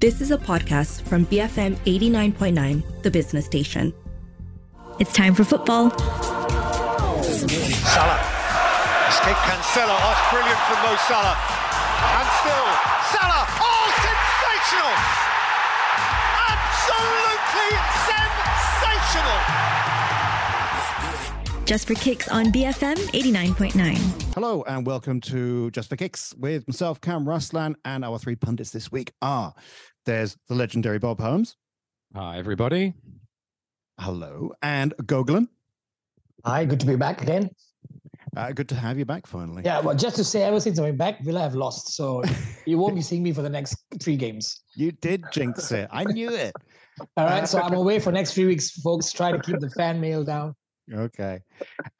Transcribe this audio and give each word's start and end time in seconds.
This 0.00 0.20
is 0.22 0.30
a 0.30 0.38
podcast 0.38 1.02
from 1.02 1.26
BFM 1.26 1.76
89.9, 1.84 3.02
the 3.02 3.10
business 3.10 3.44
station. 3.44 3.92
It's 4.98 5.12
time 5.12 5.34
for 5.34 5.44
football. 5.44 5.90
Salah. 5.90 7.20
Escape 9.12 9.36
Cancelo. 9.44 9.92
Oh, 9.92 10.16
it's 10.16 10.24
brilliant 10.32 10.56
from 10.64 10.80
Mo 10.88 10.96
Salah. 11.04 11.36
And 12.16 12.28
still, 12.40 12.68
Salah. 13.12 13.44
Oh, 13.60 13.92
sensational! 14.00 14.96
Absolutely 16.48 17.76
sensational! 18.08 19.99
Just 21.70 21.86
for 21.86 21.94
Kicks 21.94 22.26
on 22.26 22.46
BFM 22.46 22.96
89.9. 22.96 24.34
Hello 24.34 24.64
and 24.66 24.84
welcome 24.84 25.20
to 25.20 25.70
Just 25.70 25.88
for 25.88 25.94
Kicks 25.94 26.34
with 26.36 26.66
myself, 26.66 27.00
Kam 27.00 27.24
Raslan, 27.24 27.76
and 27.84 28.04
our 28.04 28.18
three 28.18 28.34
pundits 28.34 28.70
this 28.70 28.90
week 28.90 29.12
are 29.22 29.54
there's 30.04 30.36
the 30.48 30.56
legendary 30.56 30.98
Bob 30.98 31.20
Holmes. 31.20 31.54
Hi, 32.16 32.38
everybody. 32.38 32.94
Hello. 34.00 34.50
And 34.62 34.96
Gogulan. 34.96 35.46
Hi, 36.44 36.64
good 36.64 36.80
to 36.80 36.86
be 36.86 36.96
back 36.96 37.22
again. 37.22 37.50
Uh, 38.36 38.50
good 38.50 38.68
to 38.70 38.74
have 38.74 38.98
you 38.98 39.04
back 39.04 39.28
finally. 39.28 39.62
Yeah, 39.64 39.78
well, 39.78 39.94
just 39.94 40.16
to 40.16 40.24
say, 40.24 40.42
ever 40.42 40.58
since 40.58 40.80
I'm 40.80 40.96
back, 40.96 41.22
Villa 41.22 41.38
have 41.38 41.54
lost, 41.54 41.94
so 41.94 42.24
you 42.66 42.78
won't 42.78 42.96
be 42.96 43.00
seeing 43.00 43.22
me 43.22 43.32
for 43.32 43.42
the 43.42 43.48
next 43.48 43.76
three 44.02 44.16
games. 44.16 44.62
You 44.74 44.90
did 44.90 45.22
jinx 45.30 45.70
it. 45.70 45.88
I 45.92 46.02
knew 46.02 46.30
it. 46.30 46.52
All 47.16 47.26
right, 47.26 47.46
so 47.46 47.60
I'm 47.60 47.74
away 47.74 48.00
for 48.00 48.10
next 48.10 48.34
three 48.34 48.46
weeks, 48.46 48.72
folks. 48.72 49.12
Try 49.12 49.30
to 49.30 49.38
keep 49.38 49.60
the 49.60 49.70
fan 49.70 50.00
mail 50.00 50.24
down. 50.24 50.56
Okay. 50.92 51.40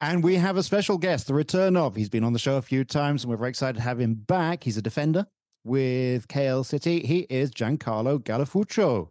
And 0.01 0.23
we 0.23 0.35
have 0.35 0.57
a 0.57 0.63
special 0.63 0.97
guest, 0.97 1.27
the 1.27 1.33
return 1.33 1.77
of. 1.77 1.95
He's 1.95 2.09
been 2.09 2.23
on 2.23 2.33
the 2.33 2.39
show 2.39 2.57
a 2.57 2.61
few 2.61 2.83
times, 2.83 3.23
and 3.23 3.31
we're 3.31 3.37
very 3.37 3.49
excited 3.49 3.77
to 3.77 3.81
have 3.81 3.99
him 3.99 4.15
back. 4.15 4.63
He's 4.63 4.77
a 4.77 4.81
defender 4.81 5.25
with 5.63 6.27
KL 6.27 6.65
City. 6.65 6.99
He 7.01 7.19
is 7.29 7.51
Giancarlo 7.51 8.19
Gallifuoco. 8.19 9.09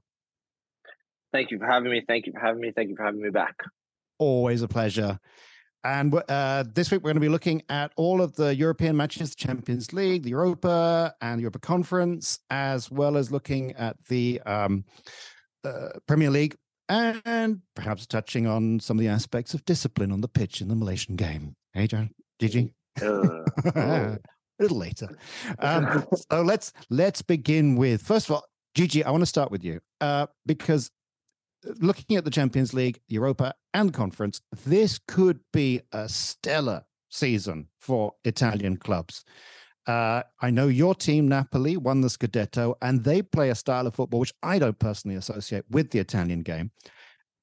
Thank 1.32 1.50
you 1.50 1.58
for 1.58 1.66
having 1.66 1.90
me. 1.90 2.02
Thank 2.06 2.26
you 2.26 2.32
for 2.32 2.40
having 2.40 2.60
me. 2.60 2.72
Thank 2.74 2.90
you 2.90 2.96
for 2.96 3.04
having 3.04 3.22
me 3.22 3.30
back. 3.30 3.54
Always 4.18 4.62
a 4.62 4.68
pleasure. 4.68 5.18
And 5.82 6.14
uh, 6.28 6.64
this 6.74 6.90
week 6.90 7.00
we're 7.00 7.08
going 7.08 7.14
to 7.14 7.20
be 7.20 7.30
looking 7.30 7.62
at 7.70 7.92
all 7.96 8.20
of 8.20 8.36
the 8.36 8.54
European 8.54 8.96
matches, 8.96 9.30
the 9.30 9.36
Champions 9.36 9.94
League, 9.94 10.24
the 10.24 10.30
Europa, 10.30 11.14
and 11.22 11.38
the 11.38 11.42
Europa 11.42 11.60
Conference, 11.60 12.38
as 12.50 12.90
well 12.90 13.16
as 13.16 13.30
looking 13.30 13.72
at 13.72 13.96
the 14.08 14.42
um, 14.44 14.84
uh, 15.64 15.88
Premier 16.06 16.30
League, 16.30 16.56
and 16.90 17.60
perhaps 17.74 18.06
touching 18.06 18.46
on 18.46 18.80
some 18.80 18.98
of 18.98 19.02
the 19.02 19.08
aspects 19.08 19.54
of 19.54 19.64
discipline 19.64 20.12
on 20.12 20.20
the 20.20 20.28
pitch 20.28 20.60
in 20.60 20.68
the 20.68 20.74
Malaysian 20.74 21.16
game. 21.16 21.54
Hey, 21.72 21.86
John, 21.86 22.10
Gigi. 22.38 22.74
Uh, 23.00 23.44
a 23.74 24.18
little 24.58 24.78
later. 24.78 25.08
Um, 25.58 26.06
so 26.30 26.42
let's 26.42 26.72
let's 26.88 27.22
begin 27.22 27.76
with 27.76 28.02
first 28.02 28.28
of 28.28 28.36
all, 28.36 28.44
Gigi. 28.74 29.04
I 29.04 29.10
want 29.10 29.22
to 29.22 29.26
start 29.26 29.50
with 29.50 29.64
you 29.64 29.80
uh, 30.00 30.26
because 30.46 30.90
looking 31.80 32.16
at 32.16 32.24
the 32.24 32.30
Champions 32.30 32.72
League, 32.72 33.00
Europa, 33.08 33.54
and 33.74 33.90
the 33.90 33.92
conference, 33.92 34.40
this 34.64 34.98
could 35.06 35.40
be 35.52 35.82
a 35.92 36.08
stellar 36.08 36.84
season 37.10 37.68
for 37.80 38.14
Italian 38.24 38.76
clubs. 38.76 39.24
Uh, 39.86 40.22
I 40.40 40.50
know 40.50 40.68
your 40.68 40.94
team, 40.94 41.28
Napoli, 41.28 41.76
won 41.76 42.00
the 42.00 42.08
Scudetto, 42.08 42.74
and 42.82 43.04
they 43.04 43.22
play 43.22 43.50
a 43.50 43.54
style 43.54 43.86
of 43.86 43.94
football 43.94 44.20
which 44.20 44.34
I 44.42 44.58
don't 44.58 44.78
personally 44.78 45.16
associate 45.16 45.64
with 45.70 45.90
the 45.90 45.98
Italian 45.98 46.42
game. 46.42 46.70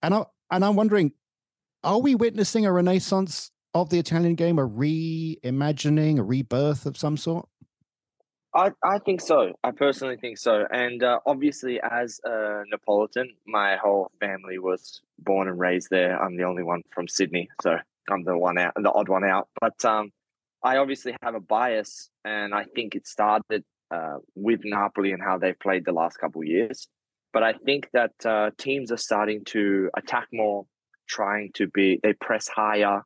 And, 0.01 0.13
I, 0.13 0.25
and 0.51 0.63
I'm 0.63 0.75
wondering, 0.75 1.13
are 1.83 1.99
we 1.99 2.15
witnessing 2.15 2.65
a 2.65 2.71
renaissance 2.71 3.51
of 3.73 3.89
the 3.89 3.99
Italian 3.99 4.35
game, 4.35 4.59
a 4.59 4.67
reimagining, 4.67 6.19
a 6.19 6.23
rebirth 6.23 6.85
of 6.85 6.97
some 6.97 7.17
sort? 7.17 7.47
I, 8.53 8.71
I 8.83 8.99
think 8.99 9.21
so. 9.21 9.53
I 9.63 9.71
personally 9.71 10.17
think 10.17 10.37
so. 10.37 10.65
And 10.71 11.03
uh, 11.03 11.19
obviously, 11.25 11.79
as 11.81 12.19
a 12.23 12.63
Neapolitan, 12.69 13.31
my 13.45 13.75
whole 13.75 14.09
family 14.19 14.57
was 14.57 15.01
born 15.19 15.47
and 15.47 15.59
raised 15.59 15.89
there. 15.91 16.19
I'm 16.21 16.37
the 16.37 16.43
only 16.43 16.63
one 16.63 16.81
from 16.91 17.07
Sydney, 17.07 17.49
so 17.61 17.77
I'm 18.09 18.23
the 18.23 18.37
one 18.37 18.57
out, 18.57 18.73
the 18.75 18.91
odd 18.91 19.09
one 19.09 19.23
out. 19.23 19.49
But 19.61 19.83
um, 19.85 20.11
I 20.67 20.79
obviously 20.79 21.15
have 21.21 21.33
a 21.33 21.39
bias, 21.39 22.09
and 22.25 22.53
I 22.53 22.65
think 22.75 22.93
it 22.93 23.07
started 23.07 23.63
uh, 23.89 24.17
with 24.35 24.59
Napoli 24.65 25.13
and 25.13 25.23
how 25.23 25.37
they've 25.37 25.57
played 25.57 25.85
the 25.85 25.93
last 25.93 26.17
couple 26.17 26.41
of 26.41 26.47
years. 26.47 26.89
But 27.31 27.43
I 27.43 27.53
think 27.53 27.87
that 27.93 28.11
uh, 28.25 28.51
teams 28.57 28.91
are 28.91 28.97
starting 28.97 29.45
to 29.45 29.89
attack 29.95 30.27
more, 30.33 30.65
trying 31.07 31.51
to 31.53 31.67
be. 31.67 32.01
They 32.03 32.11
press 32.11 32.49
higher. 32.49 33.03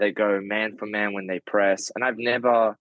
They 0.00 0.10
go 0.10 0.40
man 0.42 0.76
for 0.76 0.86
man 0.86 1.12
when 1.12 1.28
they 1.28 1.38
press, 1.46 1.92
and 1.94 2.04
I've 2.04 2.18
never, 2.18 2.76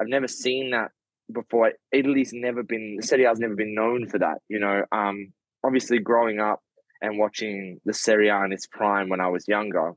I've 0.00 0.08
never 0.08 0.28
seen 0.28 0.70
that 0.70 0.92
before. 1.30 1.72
Italy's 1.92 2.32
never 2.32 2.62
been 2.62 2.96
the 2.98 3.06
Serie 3.06 3.24
A 3.24 3.28
has 3.28 3.40
never 3.40 3.56
been 3.56 3.74
known 3.74 4.08
for 4.08 4.18
that. 4.20 4.38
You 4.48 4.60
know, 4.60 4.84
um, 4.90 5.34
obviously 5.62 5.98
growing 5.98 6.40
up 6.40 6.60
and 7.02 7.18
watching 7.18 7.78
the 7.84 7.92
Serie 7.92 8.28
A 8.28 8.42
in 8.44 8.52
its 8.52 8.66
prime 8.66 9.10
when 9.10 9.20
I 9.20 9.28
was 9.28 9.46
younger, 9.48 9.92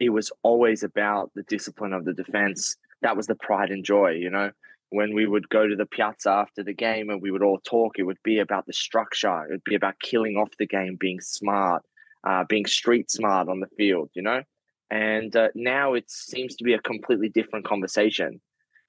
it 0.00 0.08
was 0.08 0.32
always 0.42 0.82
about 0.82 1.30
the 1.34 1.42
discipline 1.44 1.92
of 1.92 2.04
the 2.04 2.14
defense. 2.14 2.76
That 3.02 3.16
was 3.16 3.26
the 3.26 3.34
pride 3.36 3.70
and 3.70 3.84
joy. 3.84 4.12
You 4.12 4.30
know, 4.30 4.50
when 4.88 5.14
we 5.14 5.26
would 5.26 5.48
go 5.50 5.68
to 5.68 5.76
the 5.76 5.86
piazza 5.86 6.30
after 6.30 6.64
the 6.64 6.72
game 6.72 7.10
and 7.10 7.22
we 7.22 7.30
would 7.30 7.42
all 7.42 7.60
talk, 7.60 7.98
it 7.98 8.04
would 8.04 8.22
be 8.24 8.38
about 8.38 8.66
the 8.66 8.72
structure. 8.72 9.44
It 9.44 9.52
would 9.52 9.64
be 9.64 9.74
about 9.74 10.00
killing 10.00 10.36
off 10.36 10.48
the 10.58 10.66
game, 10.66 10.96
being 10.98 11.20
smart, 11.20 11.84
uh, 12.26 12.44
being 12.48 12.66
street 12.66 13.10
smart 13.10 13.48
on 13.48 13.60
the 13.60 13.68
field. 13.76 14.10
You 14.14 14.22
know. 14.22 14.42
And 14.90 15.36
uh, 15.36 15.48
now 15.54 15.94
it 15.94 16.10
seems 16.10 16.56
to 16.56 16.64
be 16.64 16.74
a 16.74 16.80
completely 16.80 17.28
different 17.28 17.64
conversation. 17.64 18.40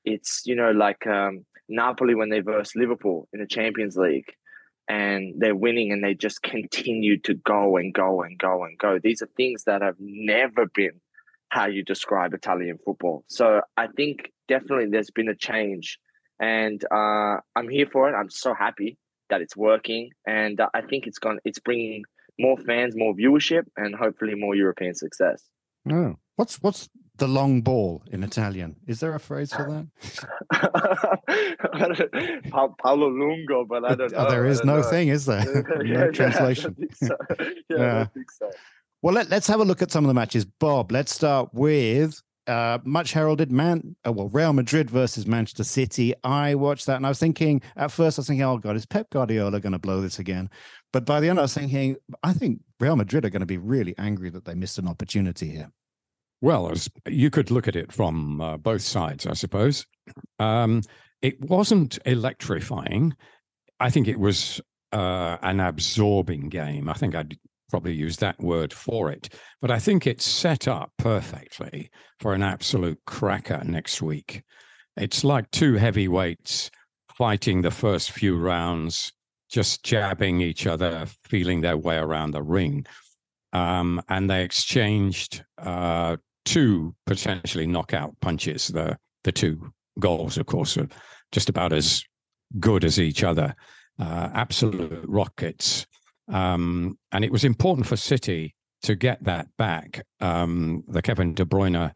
It's 0.04 0.44
you 0.46 0.56
know 0.56 0.72
like 0.72 1.06
um, 1.06 1.46
Napoli 1.70 2.16
when 2.16 2.30
they 2.30 2.40
versed 2.40 2.76
Liverpool 2.76 3.28
in 3.34 3.40
the 3.40 3.46
Champions 3.46 3.98
League 3.98 4.34
and 4.92 5.36
they're 5.38 5.56
winning 5.56 5.94
and 5.94 6.04
they 6.04 6.14
just 6.14 6.44
continue 6.44 7.18
to 7.18 7.34
go 7.34 7.78
and 7.78 7.94
go 7.94 8.22
and 8.24 8.38
go 8.38 8.66
and 8.66 8.78
go. 8.78 9.00
These 9.02 9.22
are 9.22 9.30
things 9.38 9.64
that 9.64 9.82
have 9.82 9.96
never 10.00 10.66
been 10.66 11.00
how 11.48 11.68
you 11.68 11.84
describe 11.84 12.34
Italian 12.34 12.78
football. 12.86 13.24
So 13.28 13.62
I 13.78 13.88
think 13.88 14.32
definitely 14.50 14.88
there's 14.92 15.10
been 15.10 15.30
a 15.30 15.36
change 15.36 15.98
and 16.42 16.84
uh, 16.92 17.38
I'm 17.56 17.70
here 17.70 17.88
for 17.90 18.10
it. 18.10 18.16
I'm 18.16 18.30
so 18.30 18.54
happy 18.54 18.98
that 19.30 19.42
it's 19.42 19.56
working 19.56 20.10
and 20.28 20.60
uh, 20.60 20.68
I 20.74 20.82
think 20.82 21.08
it's 21.08 21.20
gone 21.20 21.40
it's 21.46 21.60
bringing 21.60 22.04
more 22.38 22.58
fans, 22.58 22.94
more 22.96 23.14
viewership 23.14 23.64
and 23.78 23.96
hopefully 23.96 24.36
more 24.36 24.56
European 24.56 24.94
success. 24.94 25.42
Oh, 25.90 26.18
what's 26.36 26.62
what's 26.62 26.90
the 27.18 27.28
long 27.28 27.62
ball 27.62 28.04
in 28.12 28.24
Italian? 28.24 28.76
Is 28.88 29.00
there 29.00 29.14
a 29.14 29.20
phrase 29.20 29.54
for 29.54 29.88
that? 30.52 31.22
Paolo 32.84 33.10
Lungo, 33.10 33.66
but 33.66 33.86
I 33.86 33.96
don't 33.96 34.12
know. 34.12 34.26
Oh, 34.28 34.30
there 34.30 34.46
is 34.46 34.64
no 34.64 34.78
know. 34.78 34.84
thing, 34.84 35.10
is 35.10 35.26
there? 35.26 35.46
no 35.84 36.10
translation. 36.12 36.76
Yeah, 36.80 37.10
I 37.10 37.10
don't 37.10 37.14
think 37.30 37.32
so. 37.32 37.52
Yeah, 37.70 37.78
Yeah. 37.78 38.08
so. 38.40 38.52
Well, 39.04 39.14
let, 39.14 39.32
us 39.32 39.48
have 39.48 39.60
a 39.60 39.64
look 39.66 39.82
at 39.82 39.92
some 39.92 40.04
of 40.04 40.08
the 40.08 40.14
matches. 40.14 40.46
Bob, 40.46 40.92
let's 40.92 41.14
start 41.14 41.50
with 41.54 42.22
uh, 42.48 42.80
much 42.84 43.14
heralded 43.14 43.52
man. 43.52 43.96
Oh, 44.06 44.12
well, 44.12 44.30
Real 44.30 44.54
Madrid 44.54 44.90
versus 44.90 45.28
Manchester 45.28 45.64
City. 45.64 46.14
I 46.24 46.56
watched 46.56 46.86
that 46.88 46.98
and 46.98 47.06
I 47.06 47.10
was 47.10 47.20
thinking, 47.20 47.62
at 47.76 47.92
first, 47.92 48.18
I 48.18 48.22
was 48.22 48.28
thinking, 48.28 48.44
oh, 48.44 48.58
God, 48.58 48.76
is 48.76 48.86
Pep 48.86 49.10
Guardiola 49.12 49.60
going 49.60 49.74
to 49.74 49.80
blow 49.80 50.02
this 50.02 50.20
again? 50.20 50.50
But 50.94 51.06
by 51.06 51.20
the 51.20 51.30
end, 51.30 51.40
I 51.40 51.44
was 51.44 51.54
thinking, 51.54 51.98
I 52.24 52.34
think 52.34 52.62
Real 52.80 52.96
Madrid 52.96 53.26
are 53.26 53.30
going 53.30 53.42
to 53.42 53.46
be 53.46 53.58
really 53.58 53.96
angry 53.98 54.30
that 54.32 54.46
they 54.46 54.56
missed 54.56 54.78
an 54.78 54.88
opportunity 54.88 55.50
here. 55.50 55.72
Well, 56.42 56.74
you 57.08 57.30
could 57.30 57.52
look 57.52 57.68
at 57.68 57.76
it 57.76 57.92
from 57.92 58.42
uh, 58.42 58.58
both 58.58 58.82
sides, 58.82 59.28
I 59.28 59.34
suppose. 59.34 59.86
Um, 60.40 60.82
it 61.22 61.40
wasn't 61.40 62.00
electrifying. 62.06 63.16
I 63.80 63.92
think 63.92 64.08
it 64.08 64.20
was 64.20 64.60
uh, 64.92 65.38
an 65.44 65.60
absorbing 65.60 66.50
game. 66.50 66.90
I 66.90 66.94
think 66.94 67.16
I'd 67.16 67.38
probably 67.70 67.94
use 67.94 68.18
that 68.18 68.40
word 68.40 68.74
for 68.74 69.12
it. 69.12 69.34
But 69.62 69.72
I 69.72 69.80
think 69.80 70.06
it's 70.06 70.26
set 70.26 70.68
up 70.68 70.92
perfectly 70.98 71.90
for 72.20 72.34
an 72.34 72.44
absolute 72.44 73.00
cracker 73.06 73.62
next 73.64 74.02
week. 74.02 74.44
It's 74.98 75.24
like 75.24 75.50
two 75.52 75.76
heavyweights 75.76 76.70
fighting 77.16 77.62
the 77.62 77.72
first 77.72 78.12
few 78.12 78.38
rounds, 78.38 79.14
just 79.50 79.84
jabbing 79.84 80.42
each 80.42 80.68
other, 80.68 81.06
feeling 81.24 81.62
their 81.62 81.78
way 81.78 81.98
around 81.98 82.32
the 82.32 82.44
ring. 82.44 82.86
Um, 83.54 84.02
and 84.10 84.30
they 84.30 84.44
exchanged 84.44 85.44
uh, 85.58 86.18
two 86.46 86.96
potentially 87.06 87.68
knockout 87.68 88.20
punches. 88.22 88.68
The 88.68 88.98
the 89.24 89.32
two 89.32 89.72
goals, 90.00 90.38
of 90.38 90.46
course, 90.46 90.78
are 90.78 90.88
just 91.32 91.50
about 91.50 91.74
as 91.74 92.04
good 92.60 92.84
as 92.84 93.00
each 93.00 93.24
other. 93.24 93.56
Uh, 94.00 94.30
absolute 94.34 95.06
rockets. 95.08 95.86
Um, 96.28 96.98
and 97.12 97.24
it 97.24 97.32
was 97.32 97.44
important 97.44 97.86
for 97.86 97.98
City 97.98 98.56
to 98.84 98.96
get 98.96 99.24
that 99.24 99.48
back. 99.58 100.04
Um, 100.20 100.84
the 100.88 101.02
Kevin 101.02 101.34
De 101.34 101.46
Bruyne 101.46 101.92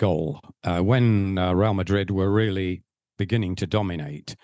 goal 0.00 0.40
uh, 0.64 0.80
when 0.80 1.38
uh, 1.38 1.52
Real 1.52 1.74
Madrid 1.74 2.10
were 2.10 2.30
really 2.30 2.82
beginning 3.18 3.54
to 3.56 3.66
dominate. 3.66 4.34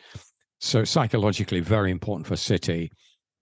So 0.61 0.85
psychologically, 0.85 1.61
very 1.61 1.91
important 1.91 2.27
for 2.27 2.37
City. 2.37 2.93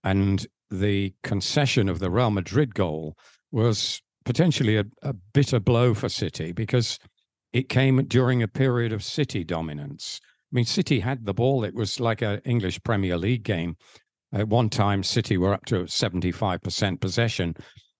And 0.03 0.45
the 0.71 1.13
concession 1.23 1.89
of 1.89 1.99
the 1.99 2.09
Real 2.09 2.31
Madrid 2.31 2.73
goal 2.73 3.15
was 3.51 4.01
potentially 4.29 4.77
a, 4.77 4.85
a 5.01 5.11
bitter 5.33 5.59
blow 5.59 5.95
for 5.95 6.07
City 6.07 6.51
because 6.51 6.99
it 7.51 7.67
came 7.67 8.05
during 8.05 8.43
a 8.43 8.47
period 8.47 8.93
of 8.93 9.03
City 9.03 9.43
dominance. 9.43 10.19
I 10.23 10.51
mean, 10.51 10.65
City 10.65 10.99
had 10.99 11.25
the 11.25 11.33
ball. 11.33 11.63
It 11.63 11.73
was 11.73 11.99
like 11.99 12.21
an 12.21 12.39
English 12.45 12.79
Premier 12.83 13.17
League 13.17 13.41
game. 13.41 13.75
At 14.31 14.47
one 14.47 14.69
time, 14.69 15.01
City 15.01 15.35
were 15.35 15.51
up 15.51 15.65
to 15.65 15.85
75% 15.85 17.01
possession, 17.01 17.55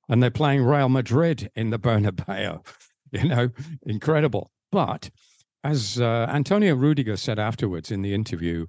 and 0.08 0.22
they're 0.22 0.30
playing 0.30 0.62
Real 0.62 0.88
Madrid 0.88 1.50
in 1.56 1.72
the 1.72 1.80
Bernabeu. 1.88 2.64
You 3.12 3.28
know, 3.28 3.50
incredible. 3.88 4.52
But 4.72 5.10
as 5.64 6.00
uh, 6.00 6.28
Antonio 6.30 6.76
Rudiger 6.76 7.18
said 7.18 7.40
afterwards 7.40 7.90
in 7.90 8.04
the 8.04 8.14
interview, 8.14 8.68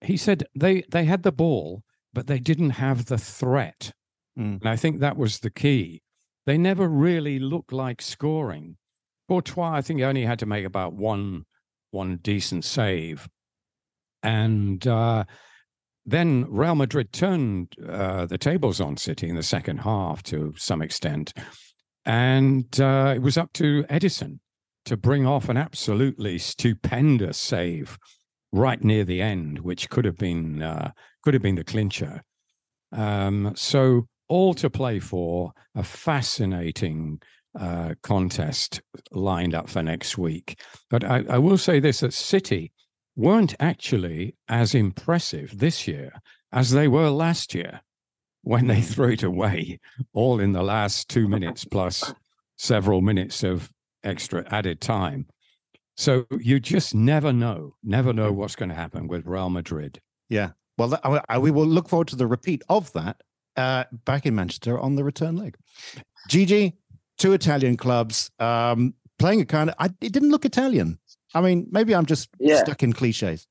he 0.00 0.16
said 0.16 0.44
they 0.54 0.84
they 0.92 1.06
had 1.06 1.24
the 1.24 1.32
ball, 1.32 1.82
but 2.12 2.28
they 2.28 2.38
didn't 2.38 2.70
have 2.70 3.06
the 3.06 3.18
threat. 3.18 3.90
Mm. 4.38 4.60
And 4.60 4.68
I 4.68 4.76
think 4.76 5.00
that 5.00 5.16
was 5.16 5.40
the 5.40 5.50
key. 5.50 6.02
They 6.46 6.58
never 6.58 6.88
really 6.88 7.38
looked 7.38 7.72
like 7.72 8.02
scoring. 8.02 8.76
Courtois, 9.28 9.72
I 9.74 9.82
think, 9.82 10.00
only 10.00 10.24
had 10.24 10.38
to 10.40 10.46
make 10.46 10.64
about 10.64 10.94
one 10.94 11.44
one 11.92 12.18
decent 12.22 12.64
save, 12.64 13.28
and 14.22 14.86
uh, 14.86 15.24
then 16.06 16.46
Real 16.48 16.74
Madrid 16.74 17.12
turned 17.12 17.74
uh, 17.86 18.26
the 18.26 18.38
tables 18.38 18.80
on 18.80 18.96
City 18.96 19.28
in 19.28 19.36
the 19.36 19.42
second 19.42 19.78
half 19.78 20.22
to 20.24 20.54
some 20.56 20.82
extent, 20.82 21.32
and 22.04 22.80
uh, 22.80 23.12
it 23.16 23.22
was 23.22 23.36
up 23.38 23.52
to 23.54 23.84
Ederson 23.84 24.38
to 24.86 24.96
bring 24.96 25.26
off 25.26 25.48
an 25.48 25.56
absolutely 25.56 26.38
stupendous 26.38 27.38
save 27.38 27.98
right 28.52 28.82
near 28.82 29.04
the 29.04 29.22
end, 29.22 29.60
which 29.60 29.88
could 29.90 30.04
have 30.04 30.16
been 30.16 30.62
uh, 30.62 30.90
could 31.22 31.34
have 31.34 31.42
been 31.42 31.56
the 31.56 31.64
clincher. 31.64 32.22
Um, 32.92 33.52
so 33.54 34.08
all 34.30 34.54
to 34.54 34.70
play 34.70 34.98
for 34.98 35.52
a 35.74 35.82
fascinating 35.82 37.20
uh, 37.58 37.94
contest 38.02 38.80
lined 39.10 39.54
up 39.54 39.68
for 39.68 39.82
next 39.82 40.16
week. 40.16 40.60
But 40.88 41.04
I, 41.04 41.24
I 41.28 41.38
will 41.38 41.58
say 41.58 41.80
this: 41.80 42.00
that 42.00 42.14
City 42.14 42.72
weren't 43.16 43.54
actually 43.60 44.36
as 44.48 44.74
impressive 44.74 45.58
this 45.58 45.86
year 45.86 46.12
as 46.52 46.70
they 46.70 46.88
were 46.88 47.10
last 47.10 47.54
year 47.54 47.80
when 48.42 48.66
they 48.68 48.80
threw 48.80 49.12
it 49.12 49.22
away 49.22 49.78
all 50.14 50.40
in 50.40 50.52
the 50.52 50.62
last 50.62 51.08
two 51.10 51.28
minutes 51.28 51.64
plus 51.64 52.14
several 52.56 53.02
minutes 53.02 53.42
of 53.42 53.70
extra 54.04 54.44
added 54.50 54.80
time. 54.80 55.26
So 55.96 56.24
you 56.38 56.60
just 56.60 56.94
never 56.94 57.32
know, 57.32 57.74
never 57.82 58.12
know 58.14 58.32
what's 58.32 58.56
going 58.56 58.70
to 58.70 58.74
happen 58.74 59.08
with 59.08 59.26
Real 59.26 59.50
Madrid. 59.50 60.00
Yeah. 60.30 60.50
Well, 60.78 60.88
that, 60.88 61.00
I, 61.04 61.20
I- 61.28 61.38
we 61.38 61.50
will 61.50 61.66
look 61.66 61.88
forward 61.88 62.08
to 62.08 62.16
the 62.16 62.26
repeat 62.26 62.62
of 62.70 62.92
that 62.94 63.20
uh, 63.60 63.84
back 64.04 64.26
in 64.26 64.34
Manchester 64.34 64.78
on 64.78 64.96
the 64.96 65.04
return 65.04 65.36
leg. 65.36 65.56
Gigi, 66.28 66.76
two 67.18 67.32
Italian 67.32 67.76
clubs 67.76 68.30
um, 68.38 68.94
playing 69.18 69.40
a 69.40 69.44
kind 69.44 69.70
of. 69.70 69.76
I, 69.78 69.86
it 70.00 70.12
didn't 70.12 70.30
look 70.30 70.44
Italian. 70.44 70.98
I 71.34 71.40
mean, 71.40 71.68
maybe 71.70 71.94
I'm 71.94 72.06
just 72.06 72.30
Yeah. 72.38 72.62
stuck 72.64 72.82
in 72.82 72.92
cliches. 72.92 73.46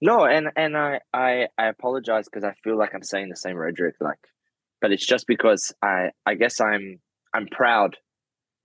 No, 0.00 0.24
and 0.24 0.48
and 0.56 0.76
I 0.76 1.00
I, 1.12 1.48
I 1.56 1.66
apologize 1.66 2.26
because 2.26 2.44
I 2.44 2.54
feel 2.64 2.76
like 2.76 2.94
I'm 2.94 3.02
saying 3.02 3.28
the 3.28 3.36
same 3.36 3.56
rhetoric, 3.56 3.94
like, 4.00 4.18
but 4.80 4.92
it's 4.92 5.06
just 5.06 5.26
because 5.26 5.72
I 5.80 6.10
I 6.26 6.34
guess 6.34 6.60
I'm 6.60 7.00
I'm 7.32 7.46
proud 7.46 7.96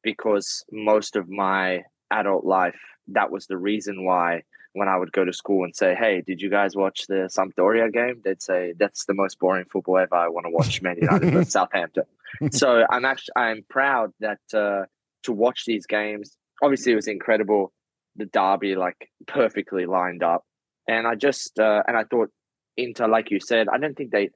because 0.04 0.66
most 0.72 1.16
of 1.16 1.30
my 1.30 1.84
adult 2.12 2.46
life 2.46 2.80
that 3.10 3.31
was 3.31 3.48
the 3.48 3.58
reason 3.58 4.04
why 4.04 4.44
when 4.77 4.88
I 4.88 4.97
would 4.97 5.12
go 5.12 5.25
to 5.25 5.33
school 5.33 5.63
and 5.63 5.75
say, 5.75 5.95
"Hey, 5.95 6.21
did 6.25 6.41
you 6.41 6.50
guys 6.50 6.75
watch 6.75 7.07
the 7.07 7.29
Sampdoria 7.35 7.91
game?" 7.91 8.21
They'd 8.24 8.41
say, 8.41 8.74
"That's 8.77 9.06
the 9.06 9.13
most 9.13 9.39
boring 9.39 9.65
football 9.65 9.97
ever. 9.97 10.15
I 10.15 10.29
want 10.29 10.45
to 10.45 10.51
watch 10.51 10.81
Man 10.81 10.97
United 11.01 11.33
versus 11.33 11.51
Southampton." 11.57 12.06
So 12.51 12.85
I'm 12.89 13.06
actually 13.06 13.33
I'm 13.35 13.65
proud 13.69 14.13
that 14.19 14.39
uh, 14.53 14.85
to 15.24 15.31
watch 15.31 15.63
these 15.65 15.85
games. 15.85 16.38
Obviously, 16.62 16.91
it 16.94 16.95
was 16.95 17.07
incredible. 17.07 17.74
The 18.15 18.25
derby, 18.25 18.75
like 18.75 19.09
perfectly 19.27 19.85
lined 19.85 20.24
up, 20.24 20.45
and 20.88 21.06
I 21.07 21.15
just 21.15 21.59
uh, 21.59 21.83
and 21.88 21.97
I 21.97 22.03
thought 22.03 22.30
Inter, 22.75 23.07
like 23.07 23.31
you 23.31 23.39
said, 23.39 23.68
I 23.69 23.77
don't 23.77 23.95
think 23.95 24.12
they 24.12 24.30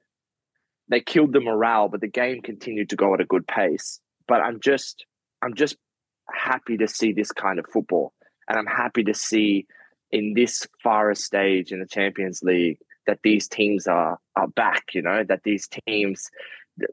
they 0.88 1.00
killed 1.00 1.32
the 1.32 1.40
morale, 1.40 1.88
but 1.88 2.00
the 2.00 2.08
game 2.08 2.42
continued 2.42 2.90
to 2.90 2.96
go 2.96 3.14
at 3.14 3.20
a 3.20 3.24
good 3.24 3.46
pace. 3.46 4.00
But 4.28 4.40
I'm 4.40 4.60
just 4.60 5.06
I'm 5.42 5.54
just 5.54 5.76
happy 6.32 6.76
to 6.78 6.88
see 6.88 7.12
this 7.12 7.32
kind 7.32 7.58
of 7.58 7.66
football, 7.72 8.12
and 8.48 8.58
I'm 8.58 8.66
happy 8.66 9.04
to 9.04 9.14
see 9.14 9.66
in 10.12 10.34
this 10.34 10.66
far 10.82 11.14
stage 11.14 11.72
in 11.72 11.80
the 11.80 11.86
Champions 11.86 12.42
League 12.42 12.78
that 13.06 13.20
these 13.22 13.48
teams 13.48 13.86
are 13.86 14.18
are 14.36 14.48
back. 14.48 14.94
You 14.94 15.02
know 15.02 15.24
that 15.24 15.42
these 15.42 15.68
teams 15.88 16.30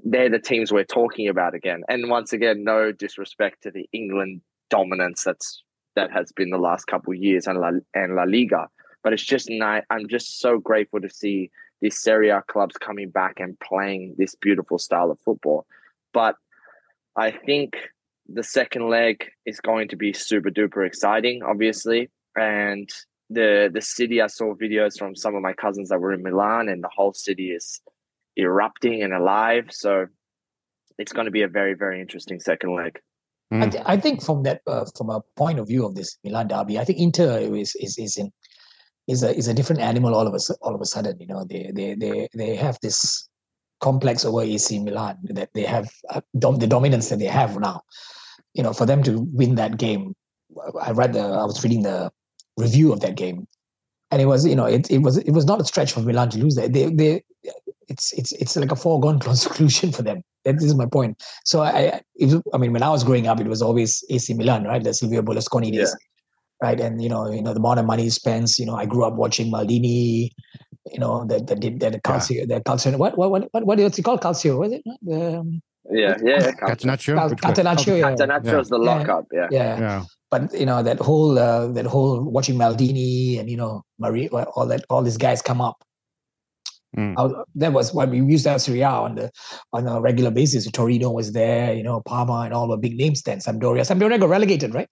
they're 0.04 0.30
the 0.30 0.39
teams 0.39 0.71
we're 0.71 0.83
talking 0.83 1.27
about 1.27 1.54
again. 1.54 1.83
And 1.88 2.10
once 2.10 2.33
again, 2.33 2.63
no 2.63 2.92
disrespect 2.92 3.63
to 3.63 3.71
the 3.71 3.88
England 3.94 4.42
dominance 4.69 5.24
that's 5.24 5.63
that 5.95 6.12
has 6.12 6.31
been 6.31 6.50
the 6.50 6.57
last 6.57 6.86
couple 6.86 7.13
of 7.13 7.19
years 7.19 7.48
and 7.48 7.60
La, 7.60 7.71
and 7.94 8.16
La 8.16 8.24
Liga, 8.24 8.69
but 9.04 9.13
it's 9.13 9.25
just 9.25 9.50
nice. 9.50 9.83
I'm 9.89 10.07
just 10.07 10.39
so 10.39 10.60
grateful 10.60 11.01
to 11.01 11.10
see 11.10 11.51
these 11.81 12.00
Serie 12.00 12.30
A 12.30 12.42
clubs 12.42 12.77
coming 12.77 13.10
back 13.10 13.39
and 13.39 13.60
playing 13.60 14.16
this 14.18 14.36
beautiful 14.36 14.77
style 14.77 15.12
of 15.12 15.19
football. 15.19 15.66
But 16.13 16.36
I 17.16 17.31
think 17.31 17.77
the 18.27 18.44
second 18.44 18.89
leg 18.89 19.31
is 19.45 19.60
going 19.60 19.88
to 19.89 19.95
be 19.95 20.13
super 20.13 20.50
duper 20.50 20.86
exciting, 20.86 21.42
obviously. 21.44 22.10
And 22.36 22.89
the 23.30 23.70
the 23.74 23.81
city, 23.81 24.22
I 24.22 24.28
saw 24.28 24.54
videos 24.56 24.98
from 24.98 25.16
some 25.16 25.36
of 25.36 25.42
my 25.42 25.54
cousins 25.54 25.90
that 25.90 26.00
were 26.00 26.14
in 26.14 26.24
Milan, 26.24 26.70
and 26.70 26.84
the 26.84 26.90
whole 26.96 27.14
city 27.14 27.52
is 27.52 27.81
erupting 28.38 29.04
and 29.04 29.14
alive. 29.14 29.68
So 29.70 30.08
it's 30.98 31.14
going 31.14 31.26
to 31.26 31.31
be 31.31 31.44
a 31.44 31.48
very 31.48 31.74
very 31.74 32.02
interesting 32.02 32.40
second 32.40 32.76
leg. 32.76 33.00
I, 33.52 33.68
th- 33.68 33.84
I 33.88 33.98
think 33.98 34.22
from 34.24 34.44
that 34.44 34.62
uh, 34.68 34.86
from 34.96 35.10
a 35.10 35.22
point 35.36 35.58
of 35.58 35.68
view 35.68 35.86
of 35.86 35.96
this 35.96 36.18
Milan 36.24 36.48
derby, 36.48 36.78
I 36.78 36.84
think 36.84 37.00
Inter 37.00 37.40
is 37.40 37.76
is 37.76 37.98
is 37.98 38.18
in 38.18 38.31
is 39.08 39.24
a 39.24 39.36
is 39.36 39.48
a 39.48 39.54
different 39.54 39.81
animal 39.81 40.14
all 40.14 40.28
of 40.28 40.34
a 40.34 40.40
all 40.62 40.76
of 40.76 40.81
a 40.81 40.86
sudden. 40.86 41.20
You 41.20 41.28
know, 41.28 41.44
they 41.50 41.72
they 41.74 41.96
they 41.96 42.28
they 42.36 42.56
have 42.56 42.78
this 42.81 43.28
complex 43.81 44.24
over 44.24 44.42
AC 44.42 44.80
Milan 44.80 45.18
that 45.24 45.50
they 45.54 45.64
have 45.64 45.90
uh, 46.10 46.22
dom- 46.38 46.60
the 46.60 46.68
dominance 46.68 47.10
that 47.10 47.20
they 47.20 47.26
have 47.26 47.60
now. 47.60 47.81
You 48.54 48.62
know, 48.62 48.74
for 48.74 48.86
them 48.86 49.02
to 49.04 49.22
win 49.34 49.56
that 49.56 49.78
game, 49.78 50.16
I 50.80 50.92
read 50.92 51.14
the 51.14 51.22
I 51.22 51.46
was 51.46 51.64
reading 51.64 51.84
the 51.84 52.12
review 52.60 52.92
of 52.94 53.00
that 53.02 53.16
game, 53.16 53.48
and 54.12 54.22
it 54.22 54.26
was 54.26 54.46
you 54.46 54.56
know 54.56 54.66
it, 54.66 54.90
it 54.92 55.00
was 55.00 55.18
it 55.18 55.32
was 55.32 55.46
not 55.46 55.62
a 55.62 55.66
stretch 55.66 55.92
for 55.94 56.02
Milan 56.02 56.30
to 56.32 56.38
lose 56.40 56.56
that. 56.56 56.74
They 56.74 56.90
they 56.90 57.24
it's 57.88 58.12
it's 58.14 58.32
it's 58.34 58.56
like 58.56 58.72
a 58.72 58.76
foregone 58.76 59.20
conclusion 59.28 59.92
for 59.92 60.04
them. 60.04 60.22
That 60.46 60.56
is 60.56 60.74
my 60.76 60.86
point. 60.86 61.22
So 61.44 61.62
I, 61.62 62.02
it, 62.16 62.42
I 62.54 62.58
mean, 62.58 62.72
when 62.72 62.84
I 62.84 62.90
was 62.90 63.04
growing 63.04 63.28
up, 63.28 63.40
it 63.42 63.48
was 63.48 63.62
always 63.62 64.04
AC 64.10 64.34
Milan, 64.36 64.64
right? 64.64 64.82
The 64.84 64.94
Silvio 64.94 65.22
Berlusconi 65.22 65.72
days, 65.72 65.94
right? 66.64 66.80
And 66.80 67.02
you 67.04 67.10
know, 67.10 67.30
you 67.30 67.42
know, 67.42 67.54
the 67.54 67.60
amount 67.60 67.80
of 67.80 67.86
money 67.86 68.10
spent. 68.10 68.58
You 68.58 68.66
know, 68.66 68.76
I 68.76 68.86
grew 68.86 69.04
up 69.06 69.16
watching 69.16 69.52
Maldini. 69.52 70.30
You 70.94 71.00
know, 71.00 71.26
the 71.26 71.40
the 71.40 71.56
the, 71.56 71.70
the 71.90 72.00
Calcio, 72.02 72.48
the 72.48 72.62
Calcio. 72.62 72.98
What 72.98 73.18
what 73.18 73.32
what 73.32 73.48
what 73.52 73.66
what 73.66 73.80
is 73.80 74.00
it 74.00 74.04
called? 74.04 74.22
Calcio, 74.22 74.57
was 74.60 74.72
it? 74.72 74.83
Um, 75.12 75.62
Yeah, 75.92 76.18
yeah. 76.24 76.52
Catenaccio? 76.52 77.16
Cal- 77.16 77.30
Which 77.30 77.42
way? 77.42 77.52
Catenaccio, 77.52 77.98
yeah. 78.00 78.12
Catenaccio 78.12 78.62
is 78.62 78.69
the 78.69 78.80
Yeah. 78.80 78.86
lockup. 78.95 79.26
Yeah. 79.31 79.48
yeah. 79.52 79.80
Yeah. 79.80 80.04
But 80.31 80.54
you 80.54 80.66
know 80.66 80.83
that 80.83 81.00
whole 81.00 81.40
uh, 81.40 81.68
that 81.74 81.86
whole 81.86 82.21
watching 82.24 82.56
Maldini 82.56 83.40
and 83.40 83.50
you 83.50 83.57
know 83.57 83.83
Marie, 83.98 84.28
all 84.30 84.68
that 84.68 84.86
all 84.90 85.02
these 85.02 85.18
guys 85.18 85.42
come 85.42 85.59
up. 85.62 85.83
Mm. 86.98 87.14
Uh, 87.18 87.44
that 87.56 87.74
was 87.74 87.94
when 87.94 88.09
we 88.12 88.19
used 88.21 88.44
to 88.45 88.52
have 88.52 88.62
Serie 88.62 88.81
A 88.81 88.90
on 88.90 89.16
the 89.16 89.31
on 89.74 89.88
a 89.88 90.00
regular 90.02 90.31
basis. 90.31 90.69
Torino 90.71 91.12
was 91.12 91.31
there, 91.33 91.74
you 91.74 91.83
know, 91.83 92.02
Parma 92.02 92.42
and 92.42 92.54
all 92.54 92.68
the 92.68 92.78
big 92.78 92.95
names. 92.98 93.21
Then 93.21 93.40
Sampdoria, 93.40 93.81
Sampdoria 93.81 94.19
got 94.19 94.30
relegated, 94.30 94.74
right? 94.74 94.88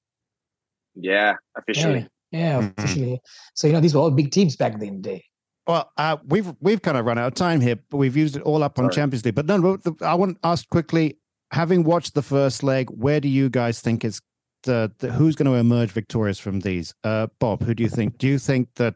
Yeah, 0.96 1.36
officially. 1.56 2.08
Yeah, 2.32 2.40
yeah, 2.40 2.62
Mhm. 2.62 2.74
officially. 2.78 3.22
So 3.54 3.68
you 3.68 3.74
know 3.74 3.80
these 3.80 3.94
were 3.94 4.02
all 4.02 4.12
big 4.12 4.32
teams 4.32 4.56
back 4.56 4.80
then. 4.80 5.02
the 5.02 5.10
day. 5.10 5.24
Well, 5.68 5.92
uh, 5.98 6.18
we've 6.26 6.54
we've 6.62 6.82
kind 6.82 6.98
of 6.98 7.06
run 7.06 7.18
out 7.18 7.28
of 7.28 7.34
time 7.36 7.62
here, 7.62 7.76
but 7.90 7.98
we've 7.98 8.16
used 8.18 8.36
it 8.36 8.42
all 8.44 8.64
up 8.64 8.80
on 8.80 8.86
Sorry. 8.86 8.96
Champions 8.96 9.26
League. 9.26 9.36
But 9.36 9.46
no, 9.48 9.58
no, 9.58 9.78
I 10.02 10.16
want 10.16 10.42
to 10.42 10.48
ask 10.48 10.68
quickly: 10.70 11.18
having 11.52 11.84
watched 11.84 12.14
the 12.16 12.22
first 12.22 12.64
leg, 12.64 12.90
where 12.90 13.20
do 13.20 13.28
you 13.28 13.50
guys 13.50 13.82
think 13.82 14.06
is 14.06 14.22
the, 14.68 14.92
the 15.00 15.12
who's 15.12 15.36
going 15.36 15.48
to 15.52 15.58
emerge 15.58 15.90
victorious 15.90 16.38
from 16.40 16.60
these? 16.60 16.94
Uh, 17.04 17.28
Bob, 17.40 17.64
who 17.64 17.74
do 17.74 17.82
you 17.82 17.90
think? 17.90 18.20
Do 18.20 18.28
you 18.28 18.38
think 18.38 18.76
that 18.76 18.96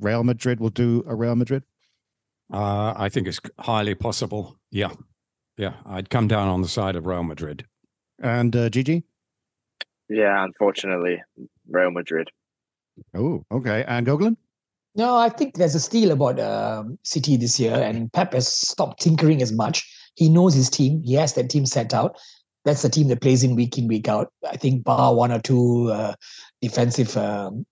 Real 0.00 0.24
Madrid 0.24 0.60
will 0.60 0.70
do 0.70 1.04
a 1.06 1.14
Real 1.14 1.36
Madrid? 1.36 1.64
Uh, 2.52 2.94
I 2.96 3.10
think 3.10 3.26
it's 3.26 3.40
highly 3.58 3.94
possible. 3.94 4.56
Yeah. 4.70 4.92
Yeah. 5.58 5.74
I'd 5.84 6.08
come 6.08 6.28
down 6.28 6.48
on 6.48 6.62
the 6.62 6.68
side 6.68 6.96
of 6.96 7.04
Real 7.04 7.24
Madrid. 7.24 7.66
And 8.22 8.56
uh, 8.56 8.70
Gigi? 8.70 9.04
Yeah, 10.08 10.42
unfortunately, 10.42 11.22
Real 11.68 11.90
Madrid. 11.90 12.30
Oh, 13.14 13.44
okay. 13.52 13.84
And 13.86 14.06
Gogulan? 14.06 14.36
No, 14.94 15.16
I 15.16 15.28
think 15.28 15.56
there's 15.56 15.74
a 15.74 15.80
steal 15.80 16.10
about 16.12 16.40
um, 16.40 16.98
City 17.02 17.36
this 17.36 17.60
year, 17.60 17.74
and 17.74 18.12
Pep 18.12 18.32
has 18.32 18.48
stopped 18.48 19.02
tinkering 19.02 19.42
as 19.42 19.52
much. 19.52 19.86
He 20.14 20.28
knows 20.28 20.54
his 20.54 20.70
team. 20.70 21.02
He 21.04 21.14
has 21.14 21.34
that 21.34 21.50
team 21.50 21.66
set 21.66 21.92
out. 21.92 22.18
That's 22.68 22.82
the 22.82 22.90
team 22.90 23.08
that 23.08 23.22
plays 23.22 23.42
in 23.42 23.56
week 23.56 23.78
in 23.78 23.88
week 23.88 24.08
out. 24.08 24.30
I 24.46 24.58
think 24.58 24.84
bar 24.84 25.14
one 25.14 25.32
or 25.32 25.40
two 25.40 25.90
uh, 25.90 26.14
defensive 26.60 27.16
um, 27.16 27.64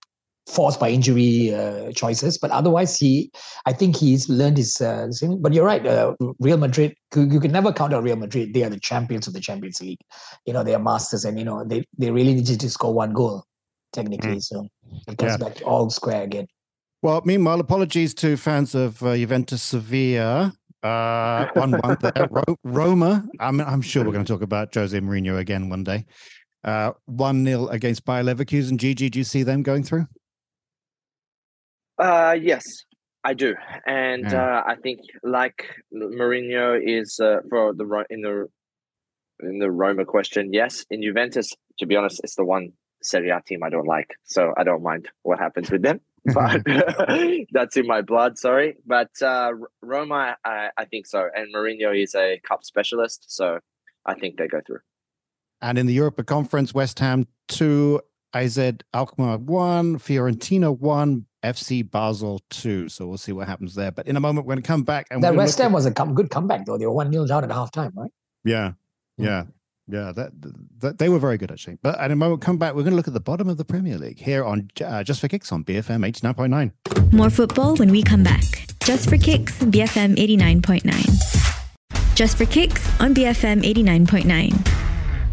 forced 0.47 0.81
by 0.81 0.89
injury 0.89 1.53
uh, 1.55 1.93
choices, 1.93 2.39
but 2.39 2.51
otherwise 2.51 2.97
he, 2.97 3.31
I 3.67 3.75
think 3.75 3.95
he's 3.97 4.27
learned 4.31 4.57
his. 4.57 4.81
Uh, 4.81 5.09
thing. 5.21 5.43
but 5.43 5.53
you're 5.53 5.67
right. 5.67 5.85
Uh, 5.87 6.15
Real 6.41 6.57
Madrid, 6.57 6.95
you, 7.15 7.25
you 7.25 7.41
can 7.41 7.53
never 7.53 7.75
count 7.75 7.93
out 7.93 8.05
Real 8.05 8.17
Madrid. 8.17 8.55
They 8.55 8.63
are 8.63 8.71
the 8.71 8.81
champions 8.81 9.27
of 9.27 9.35
the 9.35 9.41
Champions 9.41 9.83
League. 9.83 10.01
You 10.47 10.55
know 10.55 10.65
they 10.65 10.75
are 10.75 10.83
masters, 10.83 11.27
and 11.27 11.39
you 11.39 11.45
know 11.45 11.63
they 11.63 11.85
they 11.99 12.11
really 12.11 12.33
needed 12.33 12.59
to 12.61 12.71
score 12.71 12.95
one 12.95 13.13
goal 13.13 13.45
technically. 13.93 14.41
So 14.41 14.67
it 15.09 15.19
comes 15.19 15.33
Yeah. 15.33 15.37
back 15.37 15.57
to 15.57 15.65
all 15.65 15.91
square 15.91 16.23
again. 16.23 16.47
Well, 17.03 17.21
meanwhile, 17.27 17.61
apologies 17.61 18.15
to 18.15 18.37
fans 18.39 18.75
of 18.75 19.03
uh, 19.03 19.15
Juventus 19.15 19.63
Sevilla. 19.63 20.57
Uh, 20.83 21.47
one 21.55 21.73
one 21.73 21.97
there. 22.01 22.29
Ro- 22.31 22.57
Roma. 22.65 23.27
I'm 23.41 23.61
I'm 23.61 23.83
sure 23.83 24.05
we're 24.05 24.13
going 24.13 24.25
to 24.25 24.33
talk 24.33 24.43
about 24.43 24.75
Jose 24.75 24.99
Mourinho 24.99 25.39
again 25.39 25.69
one 25.69 25.85
day. 25.85 26.05
Uh, 26.65 26.93
one 27.07 27.45
0 27.45 27.69
against 27.69 28.05
Bayer 28.05 28.25
Leverkusen. 28.25 28.77
Gigi, 28.77 29.09
do 29.09 29.19
you 29.21 29.25
see 29.25 29.43
them 29.45 29.63
going 29.63 29.85
through? 29.85 30.07
Uh, 31.99 32.37
yes, 32.41 32.65
I 33.25 33.35
do, 33.35 33.55
and 33.87 34.25
Yeah. 34.25 34.59
uh, 34.59 34.63
I 34.67 34.75
think 34.77 35.01
like 35.23 35.65
Mourinho 35.95 36.79
is 36.83 37.19
uh, 37.21 37.39
for 37.49 37.73
the 37.73 38.05
in 38.11 38.21
the 38.23 38.49
in 39.41 39.59
the 39.59 39.71
Roma 39.71 40.05
question. 40.05 40.53
Yes, 40.53 40.85
in 40.91 41.03
Juventus, 41.03 41.51
to 41.79 41.87
be 41.87 41.97
honest, 41.97 42.21
it's 42.25 42.35
the 42.37 42.45
one 42.45 42.73
Serie 43.03 43.31
A 43.31 43.41
team 43.47 43.63
I 43.63 43.71
don't 43.71 43.87
like, 43.87 44.15
so 44.25 44.53
I 44.57 44.65
don't 44.65 44.83
mind 44.83 45.09
what 45.23 45.39
happens 45.39 45.71
with 45.71 45.83
them. 45.83 46.01
But 46.35 46.63
that's 47.53 47.77
in 47.77 47.87
my 47.87 48.03
blood. 48.03 48.39
Sorry, 48.39 48.77
but 48.87 49.11
uh, 49.23 49.53
Roma, 49.83 50.37
I, 50.45 50.71
I 50.77 50.85
think 50.85 51.07
so, 51.07 51.29
and 51.35 51.55
Mourinho 51.55 52.01
is 52.01 52.15
a 52.15 52.41
cup 52.47 52.65
specialist, 52.65 53.27
so 53.29 53.61
I 54.05 54.15
think 54.15 54.37
they 54.39 54.49
go 54.49 54.61
through. 54.67 54.81
And 55.63 55.79
in 55.79 55.87
the 55.87 55.95
Europa 55.95 56.25
Conference, 56.25 56.75
West 56.75 56.99
Ham 56.99 57.27
two, 57.49 58.01
AZ 58.35 58.59
Alkmaar 58.93 59.39
one, 59.39 59.99
Fiorentina 59.99 60.77
one, 60.79 61.27
FC 61.43 61.89
Basel 61.89 62.43
two. 62.51 62.89
So 62.89 63.07
we'll 63.07 63.19
see 63.19 63.33
what 63.33 63.47
happens 63.47 63.75
there. 63.75 63.91
But 63.93 64.07
in 64.09 64.17
a 64.17 64.21
moment, 64.21 64.47
we're 64.47 64.55
going 64.55 64.63
to 64.63 64.67
come 64.67 64.83
back 64.83 65.07
and 65.11 65.23
That 65.23 65.35
West 65.35 65.59
look 65.59 65.65
at- 65.65 65.69
Ham 65.69 65.73
was 65.73 65.87
a 65.87 65.93
come, 65.93 66.15
good 66.15 66.29
comeback 66.31 66.67
though. 66.67 66.77
They 66.77 66.87
were 66.87 66.93
one 66.93 67.11
0 67.13 67.27
down 67.27 67.45
at 67.45 67.51
half 67.51 67.71
time, 67.73 67.93
right? 67.97 68.11
Yeah, 68.45 68.73
yeah, 69.17 69.45
yeah. 69.89 70.13
That, 70.13 70.33
that 70.81 70.99
they 70.99 71.09
were 71.09 71.19
very 71.19 71.39
good 71.39 71.51
actually. 71.51 71.79
But 71.83 71.99
in 72.01 72.11
a 72.11 72.17
moment, 72.17 72.43
come 72.43 72.59
back. 72.59 72.75
We're 72.75 72.83
going 72.83 72.93
to 72.93 72.97
look 72.97 73.09
at 73.09 73.15
the 73.15 73.21
bottom 73.21 73.49
of 73.49 73.57
the 73.57 73.65
Premier 73.65 73.99
League 73.99 74.19
here 74.19 74.45
on 74.45 74.71
uh, 74.85 75.03
Just 75.03 75.21
for 75.21 75.29
Kicks 75.29 75.53
on 75.53 75.65
BFM 75.65 76.07
eighty 76.07 76.21
nine 76.23 76.35
point 76.35 76.51
nine. 76.51 76.73
More 77.13 77.31
football 77.31 77.77
when 77.77 77.91
we 77.91 78.03
come 78.03 78.23
back. 78.23 78.67
Just 78.87 79.09
for 79.09 79.19
kicks, 79.19 79.59
BFM 79.59 80.15
89.9. 80.17 82.15
Just 82.15 82.37
for 82.37 82.47
kicks 82.47 82.89
on 83.01 83.15
BFM 83.15 83.63
89.9. 83.65 84.73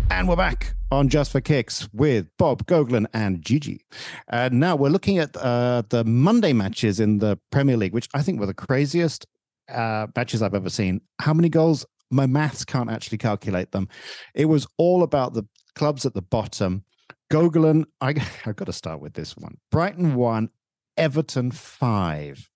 And 0.09 0.27
we're 0.27 0.35
back 0.35 0.73
on 0.91 1.07
Just 1.07 1.31
for 1.31 1.39
Kicks 1.39 1.87
with 1.93 2.27
Bob 2.37 2.65
Gogulan 2.65 3.05
and 3.13 3.43
Gigi. 3.43 3.85
And 4.27 4.59
now 4.59 4.75
we're 4.75 4.89
looking 4.89 5.19
at 5.19 5.37
uh, 5.37 5.83
the 5.89 6.03
Monday 6.03 6.53
matches 6.53 6.99
in 6.99 7.19
the 7.19 7.39
Premier 7.51 7.77
League, 7.77 7.93
which 7.93 8.09
I 8.13 8.21
think 8.23 8.39
were 8.39 8.45
the 8.47 8.53
craziest 8.55 9.27
uh, 9.71 10.07
matches 10.15 10.41
I've 10.41 10.55
ever 10.55 10.69
seen. 10.69 11.01
How 11.19 11.33
many 11.33 11.49
goals? 11.49 11.85
My 12.11 12.25
maths 12.25 12.65
can't 12.65 12.89
actually 12.89 13.17
calculate 13.17 13.71
them. 13.71 13.87
It 14.33 14.45
was 14.45 14.67
all 14.77 15.03
about 15.03 15.33
the 15.33 15.47
clubs 15.75 16.05
at 16.05 16.13
the 16.13 16.21
bottom. 16.21 16.83
Gogulan, 17.31 17.85
I, 18.01 18.09
I've 18.45 18.55
got 18.55 18.65
to 18.65 18.73
start 18.73 18.99
with 18.99 19.13
this 19.13 19.35
one. 19.35 19.57
Brighton 19.71 20.15
one, 20.15 20.49
Everton 20.97 21.51
five. 21.51 22.49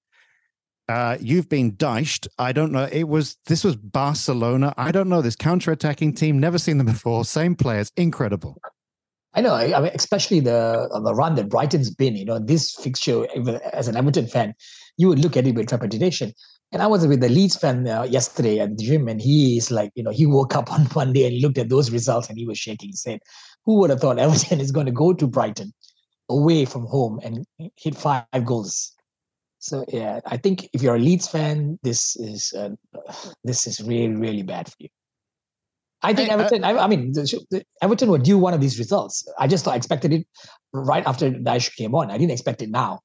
Uh, 0.89 1.17
you've 1.19 1.49
been 1.49 1.75
dished. 1.75 2.27
I 2.37 2.53
don't 2.53 2.71
know. 2.71 2.87
It 2.89 3.09
was 3.09 3.37
this 3.47 3.63
was 3.63 3.75
Barcelona. 3.75 4.73
I 4.77 4.91
don't 4.91 5.09
know 5.09 5.21
this 5.21 5.35
counter-attacking 5.35 6.13
team. 6.13 6.39
Never 6.39 6.57
seen 6.57 6.77
them 6.77 6.87
before. 6.87 7.25
Same 7.25 7.55
players. 7.55 7.91
Incredible. 7.97 8.57
I 9.33 9.41
know. 9.41 9.53
I 9.53 9.79
mean, 9.81 9.91
especially 9.93 10.39
the 10.39 10.87
the 11.03 11.13
run 11.13 11.35
that 11.35 11.49
Brighton's 11.49 11.93
been. 11.93 12.15
You 12.15 12.25
know, 12.25 12.39
this 12.39 12.71
fixture 12.71 13.27
as 13.73 13.89
an 13.89 13.97
Everton 13.97 14.27
fan, 14.27 14.53
you 14.95 15.09
would 15.09 15.19
look 15.19 15.35
at 15.35 15.45
it 15.45 15.55
with 15.55 15.67
trepidation. 15.67 16.31
And 16.71 16.81
I 16.81 16.87
was 16.87 17.07
with 17.07 17.21
the 17.21 17.29
Leeds 17.29 17.55
fan 17.55 17.87
uh, 17.87 18.03
yesterday 18.03 18.59
at 18.59 18.77
the 18.77 18.83
gym, 18.83 19.07
and 19.07 19.21
he 19.21 19.57
is 19.57 19.71
like, 19.71 19.91
you 19.95 20.03
know, 20.03 20.11
he 20.11 20.25
woke 20.25 20.55
up 20.55 20.71
on 20.77 20.87
Monday 20.95 21.25
and 21.25 21.41
looked 21.41 21.57
at 21.57 21.69
those 21.69 21.91
results, 21.91 22.29
and 22.29 22.37
he 22.37 22.45
was 22.45 22.57
shaking. 22.57 22.89
He 22.89 22.95
said, 22.95 23.19
"Who 23.65 23.79
would 23.79 23.89
have 23.89 24.01
thought 24.01 24.19
Everton 24.19 24.59
is 24.65 24.71
going 24.71 24.85
to 24.85 24.91
go 24.91 25.13
to 25.13 25.27
Brighton 25.27 25.73
away 26.29 26.65
from 26.65 26.85
home 26.85 27.19
and 27.23 27.45
hit 27.77 27.95
five 27.95 28.25
goals?" 28.45 28.93
So 29.59 29.85
yeah, 29.87 30.19
I 30.25 30.37
think 30.37 30.69
if 30.73 30.81
you're 30.81 30.95
a 30.95 30.99
Leeds 30.99 31.27
fan, 31.27 31.79
this 31.83 32.15
is 32.17 32.53
uh, 32.53 32.69
this 33.43 33.65
is 33.65 33.81
really 33.81 34.15
really 34.15 34.43
bad 34.43 34.67
for 34.67 34.75
you. 34.79 34.89
I 36.01 36.13
think 36.13 36.29
uh, 36.29 36.33
Everton. 36.33 36.63
I, 36.63 36.77
I 36.77 36.87
mean, 36.87 37.13
the, 37.13 37.45
the, 37.49 37.63
Everton 37.81 38.09
were 38.09 38.19
due 38.19 38.37
one 38.37 38.53
of 38.53 38.61
these 38.61 38.77
results. 38.77 39.27
I 39.39 39.47
just 39.47 39.65
thought 39.65 39.73
I 39.73 39.77
expected 39.77 40.13
it 40.13 40.27
right 40.73 41.05
after 41.07 41.31
Dyche 41.31 41.75
came 41.75 41.95
on. 41.95 42.11
I 42.11 42.17
didn't 42.17 42.31
expect 42.31 42.61
it 42.61 42.69
now. 42.69 42.99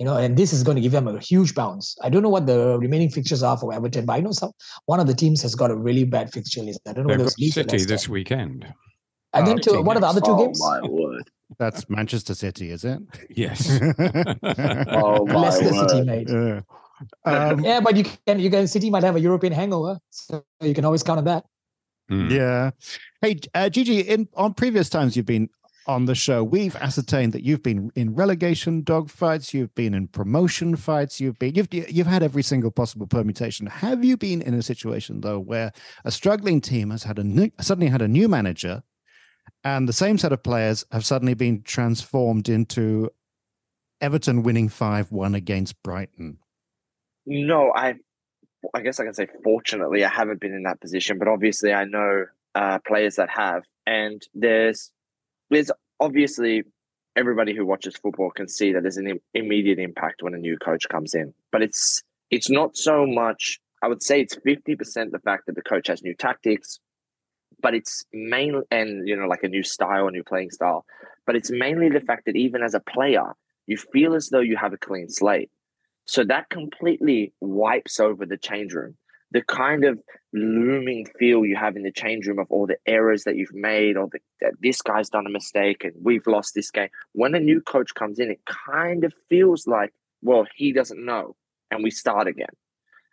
You 0.00 0.06
know, 0.06 0.16
and 0.16 0.34
this 0.34 0.54
is 0.54 0.62
going 0.62 0.76
to 0.76 0.80
give 0.80 0.92
them 0.92 1.06
a 1.06 1.18
huge 1.20 1.54
bounce. 1.54 1.94
I 2.02 2.08
don't 2.08 2.22
know 2.22 2.30
what 2.30 2.46
the 2.46 2.78
remaining 2.78 3.10
fixtures 3.10 3.42
are 3.42 3.58
for 3.58 3.74
Everton, 3.74 4.06
but 4.06 4.14
I 4.14 4.20
know 4.20 4.32
some 4.32 4.50
one 4.86 4.98
of 4.98 5.06
the 5.06 5.12
teams 5.12 5.42
has 5.42 5.54
got 5.54 5.70
a 5.70 5.76
really 5.76 6.04
bad 6.04 6.32
fixture 6.32 6.62
list. 6.62 6.80
I 6.88 6.94
don't 6.94 7.04
know 7.04 7.10
They've 7.10 7.18
whether 7.18 7.30
got 7.30 7.34
it's 7.38 7.54
City 7.54 7.84
this 7.84 8.08
weekend. 8.08 8.64
And 9.34 9.46
then 9.46 9.58
Oh, 9.58 9.74
to, 9.74 9.82
what 9.82 9.98
are 9.98 10.00
the 10.00 10.06
other 10.06 10.22
two 10.22 10.30
oh 10.30 10.46
games? 10.46 10.58
my 10.58 10.80
word! 10.88 11.30
That's 11.58 11.90
Manchester 11.90 12.34
City, 12.34 12.70
is 12.70 12.82
it? 12.82 12.98
Yes. 13.28 13.68
Oh 14.42 15.26
my 15.26 15.34
Leicester 15.34 15.68
City, 15.68 15.96
word! 15.96 16.06
mate. 16.06 16.28
Yeah. 16.30 16.60
Um, 17.26 17.62
Yeah, 17.62 17.80
but 17.80 17.94
you 17.94 18.04
can 18.26 18.40
you 18.40 18.48
can 18.50 18.66
City 18.68 18.88
might 18.88 19.02
have 19.02 19.16
a 19.16 19.20
European 19.20 19.52
hangover, 19.52 19.98
so 20.08 20.42
you 20.62 20.72
can 20.72 20.86
always 20.86 21.02
count 21.02 21.18
on 21.18 21.24
that. 21.26 21.44
Mm. 22.10 22.30
yeah. 22.30 22.70
Hey, 23.20 23.38
uh, 23.54 23.68
Gigi, 23.68 24.00
in 24.00 24.28
on 24.34 24.54
previous 24.54 24.88
times 24.88 25.14
you've 25.14 25.26
been 25.26 25.50
on 25.86 26.04
the 26.04 26.14
show, 26.14 26.44
we've 26.44 26.76
ascertained 26.76 27.32
that 27.32 27.42
you've 27.42 27.62
been 27.62 27.90
in 27.94 28.14
relegation 28.14 28.82
dogfights, 28.82 29.54
you've 29.54 29.74
been 29.74 29.94
in 29.94 30.08
promotion 30.08 30.76
fights, 30.76 31.20
you've 31.20 31.38
been 31.38 31.54
you've 31.54 31.72
you've 31.72 32.06
had 32.06 32.22
every 32.22 32.42
single 32.42 32.70
possible 32.70 33.06
permutation. 33.06 33.66
Have 33.66 34.04
you 34.04 34.16
been 34.16 34.42
in 34.42 34.54
a 34.54 34.62
situation 34.62 35.20
though 35.20 35.38
where 35.38 35.72
a 36.04 36.10
struggling 36.10 36.60
team 36.60 36.90
has 36.90 37.02
had 37.02 37.18
a 37.18 37.24
new, 37.24 37.50
suddenly 37.60 37.88
had 37.88 38.02
a 38.02 38.08
new 38.08 38.28
manager, 38.28 38.82
and 39.64 39.88
the 39.88 39.92
same 39.92 40.18
set 40.18 40.32
of 40.32 40.42
players 40.42 40.84
have 40.92 41.04
suddenly 41.04 41.34
been 41.34 41.62
transformed 41.62 42.48
into 42.48 43.10
Everton 44.00 44.42
winning 44.42 44.68
five 44.68 45.10
one 45.10 45.34
against 45.34 45.82
Brighton? 45.82 46.38
No, 47.26 47.72
I, 47.74 47.94
I 48.74 48.80
guess 48.80 49.00
I 49.00 49.04
can 49.04 49.14
say 49.14 49.26
fortunately 49.44 50.04
I 50.04 50.08
haven't 50.08 50.40
been 50.40 50.54
in 50.54 50.62
that 50.64 50.80
position, 50.80 51.18
but 51.18 51.28
obviously 51.28 51.72
I 51.72 51.84
know 51.84 52.26
uh, 52.54 52.78
players 52.86 53.16
that 53.16 53.30
have, 53.30 53.64
and 53.86 54.22
there's, 54.34 54.90
there's 55.50 55.70
obviously 55.98 56.62
everybody 57.16 57.54
who 57.54 57.66
watches 57.66 57.96
football 57.96 58.30
can 58.30 58.48
see 58.48 58.72
that 58.72 58.82
there's 58.82 58.96
an 58.96 59.08
Im- 59.08 59.20
immediate 59.34 59.78
impact 59.78 60.22
when 60.22 60.34
a 60.34 60.38
new 60.38 60.56
coach 60.56 60.88
comes 60.88 61.14
in, 61.14 61.34
but 61.52 61.62
it's 61.62 62.02
it's 62.30 62.50
not 62.50 62.76
so 62.76 63.06
much. 63.06 63.58
I 63.82 63.88
would 63.88 64.02
say 64.02 64.20
it's 64.20 64.36
fifty 64.44 64.76
percent 64.76 65.12
the 65.12 65.18
fact 65.18 65.46
that 65.46 65.54
the 65.54 65.62
coach 65.62 65.88
has 65.88 66.02
new 66.02 66.14
tactics, 66.14 66.78
but 67.62 67.74
it's 67.74 68.04
mainly 68.12 68.62
and 68.70 69.06
you 69.06 69.16
know 69.16 69.26
like 69.26 69.42
a 69.42 69.48
new 69.48 69.62
style, 69.62 70.08
a 70.08 70.10
new 70.10 70.24
playing 70.24 70.50
style, 70.50 70.84
but 71.26 71.36
it's 71.36 71.50
mainly 71.50 71.88
the 71.88 72.00
fact 72.00 72.26
that 72.26 72.36
even 72.36 72.62
as 72.62 72.74
a 72.74 72.80
player, 72.80 73.34
you 73.66 73.76
feel 73.76 74.14
as 74.14 74.28
though 74.28 74.40
you 74.40 74.56
have 74.56 74.72
a 74.72 74.78
clean 74.78 75.08
slate. 75.08 75.50
So 76.06 76.24
that 76.24 76.48
completely 76.50 77.32
wipes 77.40 78.00
over 78.00 78.26
the 78.26 78.36
change 78.36 78.74
room. 78.74 78.96
The 79.32 79.42
kind 79.42 79.84
of 79.84 80.00
looming 80.32 81.06
feel 81.18 81.44
you 81.46 81.56
have 81.56 81.76
in 81.76 81.82
the 81.82 81.92
change 81.92 82.26
room 82.26 82.38
of 82.40 82.46
all 82.50 82.66
the 82.66 82.78
errors 82.86 83.24
that 83.24 83.36
you've 83.36 83.54
made, 83.54 83.96
or 83.96 84.08
the, 84.10 84.18
that 84.40 84.54
this 84.60 84.82
guy's 84.82 85.08
done 85.08 85.26
a 85.26 85.30
mistake 85.30 85.84
and 85.84 85.92
we've 86.02 86.26
lost 86.26 86.54
this 86.54 86.70
game. 86.70 86.88
When 87.12 87.34
a 87.34 87.40
new 87.40 87.60
coach 87.60 87.94
comes 87.94 88.18
in, 88.18 88.30
it 88.30 88.40
kind 88.46 89.04
of 89.04 89.12
feels 89.28 89.66
like, 89.66 89.92
well, 90.22 90.46
he 90.56 90.72
doesn't 90.72 91.04
know, 91.04 91.36
and 91.70 91.82
we 91.84 91.90
start 91.90 92.26
again. 92.26 92.54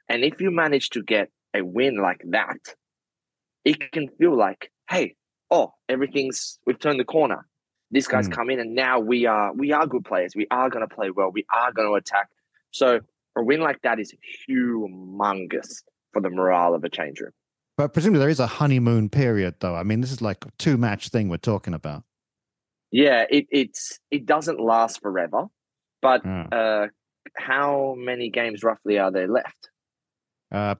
And 0.09 0.23
if 0.23 0.41
you 0.41 0.51
manage 0.51 0.89
to 0.91 1.03
get 1.03 1.29
a 1.53 1.61
win 1.61 1.97
like 1.97 2.21
that, 2.29 2.75
it 3.63 3.91
can 3.91 4.07
feel 4.17 4.35
like, 4.35 4.71
hey, 4.89 5.15
oh, 5.51 5.73
everything's 5.87 6.59
we've 6.65 6.79
turned 6.79 6.99
the 6.99 7.05
corner. 7.05 7.45
This 7.91 8.07
guy's 8.07 8.27
Mm. 8.27 8.33
come 8.33 8.49
in, 8.49 8.59
and 8.59 8.75
now 8.75 8.99
we 8.99 9.25
are 9.25 9.53
we 9.53 9.71
are 9.71 9.85
good 9.85 10.03
players. 10.03 10.35
We 10.35 10.47
are 10.51 10.69
going 10.69 10.87
to 10.87 10.93
play 10.93 11.09
well. 11.09 11.31
We 11.31 11.45
are 11.53 11.71
going 11.71 11.87
to 11.87 11.93
attack. 11.93 12.29
So 12.71 12.99
a 13.35 13.43
win 13.43 13.61
like 13.61 13.81
that 13.83 13.99
is 13.99 14.13
humongous 14.49 15.83
for 16.13 16.21
the 16.21 16.29
morale 16.29 16.73
of 16.73 16.83
a 16.83 16.89
change 16.89 17.19
room. 17.19 17.31
But 17.77 17.93
presumably 17.93 18.19
there 18.19 18.29
is 18.29 18.39
a 18.39 18.47
honeymoon 18.47 19.09
period, 19.09 19.55
though. 19.59 19.75
I 19.75 19.83
mean, 19.83 20.01
this 20.01 20.11
is 20.11 20.21
like 20.21 20.45
a 20.45 20.49
two 20.57 20.77
match 20.77 21.09
thing 21.09 21.29
we're 21.29 21.37
talking 21.37 21.73
about. 21.73 22.03
Yeah, 22.91 23.25
it 23.29 23.45
it's 23.51 23.99
it 24.11 24.25
doesn't 24.25 24.59
last 24.59 25.01
forever, 25.01 25.45
but 26.01 26.25
Yeah. 26.25 26.47
uh, 26.51 26.87
how 27.35 27.95
many 27.97 28.29
games 28.29 28.63
roughly 28.63 28.97
are 28.97 29.11
there 29.11 29.27
left? 29.27 29.69
Uh, 30.51 30.75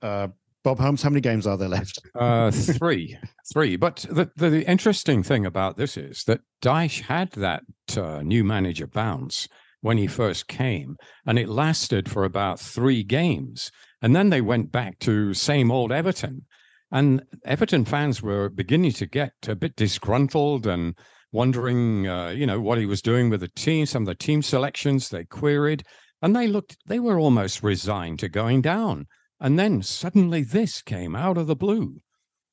uh, 0.00 0.28
Bob 0.64 0.78
Holmes, 0.78 1.02
how 1.02 1.10
many 1.10 1.20
games 1.20 1.46
are 1.46 1.58
there 1.58 1.68
left? 1.68 2.00
Uh, 2.14 2.50
three, 2.50 3.18
three. 3.52 3.76
But 3.76 4.06
the, 4.08 4.30
the, 4.34 4.48
the 4.48 4.68
interesting 4.70 5.22
thing 5.22 5.44
about 5.44 5.76
this 5.76 5.98
is 5.98 6.24
that 6.24 6.40
Dyche 6.62 7.02
had 7.02 7.30
that 7.32 7.62
uh, 7.96 8.22
new 8.22 8.42
manager 8.42 8.86
bounce 8.86 9.46
when 9.84 9.98
he 9.98 10.06
first 10.06 10.48
came, 10.48 10.96
and 11.26 11.38
it 11.38 11.46
lasted 11.46 12.10
for 12.10 12.24
about 12.24 12.58
three 12.58 13.02
games, 13.02 13.70
and 14.00 14.16
then 14.16 14.30
they 14.30 14.40
went 14.40 14.72
back 14.72 14.98
to 14.98 15.34
same 15.34 15.70
old 15.70 15.92
Everton, 15.92 16.46
and 16.90 17.22
Everton 17.44 17.84
fans 17.84 18.22
were 18.22 18.48
beginning 18.48 18.92
to 18.92 19.04
get 19.04 19.32
a 19.46 19.54
bit 19.54 19.76
disgruntled 19.76 20.66
and 20.66 20.94
wondering, 21.32 22.08
uh, 22.08 22.28
you 22.30 22.46
know, 22.46 22.62
what 22.62 22.78
he 22.78 22.86
was 22.86 23.02
doing 23.02 23.28
with 23.28 23.40
the 23.40 23.48
team. 23.48 23.84
Some 23.84 24.04
of 24.04 24.06
the 24.06 24.14
team 24.14 24.40
selections 24.40 25.10
they 25.10 25.24
queried, 25.24 25.82
and 26.22 26.34
they 26.34 26.46
looked, 26.46 26.78
they 26.86 26.98
were 26.98 27.18
almost 27.18 27.62
resigned 27.62 28.20
to 28.20 28.30
going 28.30 28.62
down. 28.62 29.06
And 29.38 29.58
then 29.58 29.82
suddenly 29.82 30.44
this 30.44 30.80
came 30.80 31.14
out 31.14 31.36
of 31.36 31.46
the 31.46 31.56
blue. 31.56 32.00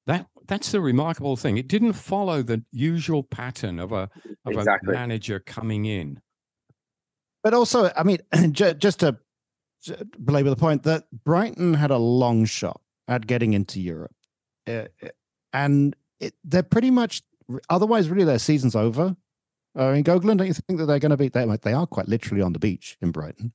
That 0.06 0.26
that's 0.48 0.74
the 0.74 0.82
remarkable 0.82 1.38
thing. 1.38 1.56
It 1.56 1.70
didn't 1.70 1.94
follow 1.94 2.42
the 2.42 2.62
usual 2.74 3.24
pattern 3.24 3.80
of 3.80 3.94
a 3.94 4.10
of 4.46 4.52
Exactly. 4.52 4.94
a 4.94 4.98
manager 4.98 5.40
coming 5.40 5.86
in. 5.86 6.20
But 7.44 7.54
also, 7.54 7.92
I 7.96 8.04
mean, 8.04 8.20
ju- 8.52 8.74
just 8.74 9.00
to 9.02 9.18
belabor 10.20 10.50
the 10.50 10.56
point 10.56 10.84
that 10.84 11.06
Brighton 11.24 11.74
had 11.74 11.92
a 11.92 11.98
long 11.98 12.46
shot 12.46 12.82
at 13.08 13.26
getting 13.28 13.54
into 13.54 13.82
Europe, 13.82 14.16
uh, 14.68 14.86
and 15.54 15.96
it, 16.20 16.34
they're 16.44 16.64
pretty 16.64 16.92
much 16.92 17.24
otherwise 17.70 18.10
really 18.10 18.26
their 18.26 18.40
season's 18.40 18.76
over. 18.76 19.16
I 19.76 19.94
mean, 19.94 20.04
Gogulan, 20.04 20.38
don't 20.38 20.48
you 20.48 20.54
think 20.54 20.80
that 20.80 20.86
they're 20.86 21.00
going 21.00 21.12
to 21.12 21.18
be? 21.18 21.30
They, 21.30 21.46
they 21.64 21.74
are 21.74 21.88
quite 21.88 22.08
literally 22.08 22.44
on 22.44 22.54
the 22.54 22.60
beach 22.60 22.98
in 23.02 23.12
Brighton. 23.12 23.54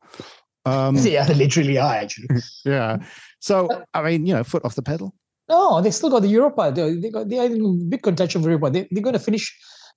Um, 0.64 0.96
yeah, 1.00 1.26
they 1.26 1.34
literally 1.34 1.78
are 1.78 1.94
actually. 1.94 2.28
yeah. 2.64 2.98
So 3.40 3.68
I 3.94 4.02
mean, 4.02 4.26
you 4.26 4.34
know, 4.34 4.44
foot 4.44 4.64
off 4.64 4.74
the 4.74 4.82
pedal. 4.82 5.14
No, 5.48 5.80
they 5.80 5.92
still 5.92 6.10
got 6.10 6.22
the 6.22 6.28
Europa. 6.28 6.72
They, 6.74 6.94
they 6.96 7.10
got 7.10 7.28
they 7.28 7.38
are 7.38 7.46
in 7.46 7.88
big 7.88 8.02
contention 8.02 8.42
for 8.42 8.48
Europa. 8.48 8.70
They, 8.70 8.88
they're 8.90 9.02
going 9.02 9.12
to 9.12 9.20
finish. 9.20 9.56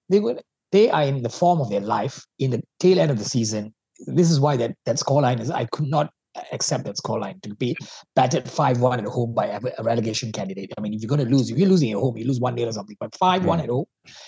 They 0.10 0.20
going 0.20 0.40
they 0.72 0.90
are 0.90 1.04
in 1.04 1.24
the 1.24 1.30
form 1.30 1.62
of 1.62 1.70
their 1.70 1.80
life 1.80 2.26
in 2.38 2.52
the 2.52 2.62
tail 2.80 3.00
end 3.00 3.12
of 3.12 3.18
the 3.18 3.26
season. 3.26 3.74
This 4.08 4.32
is 4.32 4.40
why 4.40 4.58
that 4.58 4.76
that 4.86 4.98
scoreline 4.98 5.40
is. 5.40 5.52
I 5.52 5.66
could 5.66 5.88
not 5.88 6.12
accept 6.52 6.86
that 6.86 6.96
scoreline 6.96 7.42
to 7.42 7.54
be 7.56 7.76
batted 8.16 8.50
five 8.50 8.80
one 8.80 9.00
at 9.00 9.06
home 9.06 9.34
by 9.34 9.48
a 9.48 9.84
relegation 9.84 10.32
candidate. 10.32 10.72
I 10.78 10.82
mean, 10.82 10.94
if 10.94 11.02
you're 11.02 11.10
going 11.10 11.26
to 11.26 11.36
lose, 11.36 11.50
if 11.50 11.58
you're 11.58 11.70
losing 11.70 11.92
at 11.92 11.98
home, 11.98 12.18
you 12.18 12.26
lose 12.26 12.40
one 12.40 12.56
nil 12.56 12.70
or 12.70 12.72
something. 12.72 12.98
But 13.00 13.16
five 13.16 13.46
one 13.46 13.60
at 13.60 13.70
home, 13.70 13.86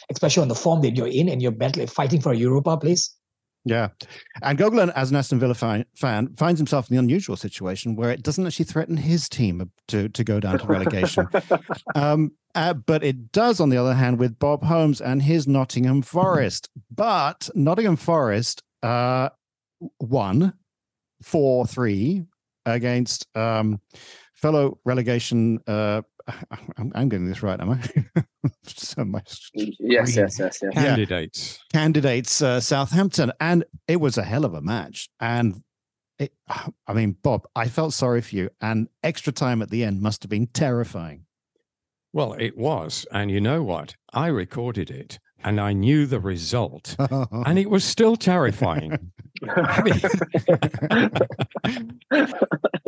especially 0.09 0.41
on 0.41 0.47
the 0.47 0.55
form 0.55 0.81
that 0.81 0.95
you're 0.95 1.07
in 1.07 1.29
and 1.29 1.41
you're 1.41 1.51
battling, 1.51 1.87
fighting 1.87 2.21
for 2.21 2.31
a 2.31 2.35
Europa 2.35 2.77
place, 2.77 3.15
yeah. 3.63 3.89
And 4.41 4.57
Gogulan, 4.57 4.91
as 4.95 5.11
an 5.11 5.17
Aston 5.17 5.39
Villa 5.39 5.53
fan, 5.53 5.85
fan, 5.95 6.33
finds 6.35 6.59
himself 6.59 6.89
in 6.89 6.95
the 6.95 6.99
unusual 6.99 7.35
situation 7.35 7.95
where 7.95 8.09
it 8.09 8.23
doesn't 8.23 8.45
actually 8.45 8.65
threaten 8.65 8.97
his 8.97 9.29
team 9.29 9.71
to, 9.89 10.09
to 10.09 10.23
go 10.23 10.39
down 10.39 10.59
to 10.59 10.65
relegation. 10.65 11.27
um, 11.95 12.31
uh, 12.55 12.73
but 12.73 13.03
it 13.03 13.31
does, 13.31 13.59
on 13.59 13.69
the 13.69 13.77
other 13.77 13.93
hand, 13.93 14.17
with 14.17 14.39
Bob 14.39 14.63
Holmes 14.63 14.99
and 14.99 15.21
his 15.21 15.47
Nottingham 15.47 16.01
Forest. 16.01 16.69
But 16.89 17.49
Nottingham 17.53 17.97
Forest 17.97 18.63
uh, 18.81 19.29
won 19.99 20.53
4 21.21 21.65
3 21.65 22.23
against 22.65 23.27
um, 23.35 23.81
fellow 24.33 24.79
relegation 24.85 25.59
uh, 25.67 26.01
I'm, 26.77 26.91
I'm, 26.95 27.09
getting 27.09 27.27
this 27.27 27.43
right, 27.43 27.59
am 27.59 27.71
I? 27.71 28.21
so 28.65 29.05
much. 29.05 29.49
Yes, 29.53 30.15
yes, 30.15 30.39
yes, 30.39 30.59
yes. 30.61 30.73
Candidates. 30.73 31.59
Yeah. 31.73 31.79
Candidates, 31.79 32.41
uh, 32.41 32.59
Southampton. 32.59 33.31
And 33.39 33.65
it 33.87 33.97
was 33.97 34.17
a 34.17 34.23
hell 34.23 34.45
of 34.45 34.53
a 34.53 34.61
match. 34.61 35.09
And 35.19 35.63
it, 36.19 36.33
I 36.87 36.93
mean, 36.93 37.17
Bob, 37.21 37.47
I 37.55 37.67
felt 37.67 37.93
sorry 37.93 38.21
for 38.21 38.35
you. 38.35 38.49
And 38.61 38.87
extra 39.03 39.33
time 39.33 39.61
at 39.61 39.69
the 39.69 39.83
end 39.83 40.01
must 40.01 40.23
have 40.23 40.29
been 40.29 40.47
terrifying. 40.47 41.25
Well, 42.13 42.33
it 42.33 42.57
was. 42.57 43.05
And 43.11 43.31
you 43.31 43.39
know 43.39 43.63
what? 43.63 43.95
I 44.13 44.27
recorded 44.27 44.91
it 44.91 45.19
and 45.43 45.59
I 45.59 45.73
knew 45.73 46.05
the 46.05 46.19
result, 46.19 46.95
and 46.99 47.59
it 47.59 47.69
was 47.69 47.83
still 47.83 48.15
terrifying. 48.15 49.11
I, 49.49 49.81
mean, 49.81 50.01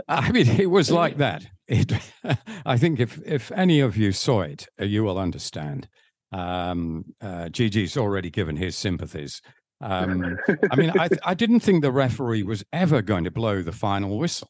I 0.07 0.31
mean, 0.31 0.48
it 0.48 0.69
was 0.69 0.91
like 0.91 1.17
that. 1.17 1.45
It, 1.67 1.93
I 2.65 2.77
think 2.77 3.00
if 3.00 3.19
if 3.25 3.51
any 3.51 3.79
of 3.79 3.98
you 3.98 4.12
saw 4.12 4.41
it, 4.41 4.67
uh, 4.79 4.86
you 4.86 5.03
will 5.03 5.17
understand. 5.17 5.88
Um, 6.31 7.03
uh, 7.22 7.50
Gigi's 7.50 7.98
already 7.98 8.29
given 8.29 8.55
his 8.55 8.75
sympathies. 8.75 9.41
Um, 9.81 10.38
I 10.72 10.75
mean, 10.75 10.91
I, 10.98 11.10
I 11.24 11.33
didn't 11.33 11.60
think 11.60 11.81
the 11.81 11.91
referee 11.91 12.43
was 12.43 12.63
ever 12.72 13.01
going 13.01 13.25
to 13.25 13.31
blow 13.31 13.62
the 13.62 13.72
final 13.72 14.17
whistle, 14.17 14.50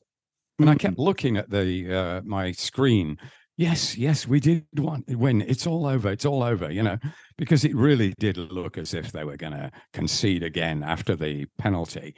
and 0.59 0.69
I 0.69 0.75
kept 0.75 0.99
looking 0.99 1.37
at 1.37 1.49
the 1.49 1.93
uh, 1.93 2.21
my 2.23 2.51
screen 2.51 3.17
yes, 3.57 3.97
yes, 3.97 4.27
we 4.27 4.39
did 4.39 4.65
want 4.77 5.05
win. 5.09 5.41
It's 5.41 5.67
all 5.67 5.85
over. 5.85 6.11
It's 6.11 6.25
all 6.25 6.43
over, 6.43 6.71
you 6.71 6.83
know, 6.83 6.97
because 7.37 7.63
it 7.63 7.75
really 7.75 8.13
did 8.19 8.37
look 8.37 8.77
as 8.77 8.93
if 8.93 9.11
they 9.11 9.23
were 9.23 9.37
going 9.37 9.53
to 9.53 9.71
concede 9.93 10.43
again 10.43 10.83
after 10.83 11.15
the 11.15 11.45
penalty. 11.57 12.15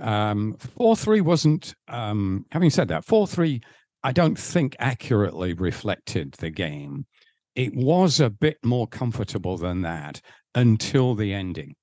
Um, 0.00 0.56
4 0.76 0.96
3 0.96 1.20
wasn't, 1.20 1.74
um, 1.88 2.46
having 2.52 2.70
said 2.70 2.88
that, 2.88 3.04
4 3.04 3.26
3, 3.26 3.60
I 4.02 4.12
don't 4.12 4.38
think 4.38 4.76
accurately 4.78 5.52
reflected 5.52 6.32
the 6.32 6.50
game. 6.50 7.06
It 7.54 7.74
was 7.74 8.20
a 8.20 8.30
bit 8.30 8.56
more 8.64 8.86
comfortable 8.86 9.58
than 9.58 9.82
that 9.82 10.20
until 10.54 11.14
the 11.14 11.34
ending. 11.34 11.74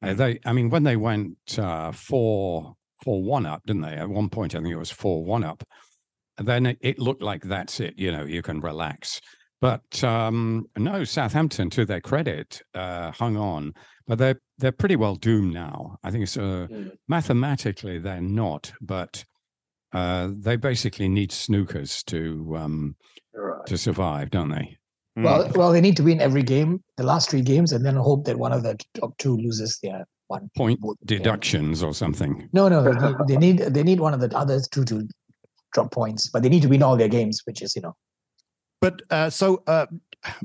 Uh, 0.00 0.14
they, 0.14 0.38
I 0.46 0.52
mean, 0.52 0.70
when 0.70 0.84
they 0.84 0.96
went 0.96 1.36
uh, 1.58 1.92
4 1.92 2.74
4 3.04 3.22
1 3.22 3.46
up, 3.46 3.62
didn't 3.66 3.82
they? 3.82 3.94
At 3.94 4.08
one 4.08 4.28
point, 4.28 4.54
I 4.54 4.58
think 4.58 4.72
it 4.72 4.76
was 4.76 4.90
4 4.90 5.24
1 5.24 5.44
up 5.44 5.62
then 6.38 6.66
it, 6.66 6.78
it, 6.80 6.98
looked 6.98 7.22
like 7.22 7.42
that's 7.42 7.80
it. 7.80 7.94
You 7.96 8.12
know, 8.12 8.24
you 8.24 8.42
can 8.42 8.60
relax. 8.60 9.20
But 9.60 10.04
um, 10.04 10.66
no, 10.76 11.04
Southampton, 11.04 11.68
to 11.70 11.84
their 11.84 12.00
credit, 12.00 12.62
uh, 12.74 13.10
hung 13.10 13.36
on. 13.36 13.72
But 14.06 14.18
they're 14.18 14.40
they're 14.58 14.72
pretty 14.72 14.96
well 14.96 15.16
doomed 15.16 15.52
now. 15.52 15.98
I 16.02 16.10
think 16.10 16.22
it's 16.22 16.36
uh, 16.36 16.66
mm. 16.70 16.92
mathematically 17.08 17.98
they're 17.98 18.20
not, 18.20 18.72
but 18.80 19.24
uh, 19.92 20.30
they 20.36 20.56
basically 20.56 21.08
need 21.08 21.30
snookers 21.30 22.04
to 22.06 22.56
um, 22.56 22.96
right. 23.34 23.66
to 23.66 23.76
survive, 23.76 24.30
don't 24.30 24.50
they? 24.50 24.78
Well, 25.16 25.48
mm. 25.48 25.56
well, 25.56 25.72
they 25.72 25.80
need 25.80 25.96
to 25.96 26.04
win 26.04 26.20
every 26.20 26.42
game, 26.42 26.82
the 26.96 27.02
last 27.02 27.30
three 27.30 27.42
games, 27.42 27.72
and 27.72 27.84
then 27.84 27.96
hope 27.96 28.24
that 28.26 28.38
one 28.38 28.52
of 28.52 28.62
the 28.62 28.78
top 28.94 29.16
two 29.18 29.36
loses 29.36 29.78
their 29.82 30.06
one 30.28 30.48
point 30.56 30.78
deductions 31.04 31.82
or 31.82 31.92
something. 31.92 32.48
No, 32.52 32.68
no, 32.68 32.82
they, 32.82 33.34
they 33.34 33.36
need 33.36 33.58
they 33.58 33.82
need 33.82 33.98
one 34.00 34.14
of 34.14 34.20
the 34.20 34.34
other 34.36 34.60
two 34.70 34.84
to 34.84 35.08
drop 35.72 35.92
points, 35.92 36.28
but 36.28 36.42
they 36.42 36.48
need 36.48 36.62
to 36.62 36.68
win 36.68 36.82
all 36.82 36.96
their 36.96 37.08
games, 37.08 37.42
which 37.44 37.62
is 37.62 37.74
you 37.76 37.82
know. 37.82 37.96
But 38.80 39.02
uh, 39.10 39.30
so 39.30 39.62
uh, 39.66 39.86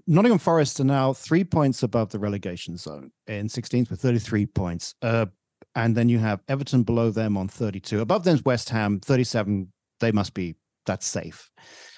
Nottingham 0.07 0.39
Forest 0.39 0.79
are 0.79 0.85
now 0.85 1.13
three 1.13 1.43
points 1.43 1.83
above 1.83 2.09
the 2.09 2.19
relegation 2.19 2.77
zone 2.77 3.11
in 3.27 3.47
16th 3.47 3.89
with 3.89 4.01
33 4.01 4.45
points. 4.47 4.95
Uh, 5.01 5.27
and 5.75 5.95
then 5.95 6.09
you 6.09 6.19
have 6.19 6.41
Everton 6.47 6.83
below 6.83 7.09
them 7.09 7.37
on 7.37 7.47
32. 7.47 8.01
Above 8.01 8.23
them 8.23 8.35
is 8.35 8.45
West 8.45 8.69
Ham, 8.69 8.99
37. 8.99 9.71
They 9.99 10.11
must 10.11 10.33
be 10.33 10.55
that's 10.85 11.05
safe. 11.05 11.49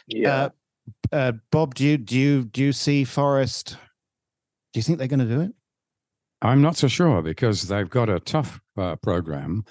Yeah. 0.08 0.50
Uh, 1.12 1.16
uh, 1.16 1.32
Bob, 1.52 1.74
do 1.76 1.84
you 1.84 1.98
do 1.98 2.18
you 2.18 2.44
do 2.44 2.64
you 2.64 2.72
see 2.72 3.04
Forest? 3.04 3.78
Do 4.74 4.80
you 4.80 4.84
think 4.84 5.00
they're 5.00 5.08
going 5.08 5.20
to 5.20 5.26
do 5.26 5.42
it? 5.42 5.52
I'm 6.42 6.62
not 6.62 6.78
so 6.78 6.88
sure 6.88 7.22
because 7.22 7.64
they've 7.64 7.90
got 7.90 8.10
a 8.10 8.20
tough 8.20 8.60
uh, 8.78 8.98
program 8.98 9.66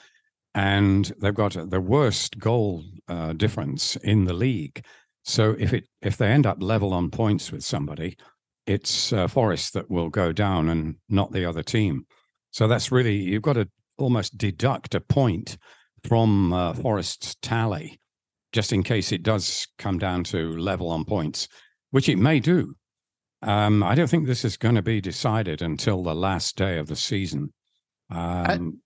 and 0.54 1.12
they've 1.20 1.34
got 1.34 1.56
the 1.70 1.80
worst 1.80 2.38
goal 2.38 2.84
uh, 3.08 3.32
difference 3.32 3.96
in 3.96 4.24
the 4.24 4.34
league. 4.34 4.84
So 5.24 5.56
if 5.58 5.72
it 5.72 5.84
if 6.02 6.16
they 6.16 6.28
end 6.28 6.46
up 6.46 6.62
level 6.62 6.92
on 6.92 7.10
points 7.10 7.50
with 7.50 7.64
somebody, 7.64 8.16
it's 8.66 9.12
uh, 9.12 9.26
Forest 9.26 9.74
that 9.74 9.90
will 9.90 10.10
go 10.10 10.32
down 10.32 10.68
and 10.68 10.96
not 11.08 11.32
the 11.32 11.44
other 11.44 11.62
team. 11.62 12.06
So 12.50 12.68
that's 12.68 12.92
really 12.92 13.16
you've 13.16 13.42
got 13.42 13.54
to 13.54 13.68
almost 13.98 14.38
deduct 14.38 14.94
a 14.94 15.00
point 15.00 15.56
from 16.04 16.52
uh, 16.52 16.74
Forest's 16.74 17.34
tally, 17.36 17.98
just 18.52 18.72
in 18.72 18.82
case 18.82 19.12
it 19.12 19.22
does 19.22 19.66
come 19.78 19.98
down 19.98 20.24
to 20.24 20.56
level 20.58 20.90
on 20.90 21.04
points, 21.04 21.48
which 21.90 22.08
it 22.08 22.16
may 22.18 22.40
do. 22.40 22.74
Um, 23.42 23.82
I 23.82 23.94
don't 23.94 24.08
think 24.08 24.26
this 24.26 24.44
is 24.44 24.56
going 24.56 24.74
to 24.74 24.82
be 24.82 25.00
decided 25.00 25.62
until 25.62 26.02
the 26.02 26.14
last 26.14 26.56
day 26.56 26.78
of 26.78 26.86
the 26.86 26.96
season. 26.96 27.52
Um, 28.10 28.80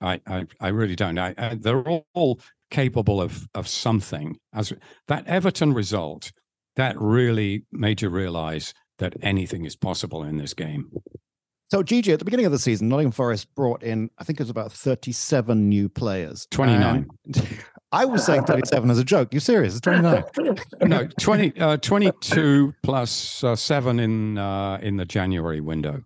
I, 0.00 0.20
I, 0.26 0.46
I 0.60 0.68
really 0.68 0.96
don't. 0.96 1.18
I, 1.18 1.34
I, 1.36 1.54
they're 1.54 1.84
all 2.14 2.40
capable 2.70 3.20
of 3.20 3.48
of 3.54 3.68
something. 3.68 4.38
As 4.54 4.72
that 5.08 5.26
Everton 5.26 5.72
result, 5.72 6.32
that 6.76 6.98
really 6.98 7.64
made 7.72 8.02
you 8.02 8.08
realise 8.08 8.72
that 8.98 9.14
anything 9.22 9.64
is 9.64 9.76
possible 9.76 10.22
in 10.22 10.36
this 10.36 10.54
game. 10.54 10.90
So, 11.70 11.84
Gigi, 11.84 12.12
at 12.12 12.18
the 12.18 12.24
beginning 12.24 12.46
of 12.46 12.52
the 12.52 12.58
season, 12.58 12.88
Nottingham 12.88 13.12
Forest 13.12 13.54
brought 13.54 13.84
in, 13.84 14.10
I 14.18 14.24
think 14.24 14.40
it 14.40 14.42
was 14.42 14.50
about 14.50 14.72
37 14.72 15.68
new 15.68 15.88
players. 15.88 16.48
29. 16.50 17.06
I 17.92 18.04
was 18.04 18.24
saying 18.24 18.44
37 18.44 18.90
as 18.90 18.98
a 18.98 19.04
joke. 19.04 19.32
You 19.32 19.38
serious? 19.38 19.74
It's 19.74 19.80
29. 19.82 20.24
no, 20.82 21.06
20, 21.20 21.60
uh, 21.60 21.76
22 21.76 22.74
plus 22.82 23.44
uh, 23.44 23.54
seven 23.54 24.00
in 24.00 24.36
uh, 24.36 24.78
in 24.82 24.96
the 24.96 25.04
January 25.04 25.60
window. 25.60 26.02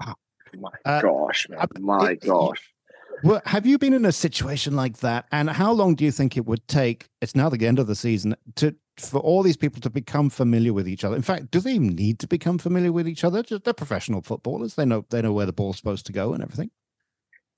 My 0.00 0.70
uh, 0.84 1.00
gosh, 1.00 1.46
man. 1.48 1.66
My 1.80 2.10
it, 2.10 2.20
gosh. 2.20 2.73
Well, 3.22 3.40
have 3.46 3.64
you 3.64 3.78
been 3.78 3.94
in 3.94 4.04
a 4.04 4.12
situation 4.12 4.76
like 4.76 4.98
that? 4.98 5.26
And 5.32 5.48
how 5.48 5.72
long 5.72 5.94
do 5.94 6.04
you 6.04 6.10
think 6.10 6.36
it 6.36 6.44
would 6.46 6.66
take? 6.68 7.08
It's 7.20 7.34
now 7.34 7.48
the 7.48 7.66
end 7.66 7.78
of 7.78 7.86
the 7.86 7.94
season 7.94 8.34
to 8.56 8.74
for 8.98 9.18
all 9.18 9.42
these 9.42 9.56
people 9.56 9.80
to 9.80 9.90
become 9.90 10.30
familiar 10.30 10.72
with 10.72 10.86
each 10.86 11.02
other. 11.02 11.16
In 11.16 11.22
fact, 11.22 11.50
do 11.50 11.58
they 11.58 11.72
even 11.72 11.96
need 11.96 12.20
to 12.20 12.28
become 12.28 12.58
familiar 12.58 12.92
with 12.92 13.08
each 13.08 13.24
other? 13.24 13.42
They're 13.42 13.72
professional 13.72 14.22
footballers. 14.22 14.74
They 14.74 14.84
know 14.84 15.04
they 15.10 15.22
know 15.22 15.32
where 15.32 15.46
the 15.46 15.52
ball's 15.52 15.76
supposed 15.76 16.06
to 16.06 16.12
go 16.12 16.32
and 16.32 16.42
everything. 16.42 16.70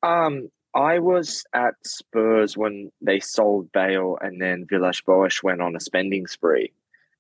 Um, 0.03 0.51
I 0.75 0.99
was 0.99 1.45
at 1.53 1.75
Spurs 1.85 2.57
when 2.57 2.93
they 3.01 3.19
sold 3.19 3.73
Bale, 3.73 4.19
and 4.21 4.41
then 4.41 4.67
Villas-Boas 4.69 5.43
went 5.43 5.63
on 5.63 5.75
a 5.75 5.81
spending 5.81 6.27
spree, 6.27 6.73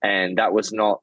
and 0.02 0.38
that 0.38 0.52
was 0.52 0.72
not 0.72 1.00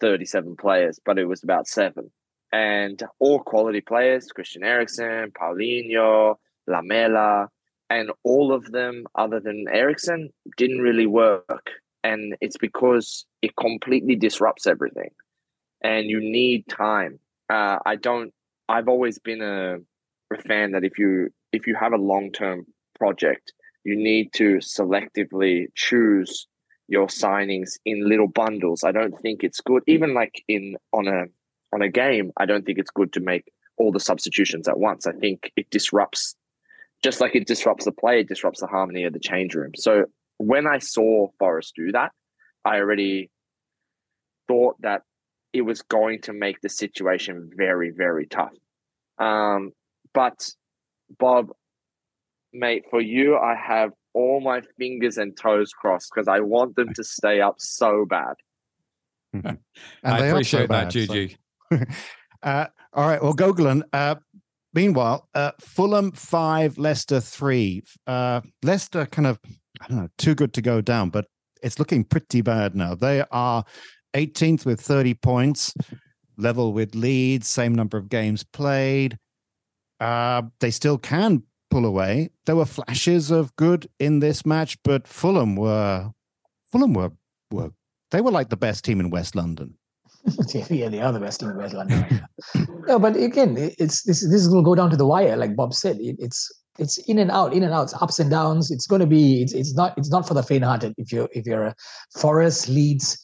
thirty-seven 0.00 0.56
players, 0.56 1.00
but 1.04 1.18
it 1.18 1.26
was 1.26 1.42
about 1.42 1.66
seven, 1.66 2.10
and 2.52 3.02
all 3.18 3.40
quality 3.40 3.80
players: 3.80 4.26
Christian 4.28 4.64
Eriksen, 4.64 5.30
Paulinho, 5.30 6.36
Lamela, 6.66 7.48
and 7.90 8.10
all 8.24 8.52
of 8.52 8.70
them, 8.72 9.04
other 9.14 9.40
than 9.40 9.66
Eriksen, 9.70 10.30
didn't 10.56 10.80
really 10.80 11.06
work. 11.06 11.70
And 12.04 12.36
it's 12.40 12.56
because 12.56 13.26
it 13.42 13.54
completely 13.56 14.16
disrupts 14.16 14.66
everything, 14.66 15.10
and 15.82 16.06
you 16.06 16.20
need 16.20 16.66
time. 16.68 17.20
Uh, 17.48 17.78
I 17.86 17.96
don't. 17.96 18.32
I've 18.68 18.88
always 18.88 19.18
been 19.18 19.42
a, 19.42 19.76
a 20.34 20.42
fan 20.42 20.72
that 20.72 20.84
if 20.84 20.98
you 20.98 21.28
if 21.52 21.66
you 21.66 21.76
have 21.76 21.92
a 21.92 21.98
long 21.98 22.32
term 22.32 22.66
project, 22.98 23.52
you 23.84 23.94
need 23.94 24.32
to 24.34 24.56
selectively 24.56 25.66
choose 25.74 26.48
your 26.88 27.06
signings 27.06 27.78
in 27.84 28.08
little 28.08 28.28
bundles. 28.28 28.82
I 28.84 28.92
don't 28.92 29.18
think 29.20 29.44
it's 29.44 29.60
good. 29.60 29.82
Even 29.86 30.14
like 30.14 30.42
in 30.48 30.76
on 30.92 31.06
a 31.06 31.24
on 31.72 31.82
a 31.82 31.88
game, 31.88 32.32
I 32.36 32.46
don't 32.46 32.66
think 32.66 32.78
it's 32.78 32.90
good 32.90 33.12
to 33.12 33.20
make 33.20 33.44
all 33.78 33.92
the 33.92 34.00
substitutions 34.00 34.68
at 34.68 34.78
once. 34.78 35.06
I 35.06 35.12
think 35.12 35.52
it 35.56 35.70
disrupts 35.70 36.34
just 37.02 37.20
like 37.20 37.34
it 37.34 37.46
disrupts 37.46 37.84
the 37.84 37.92
play, 37.92 38.20
it 38.20 38.28
disrupts 38.28 38.60
the 38.60 38.66
harmony 38.66 39.04
of 39.04 39.12
the 39.12 39.18
change 39.18 39.54
room. 39.54 39.72
So 39.76 40.06
when 40.38 40.66
I 40.66 40.78
saw 40.78 41.28
Forest 41.38 41.74
do 41.76 41.92
that, 41.92 42.12
I 42.64 42.78
already 42.78 43.30
thought 44.48 44.76
that 44.80 45.02
it 45.52 45.62
was 45.62 45.82
going 45.82 46.20
to 46.22 46.32
make 46.32 46.60
the 46.60 46.68
situation 46.68 47.50
very, 47.54 47.90
very 47.90 48.26
tough. 48.26 48.52
Um, 49.18 49.72
but 50.14 50.48
Bob, 51.18 51.50
mate, 52.52 52.84
for 52.90 53.00
you, 53.00 53.36
I 53.36 53.54
have 53.54 53.90
all 54.14 54.40
my 54.40 54.62
fingers 54.78 55.18
and 55.18 55.36
toes 55.36 55.72
crossed 55.72 56.10
because 56.14 56.28
I 56.28 56.40
want 56.40 56.76
them 56.76 56.92
to 56.94 57.04
stay 57.04 57.40
up 57.40 57.56
so 57.58 58.06
bad. 58.06 58.34
I 60.04 60.26
appreciate 60.26 60.62
so 60.62 60.66
that, 60.68 60.90
Gigi. 60.90 61.36
So. 61.72 61.78
uh, 62.42 62.66
all 62.92 63.08
right. 63.08 63.22
Well, 63.22 63.34
Gogulan, 63.34 63.82
uh, 63.92 64.16
meanwhile, 64.74 65.28
uh, 65.34 65.52
Fulham 65.60 66.12
five, 66.12 66.78
Leicester 66.78 67.20
three. 67.20 67.82
Uh, 68.06 68.40
Leicester 68.62 69.06
kind 69.06 69.26
of, 69.26 69.38
I 69.80 69.88
don't 69.88 69.98
know, 69.98 70.08
too 70.18 70.34
good 70.34 70.52
to 70.54 70.62
go 70.62 70.80
down, 70.80 71.10
but 71.10 71.26
it's 71.62 71.78
looking 71.78 72.04
pretty 72.04 72.40
bad 72.40 72.74
now. 72.74 72.94
They 72.94 73.24
are 73.30 73.64
18th 74.14 74.66
with 74.66 74.80
30 74.80 75.14
points, 75.14 75.74
level 76.36 76.72
with 76.72 76.94
Leeds, 76.94 77.48
same 77.48 77.74
number 77.74 77.96
of 77.96 78.08
games 78.08 78.42
played. 78.42 79.18
Uh, 80.00 80.42
they 80.60 80.70
still 80.70 80.98
can 80.98 81.42
pull 81.70 81.86
away. 81.86 82.30
There 82.46 82.56
were 82.56 82.66
flashes 82.66 83.30
of 83.30 83.54
good 83.56 83.88
in 83.98 84.18
this 84.18 84.44
match, 84.44 84.76
but 84.82 85.06
Fulham 85.06 85.56
were 85.56 86.10
Fulham 86.70 86.92
were 86.92 87.12
were 87.50 87.70
they 88.10 88.20
were 88.20 88.30
like 88.30 88.50
the 88.50 88.56
best 88.56 88.84
team 88.84 89.00
in 89.00 89.10
West 89.10 89.34
London. 89.34 89.78
yeah, 90.70 90.88
they 90.88 91.00
are 91.00 91.12
the 91.12 91.20
best 91.20 91.40
team 91.40 91.50
in 91.50 91.56
West 91.56 91.74
London. 91.74 92.26
no, 92.86 92.98
but 92.98 93.16
again, 93.16 93.56
it's 93.58 94.02
this 94.04 94.28
this 94.28 94.48
will 94.48 94.62
go 94.62 94.74
down 94.74 94.90
to 94.90 94.96
the 94.96 95.06
wire, 95.06 95.36
like 95.36 95.56
Bob 95.56 95.74
said. 95.74 95.98
It, 96.00 96.16
it's 96.18 96.50
it's 96.78 96.98
in 97.08 97.18
and 97.18 97.30
out, 97.30 97.52
in 97.52 97.62
and 97.62 97.72
out, 97.72 97.84
it's 97.84 97.94
ups 97.94 98.18
and 98.18 98.30
downs. 98.30 98.70
It's 98.70 98.86
going 98.86 99.00
to 99.00 99.06
be 99.06 99.42
it's 99.42 99.52
it's 99.52 99.74
not 99.74 99.96
it's 99.98 100.10
not 100.10 100.26
for 100.26 100.34
the 100.34 100.42
faint-hearted. 100.42 100.94
If 100.96 101.12
you're 101.12 101.28
if 101.32 101.44
you're 101.46 101.64
a 101.64 101.74
Forest, 102.16 102.68
Leeds, 102.68 103.18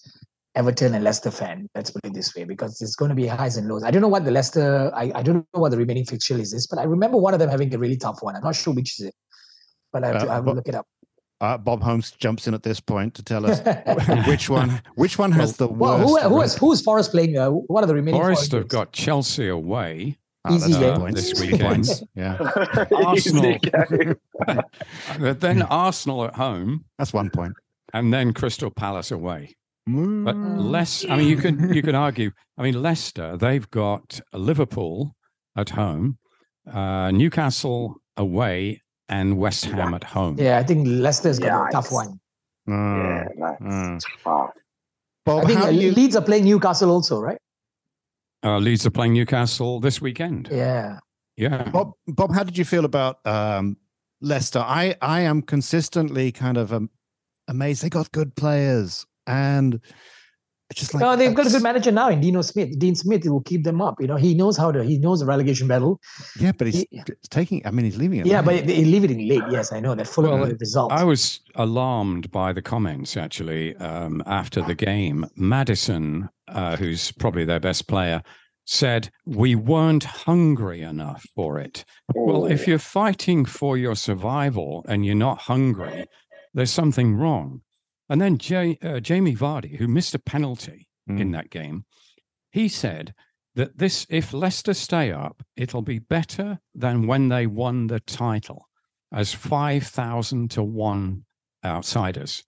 Everton, 0.59 0.95
and 0.95 1.05
Leicester 1.05 1.31
fan, 1.31 1.69
let's 1.77 1.91
put 1.91 2.05
it 2.05 2.15
this 2.15 2.35
way, 2.35 2.43
because 2.43 2.83
it's 2.83 2.97
going 2.97 3.11
to 3.11 3.15
be 3.15 3.29
highs 3.29 3.57
and 3.57 3.69
lows. 3.69 3.85
I 3.85 3.93
don't 3.93 4.03
know 4.03 4.09
what 4.09 4.25
the 4.25 4.33
Leicester, 4.33 4.91
I, 4.93 5.13
I 5.15 5.23
don't 5.23 5.47
know 5.55 5.61
what 5.61 5.71
the 5.71 5.77
remaining 5.77 6.05
fixture 6.05 6.37
is 6.37 6.51
this, 6.51 6.67
but 6.67 6.81
I 6.81 6.83
remember 6.83 7.17
one 7.17 7.33
of 7.33 7.39
them 7.39 7.49
having 7.49 7.73
a 7.73 7.79
really 7.79 7.97
tough 7.97 8.19
one. 8.23 8.35
I'm 8.35 8.43
not 8.43 8.57
sure 8.57 8.75
which 8.75 8.99
is 8.99 9.07
it, 9.07 9.15
but 9.93 10.03
I 10.03 10.09
have, 10.09 10.17
uh, 10.17 10.25
to, 10.25 10.31
I 10.33 10.41
will 10.41 10.55
look 10.55 10.67
it 10.67 10.75
up. 10.75 10.87
Uh, 11.41 11.57
Bob 11.57 11.83
Holmes 11.83 12.11
jumps 12.11 12.49
in 12.49 12.55
at 12.55 12.65
this 12.65 12.81
point 12.81 13.15
to 13.15 13.23
tell 13.23 13.47
us 13.47 13.61
which 14.27 14.49
one 14.49 14.83
which 14.97 15.19
one 15.19 15.31
has 15.33 15.57
the 15.57 15.69
well, 15.69 15.99
worst. 15.99 16.13
Well, 16.13 16.29
who, 16.29 16.37
who 16.37 16.43
is 16.43 16.57
who's 16.57 16.81
Forest 16.81 17.13
playing? 17.13 17.39
Uh, 17.39 17.51
what 17.51 17.85
are 17.85 17.87
the 17.87 17.95
remaining? 17.95 18.21
Forest 18.21 18.53
have 18.53 18.69
got 18.69 18.93
Chelsea 18.93 19.49
away. 19.49 20.19
Oh, 20.45 20.55
Easy 20.55 20.75
uh, 20.75 20.99
this 21.11 21.41
weekend. 21.41 21.87
yeah. 22.15 22.39
Arsenal. 23.05 23.59
then 25.19 25.63
Arsenal 25.63 26.25
at 26.25 26.35
home. 26.35 26.85
That's 26.99 27.13
one 27.13 27.31
point. 27.31 27.53
And 27.93 28.13
then 28.13 28.33
Crystal 28.33 28.71
Palace 28.71 29.11
away. 29.11 29.57
But 29.87 30.37
less. 30.37 31.05
I 31.09 31.17
mean, 31.17 31.29
you 31.29 31.37
could 31.37 31.75
you 31.75 31.83
could 31.83 31.95
argue. 31.95 32.31
I 32.59 32.63
mean, 32.63 32.83
Leicester. 32.83 33.37
They've 33.37 33.69
got 33.71 34.21
Liverpool 34.35 35.15
at 35.57 35.71
home, 35.71 36.19
uh, 36.71 37.11
Newcastle 37.11 37.97
away, 38.17 38.83
and 39.09 39.39
West 39.39 39.65
Ham 39.67 39.95
at 39.95 40.05
home. 40.05 40.37
Yeah, 40.39 40.59
I 40.59 40.63
think 40.63 40.87
Leicester's 40.87 41.39
got 41.39 41.47
yeah, 41.47 41.69
a 41.69 41.73
tough 41.73 41.93
one. 41.93 42.21
Uh, 42.69 42.73
yeah, 42.73 43.29
that's 43.61 44.05
uh. 44.05 44.09
tough. 44.25 44.51
Bob, 45.25 45.45
I 45.45 45.47
think 45.47 45.61
uh, 45.61 45.69
you... 45.69 45.93
Leeds 45.93 46.17
are 46.17 46.23
playing 46.23 46.45
Newcastle 46.45 46.91
also, 46.91 47.21
right? 47.21 47.39
Uh, 48.43 48.59
Leeds 48.59 48.87
are 48.87 48.91
playing 48.91 49.15
Newcastle 49.15 49.81
this 49.81 50.01
weekend. 50.01 50.49
Yeah. 50.51 51.01
Yeah. 51.37 51.69
Bob, 51.71 51.93
Bob, 52.07 52.35
how 52.35 52.43
did 52.43 52.57
you 52.57 52.65
feel 52.65 52.85
about 52.85 53.25
um, 53.27 53.77
Leicester? 54.21 54.61
I, 54.61 54.97
I 55.03 55.21
am 55.21 55.43
consistently 55.43 56.33
kind 56.33 56.57
of 56.57 56.73
um, 56.73 56.91
amazed. 57.47 57.83
They 57.83 57.91
got 57.91 58.11
good 58.13 58.35
players, 58.37 59.07
and 59.27 59.81
it's 60.71 60.81
just 60.81 60.93
like 60.93 61.01
no, 61.01 61.17
they've 61.17 61.35
got 61.35 61.47
a 61.47 61.51
good 61.51 61.63
manager 61.63 61.91
now 61.91 62.11
in 62.11 62.21
Dean 62.21 62.43
Smith. 62.43 62.79
Dean 62.79 62.95
Smith 62.95 63.25
will 63.25 63.41
keep 63.41 63.65
them 63.65 63.81
up. 63.81 63.97
You 64.01 64.07
know, 64.07 64.17
he 64.17 64.35
knows 64.35 64.57
how 64.57 64.71
to. 64.71 64.85
He 64.85 64.99
knows 64.99 65.21
the 65.21 65.27
relegation 65.27 65.67
battle. 65.67 65.99
Yeah, 66.39 66.53
but 66.53 66.67
he's 66.67 66.85
he, 66.91 67.03
taking. 67.31 67.67
I 67.67 67.71
mean, 67.71 67.87
he's 67.87 67.97
leaving 67.97 68.21
it. 68.21 68.27
Yeah, 68.27 68.41
late. 68.41 68.67
but 68.67 68.75
he 68.75 68.85
leaving 68.85 69.19
it 69.19 69.29
late. 69.29 69.43
Yes, 69.51 69.73
I 69.73 69.81
know 69.81 69.95
that. 69.95 70.07
Full 70.07 70.25
well, 70.25 70.43
of 70.43 70.61
results. 70.61 70.95
I 70.95 71.05
was 71.05 71.41
alarmed 71.55 72.31
by 72.31 72.53
the 72.53 72.61
comments 72.61 73.17
actually 73.17 73.75
um, 73.77 74.23
after 74.27 74.61
the 74.61 74.75
game. 74.75 75.27
Maddison, 75.37 76.29
uh, 76.49 76.77
who's 76.77 77.13
probably 77.13 77.47
their 77.47 77.61
best 77.61 77.89
player, 77.89 78.23
said 78.67 79.09
we 79.25 79.55
weren't 79.55 80.05
hungry 80.05 80.83
enough 80.83 81.25
for 81.35 81.59
it. 81.59 81.87
Well, 82.15 82.45
if 82.45 82.69
you're 82.69 82.79
fighting 82.79 83.47
for 83.47 83.79
your 83.79 83.97
survival 83.97 84.85
and 84.87 85.07
you're 85.07 85.15
not 85.15 85.39
hungry, 85.39 86.05
there's 86.53 86.71
something 86.71 87.15
wrong. 87.15 87.63
And 88.09 88.21
then 88.21 88.39
J, 88.39 88.79
uh, 88.83 89.01
Jamie 89.01 89.37
Vardy, 89.37 89.77
who 89.77 89.89
missed 89.89 90.15
a 90.15 90.19
penalty 90.19 90.89
mm. 91.09 91.21
in 91.21 91.33
that 91.33 91.51
game, 91.51 91.85
he 92.51 92.69
said 92.69 93.15
that 93.55 93.77
this, 93.79 94.07
if 94.09 94.33
Leicester 94.33 94.75
stay 94.75 95.13
up, 95.13 95.43
it'll 95.57 95.83
be 95.83 95.99
better 95.99 96.59
than 96.75 97.07
when 97.07 97.29
they 97.29 97.47
won 97.47 97.87
the 97.87 98.01
title 98.01 98.69
as 99.13 99.35
5,000 99.35 100.51
to 100.53 100.63
one 100.63 101.25
outsiders. 101.65 102.45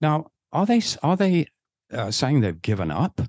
Now, 0.00 0.26
are 0.52 0.66
they, 0.66 0.80
are 1.02 1.16
they 1.16 1.46
uh, 1.92 2.10
saying 2.10 2.40
they've 2.40 2.62
given 2.62 2.90
up? 2.90 3.20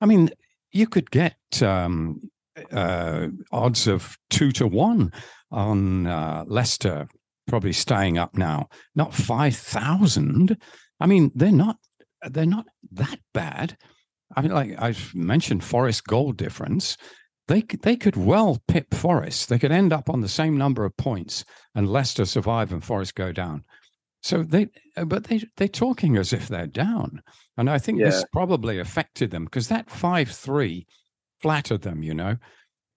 I 0.00 0.06
mean, 0.06 0.30
you 0.70 0.86
could 0.86 1.10
get 1.10 1.36
um, 1.62 2.30
uh, 2.72 3.28
odds 3.50 3.86
of 3.86 4.16
two 4.30 4.52
to 4.52 4.66
one 4.66 5.12
on 5.50 6.06
uh, 6.06 6.44
Leicester 6.46 7.08
probably 7.48 7.72
staying 7.72 8.18
up 8.18 8.36
now, 8.36 8.68
not 8.94 9.14
5,000. 9.14 10.56
I 11.00 11.06
mean, 11.06 11.30
they're 11.34 11.52
not 11.52 11.76
they're 12.30 12.46
not 12.46 12.66
that 12.92 13.18
bad. 13.32 13.76
I 14.36 14.42
mean, 14.42 14.52
like 14.52 14.74
I've 14.78 15.14
mentioned, 15.14 15.64
Forest 15.64 16.04
goal 16.04 16.32
difference. 16.32 16.96
They 17.46 17.62
they 17.62 17.96
could 17.96 18.16
well 18.16 18.62
pip 18.68 18.92
Forest. 18.92 19.48
They 19.48 19.58
could 19.58 19.72
end 19.72 19.92
up 19.92 20.10
on 20.10 20.20
the 20.20 20.28
same 20.28 20.56
number 20.56 20.84
of 20.84 20.96
points, 20.96 21.44
and 21.74 21.88
Leicester 21.88 22.24
survive 22.24 22.72
and 22.72 22.84
Forest 22.84 23.14
go 23.14 23.32
down. 23.32 23.64
So 24.22 24.42
they, 24.42 24.68
but 25.06 25.24
they 25.24 25.42
they're 25.56 25.68
talking 25.68 26.16
as 26.16 26.32
if 26.32 26.48
they're 26.48 26.66
down, 26.66 27.22
and 27.56 27.70
I 27.70 27.78
think 27.78 28.00
yeah. 28.00 28.06
this 28.06 28.24
probably 28.32 28.78
affected 28.78 29.30
them 29.30 29.44
because 29.44 29.68
that 29.68 29.88
five 29.88 30.28
three 30.30 30.86
flattered 31.40 31.82
them. 31.82 32.02
You 32.02 32.14
know, 32.14 32.36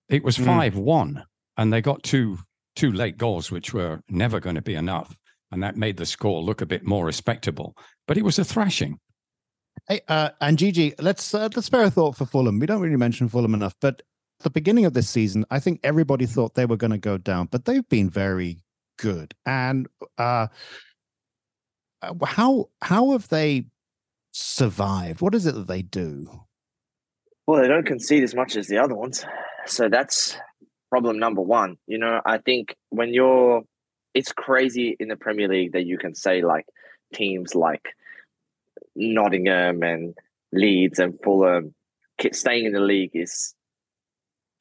it 0.09 0.23
was 0.23 0.35
hmm. 0.35 0.45
five 0.45 0.73
mm. 0.73 0.83
one, 0.83 1.23
and 1.57 1.71
they 1.71 1.81
got 1.81 2.03
two 2.03 2.39
two 2.75 2.91
late 2.91 3.17
goals, 3.17 3.51
which 3.51 3.73
were 3.73 4.01
never 4.09 4.39
going 4.39 4.55
to 4.55 4.61
be 4.61 4.75
enough 4.75 5.17
and 5.51 5.61
that 5.63 5.77
made 5.77 5.97
the 5.97 6.05
score 6.05 6.41
look 6.41 6.61
a 6.61 6.65
bit 6.65 6.85
more 6.85 7.05
respectable. 7.05 7.75
But 8.07 8.17
it 8.17 8.23
was 8.23 8.39
a 8.39 8.45
thrashing. 8.45 8.99
Hey, 9.87 10.01
uh, 10.07 10.29
and 10.39 10.57
Gigi, 10.57 10.93
let's 10.99 11.33
uh, 11.33 11.49
let's 11.55 11.65
spare 11.65 11.83
a 11.83 11.89
thought 11.89 12.15
for 12.15 12.25
Fulham. 12.25 12.59
We 12.59 12.65
don't 12.65 12.81
really 12.81 12.97
mention 12.97 13.29
Fulham 13.29 13.53
enough, 13.53 13.75
but 13.81 14.01
the 14.41 14.49
beginning 14.49 14.85
of 14.85 14.93
this 14.93 15.09
season, 15.09 15.45
I 15.51 15.59
think 15.59 15.79
everybody 15.83 16.25
thought 16.25 16.55
they 16.55 16.65
were 16.65 16.77
going 16.77 16.91
to 16.91 16.97
go 16.97 17.17
down, 17.17 17.47
but 17.51 17.65
they've 17.65 17.87
been 17.89 18.09
very 18.09 18.57
good. 18.97 19.33
And 19.45 19.87
uh, 20.17 20.47
uh, 22.01 22.25
how 22.25 22.69
how 22.81 23.11
have 23.11 23.29
they 23.29 23.65
survived? 24.31 25.21
What 25.21 25.35
is 25.35 25.45
it 25.45 25.55
that 25.55 25.67
they 25.67 25.81
do? 25.81 26.27
Well, 27.47 27.61
they 27.61 27.67
don't 27.67 27.85
concede 27.85 28.23
as 28.23 28.35
much 28.35 28.55
as 28.55 28.67
the 28.67 28.77
other 28.77 28.95
ones, 28.95 29.25
so 29.65 29.89
that's 29.89 30.37
problem 30.89 31.17
number 31.17 31.41
one. 31.41 31.77
You 31.87 31.97
know, 31.97 32.21
I 32.25 32.37
think 32.37 32.75
when 32.89 33.13
you're 33.13 33.63
it's 34.13 34.31
crazy 34.31 34.95
in 34.99 35.07
the 35.07 35.15
Premier 35.15 35.47
League 35.47 35.73
that 35.73 35.85
you 35.85 35.97
can 35.97 36.15
say 36.15 36.41
like 36.41 36.65
teams 37.13 37.55
like 37.55 37.89
Nottingham 38.95 39.83
and 39.83 40.15
Leeds 40.51 40.99
and 40.99 41.17
Fulham 41.23 41.73
staying 42.31 42.65
in 42.65 42.73
the 42.73 42.79
league 42.79 43.11
is 43.13 43.55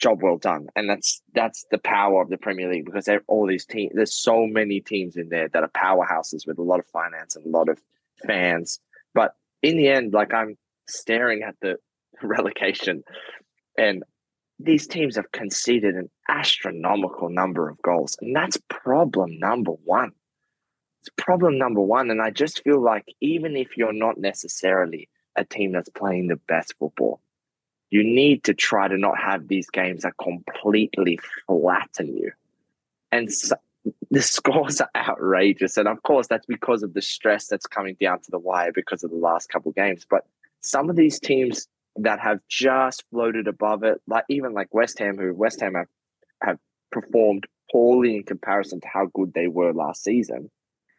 job 0.00 0.22
well 0.22 0.38
done, 0.38 0.68
and 0.74 0.88
that's 0.88 1.20
that's 1.34 1.66
the 1.70 1.78
power 1.78 2.22
of 2.22 2.30
the 2.30 2.38
Premier 2.38 2.70
League 2.72 2.86
because 2.86 3.08
all 3.26 3.46
these 3.46 3.66
teams. 3.66 3.92
There's 3.94 4.14
so 4.14 4.46
many 4.46 4.80
teams 4.80 5.16
in 5.16 5.28
there 5.28 5.48
that 5.48 5.62
are 5.62 5.68
powerhouses 5.68 6.46
with 6.46 6.58
a 6.58 6.62
lot 6.62 6.80
of 6.80 6.86
finance 6.86 7.36
and 7.36 7.44
a 7.44 7.50
lot 7.50 7.68
of 7.68 7.78
fans. 8.26 8.80
But 9.14 9.34
in 9.62 9.76
the 9.76 9.88
end, 9.88 10.14
like 10.14 10.32
I'm 10.32 10.56
staring 10.88 11.42
at 11.42 11.56
the 11.60 11.76
relegation, 12.22 13.02
and 13.76 14.02
these 14.62 14.86
teams 14.86 15.16
have 15.16 15.32
conceded 15.32 15.94
an 15.94 16.10
astronomical 16.28 17.28
number 17.28 17.68
of 17.68 17.80
goals. 17.82 18.16
And 18.20 18.34
that's 18.34 18.58
problem 18.68 19.38
number 19.38 19.72
one. 19.84 20.12
It's 21.00 21.10
problem 21.16 21.56
number 21.58 21.80
one. 21.80 22.10
And 22.10 22.20
I 22.20 22.30
just 22.30 22.62
feel 22.62 22.80
like 22.80 23.06
even 23.20 23.56
if 23.56 23.76
you're 23.76 23.92
not 23.92 24.18
necessarily 24.18 25.08
a 25.36 25.44
team 25.44 25.72
that's 25.72 25.88
playing 25.88 26.28
the 26.28 26.36
best 26.36 26.74
football, 26.78 27.20
you 27.90 28.04
need 28.04 28.44
to 28.44 28.54
try 28.54 28.86
to 28.86 28.96
not 28.96 29.18
have 29.18 29.48
these 29.48 29.68
games 29.70 30.02
that 30.02 30.12
completely 30.22 31.18
flatten 31.46 32.16
you. 32.16 32.32
And 33.10 33.32
so, 33.32 33.56
the 34.10 34.22
scores 34.22 34.80
are 34.80 34.90
outrageous, 34.94 35.76
and 35.76 35.88
of 35.88 36.02
course 36.02 36.28
that's 36.28 36.46
because 36.46 36.82
of 36.82 36.94
the 36.94 37.02
stress 37.02 37.48
that's 37.48 37.66
coming 37.66 37.96
down 38.00 38.20
to 38.20 38.30
the 38.30 38.38
wire 38.38 38.72
because 38.72 39.02
of 39.02 39.10
the 39.10 39.16
last 39.16 39.48
couple 39.48 39.72
games. 39.72 40.06
But 40.08 40.24
some 40.60 40.90
of 40.90 40.96
these 40.96 41.18
teams 41.18 41.66
that 41.96 42.20
have 42.20 42.40
just 42.48 43.04
floated 43.10 43.48
above 43.48 43.82
it, 43.82 44.00
like 44.06 44.24
even 44.28 44.52
like 44.52 44.72
West 44.72 44.98
Ham, 44.98 45.18
who 45.18 45.34
West 45.34 45.60
Ham 45.60 45.74
have, 45.74 45.88
have 46.42 46.58
performed 46.90 47.46
poorly 47.70 48.16
in 48.16 48.22
comparison 48.22 48.80
to 48.80 48.88
how 48.88 49.06
good 49.14 49.32
they 49.34 49.46
were 49.46 49.72
last 49.72 50.02
season. 50.02 50.50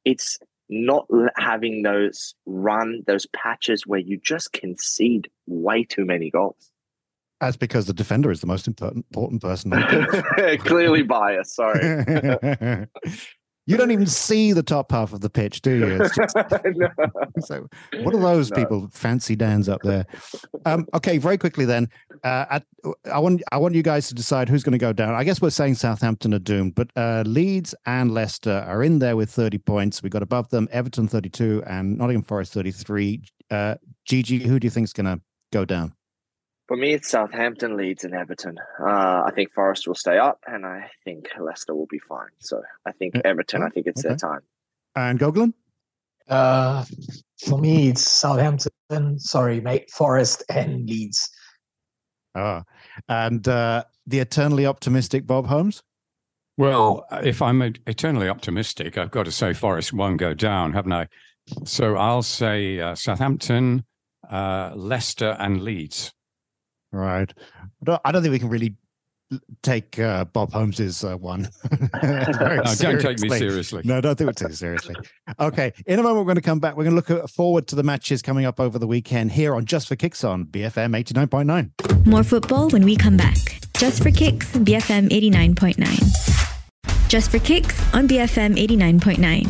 It's 0.05 0.39
not 0.69 1.05
having 1.37 1.83
those 1.83 2.33
run, 2.45 3.03
those 3.05 3.25
patches 3.27 3.85
where 3.85 3.99
you 3.99 4.17
just 4.17 4.53
concede 4.53 5.29
way 5.45 5.83
too 5.83 6.05
many 6.05 6.29
goals. 6.29 6.71
That's 7.41 7.57
because 7.57 7.87
the 7.87 7.93
defender 7.93 8.29
is 8.29 8.39
the 8.39 8.47
most 8.47 8.67
important, 8.67 9.05
important 9.09 9.41
person. 9.41 9.71
Clearly 10.59 11.01
biased. 11.01 11.55
Sorry. 11.55 12.85
you 13.71 13.77
don't 13.77 13.91
even 13.91 14.07
see 14.07 14.53
the 14.53 14.63
top 14.63 14.91
half 14.91 15.13
of 15.13 15.21
the 15.21 15.29
pitch, 15.29 15.61
do 15.61 15.71
you? 15.71 15.97
Just, 16.15 16.35
no. 16.75 16.89
So, 17.39 17.67
what 18.01 18.13
are 18.13 18.19
those 18.19 18.51
no. 18.51 18.57
people, 18.57 18.89
fancy 18.91 19.35
Dan's 19.35 19.69
up 19.69 19.81
there? 19.83 20.05
Um, 20.65 20.85
okay, 20.93 21.17
very 21.17 21.37
quickly 21.37 21.65
then. 21.65 21.89
Uh, 22.23 22.45
at, 22.49 22.65
I 23.11 23.19
want 23.19 23.41
I 23.51 23.57
want 23.57 23.73
you 23.73 23.81
guys 23.81 24.07
to 24.09 24.15
decide 24.15 24.49
who's 24.49 24.63
going 24.63 24.73
to 24.73 24.77
go 24.77 24.93
down. 24.93 25.13
I 25.13 25.23
guess 25.23 25.41
we're 25.41 25.49
saying 25.49 25.75
Southampton 25.75 26.33
are 26.33 26.39
doomed, 26.39 26.75
but 26.75 26.89
uh, 26.95 27.23
Leeds 27.25 27.73
and 27.85 28.13
Leicester 28.13 28.63
are 28.67 28.83
in 28.83 28.99
there 28.99 29.15
with 29.15 29.29
30 29.29 29.57
points. 29.59 30.03
We 30.03 30.09
got 30.09 30.23
above 30.23 30.49
them 30.49 30.67
Everton 30.71 31.07
32 31.07 31.63
and 31.65 31.97
Nottingham 31.97 32.23
Forest 32.23 32.53
33. 32.53 33.23
Uh, 33.49 33.75
Gigi, 34.05 34.39
who 34.39 34.59
do 34.59 34.65
you 34.65 34.71
think 34.71 34.85
is 34.85 34.93
going 34.93 35.05
to 35.05 35.21
go 35.51 35.65
down? 35.65 35.93
For 36.71 36.77
me, 36.77 36.93
it's 36.93 37.09
Southampton, 37.09 37.75
Leeds, 37.75 38.05
and 38.05 38.13
Everton. 38.13 38.57
Uh, 38.79 39.23
I 39.25 39.31
think 39.35 39.51
Forest 39.51 39.89
will 39.89 39.95
stay 39.95 40.17
up, 40.17 40.39
and 40.47 40.65
I 40.65 40.89
think 41.03 41.27
Leicester 41.37 41.75
will 41.75 41.85
be 41.87 41.99
fine. 41.99 42.29
So 42.39 42.61
I 42.85 42.93
think 42.93 43.13
Everton. 43.25 43.61
I 43.61 43.67
think 43.67 43.87
it's 43.87 43.99
okay. 43.99 44.07
their 44.07 44.17
time. 44.17 44.39
And 44.95 45.19
Gogulan? 45.19 45.51
Uh, 46.29 46.85
for 47.45 47.59
me, 47.59 47.89
it's 47.89 48.09
Southampton. 48.09 49.19
Sorry, 49.19 49.59
mate. 49.59 49.91
Forest 49.91 50.45
and 50.47 50.89
Leeds. 50.89 51.29
Ah, 52.35 52.63
and 53.09 53.45
uh, 53.49 53.83
the 54.07 54.19
eternally 54.19 54.65
optimistic 54.65 55.27
Bob 55.27 55.47
Holmes. 55.47 55.83
Well, 56.57 57.05
if 57.21 57.41
I'm 57.41 57.61
eternally 57.61 58.29
optimistic, 58.29 58.97
I've 58.97 59.11
got 59.11 59.25
to 59.25 59.31
say 59.33 59.51
Forest 59.51 59.91
won't 59.91 60.19
go 60.21 60.33
down, 60.33 60.71
haven't 60.71 60.93
I? 60.93 61.09
So 61.65 61.97
I'll 61.97 62.23
say 62.23 62.79
uh, 62.79 62.95
Southampton, 62.95 63.83
uh, 64.29 64.71
Leicester, 64.73 65.35
and 65.37 65.63
Leeds. 65.63 66.13
Right. 66.91 67.33
I 67.61 67.85
don't, 67.85 68.01
I 68.05 68.11
don't 68.11 68.21
think 68.21 68.31
we 68.31 68.39
can 68.39 68.49
really 68.49 68.75
take 69.61 69.97
uh, 69.99 70.25
Bob 70.25 70.51
Holmes's 70.51 71.03
uh, 71.03 71.15
one. 71.15 71.49
no, 72.03 72.63
don't 72.75 73.01
take 73.01 73.19
me 73.19 73.29
seriously. 73.29 73.81
No, 73.85 74.01
don't 74.01 74.17
think 74.17 74.27
we 74.27 74.33
take 74.33 74.49
it 74.49 74.57
seriously. 74.57 74.95
Okay, 75.39 75.73
in 75.85 75.99
a 75.99 76.03
moment 76.03 76.19
we're 76.19 76.25
going 76.25 76.35
to 76.35 76.41
come 76.41 76.59
back. 76.59 76.75
We're 76.75 76.83
going 76.83 77.01
to 77.01 77.13
look 77.13 77.29
forward 77.29 77.67
to 77.67 77.75
the 77.75 77.83
matches 77.83 78.21
coming 78.21 78.45
up 78.45 78.59
over 78.59 78.77
the 78.77 78.87
weekend 78.87 79.31
here 79.31 79.55
on 79.55 79.65
Just 79.65 79.87
for 79.87 79.95
Kicks 79.95 80.23
on 80.23 80.45
BFM 80.45 80.97
eighty 80.97 81.13
nine 81.13 81.27
point 81.27 81.47
nine. 81.47 81.71
More 82.05 82.23
football 82.23 82.69
when 82.69 82.83
we 82.83 82.95
come 82.95 83.17
back. 83.17 83.37
Just 83.77 84.03
for 84.03 84.11
Kicks, 84.11 84.51
BFM 84.51 85.11
eighty 85.11 85.29
nine 85.29 85.55
point 85.55 85.77
nine. 85.77 85.99
Just 87.07 87.31
for 87.31 87.39
Kicks 87.39 87.81
on 87.93 88.07
BFM 88.07 88.57
eighty 88.57 88.75
nine 88.75 88.99
point 88.99 89.19
nine. 89.19 89.45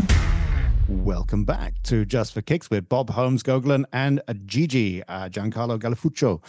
Welcome 0.88 1.45
back 1.45 1.82
to 1.84 2.06
Just 2.06 2.34
for 2.34 2.41
Kicks 2.41 2.69
with 2.69 2.89
Bob 2.89 3.10
Holmes 3.10 3.43
Gogulan 3.43 3.86
and 3.93 4.21
Gigi 4.45 5.01
uh, 5.04 5.30
Giancarlo 5.30 5.80
Gallifuoco. 5.80 6.41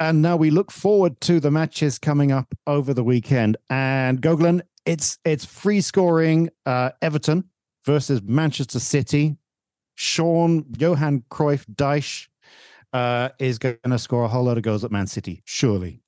And 0.00 0.22
now 0.22 0.36
we 0.36 0.50
look 0.50 0.70
forward 0.70 1.20
to 1.22 1.40
the 1.40 1.50
matches 1.50 1.98
coming 1.98 2.32
up 2.32 2.54
over 2.66 2.92
the 2.92 3.04
weekend. 3.04 3.56
And 3.70 4.20
Gogulan, 4.20 4.62
it's 4.84 5.18
it's 5.24 5.44
free 5.44 5.80
scoring 5.80 6.50
uh, 6.66 6.90
Everton 7.00 7.44
versus 7.84 8.20
Manchester 8.22 8.80
City. 8.80 9.36
Sean 9.94 10.64
Johan 10.76 11.22
Cruyff 11.30 11.64
Dyche 11.66 12.26
uh, 12.92 13.28
is 13.38 13.58
going 13.58 13.78
to 13.84 13.98
score 13.98 14.24
a 14.24 14.28
whole 14.28 14.44
lot 14.44 14.56
of 14.56 14.64
goals 14.64 14.84
at 14.84 14.90
Man 14.90 15.06
City, 15.06 15.42
surely. 15.44 16.00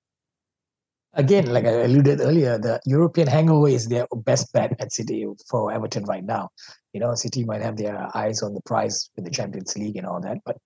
Again, 1.15 1.47
like 1.47 1.65
I 1.65 1.71
alluded 1.71 2.21
earlier, 2.21 2.59
the 2.59 2.79
European 2.85 3.27
hangover 3.27 3.69
is 3.69 3.89
their 3.89 4.07
best 4.17 4.53
bet 4.53 4.79
at 4.81 4.93
City 4.93 5.27
for 5.49 5.73
Everton 5.73 6.05
right 6.05 6.25
now. 6.25 6.51
You 6.93 7.01
know, 7.01 7.15
City 7.15 7.43
might 7.45 7.63
have 7.63 7.77
their 7.77 8.15
eyes 8.15 8.43
on 8.43 8.53
the 8.53 8.61
prize 8.63 9.09
with 9.17 9.25
the 9.25 9.31
Champions 9.31 9.77
League 9.79 9.97
and 9.97 10.07
all 10.07 10.21
that, 10.21 10.39
but 10.45 10.59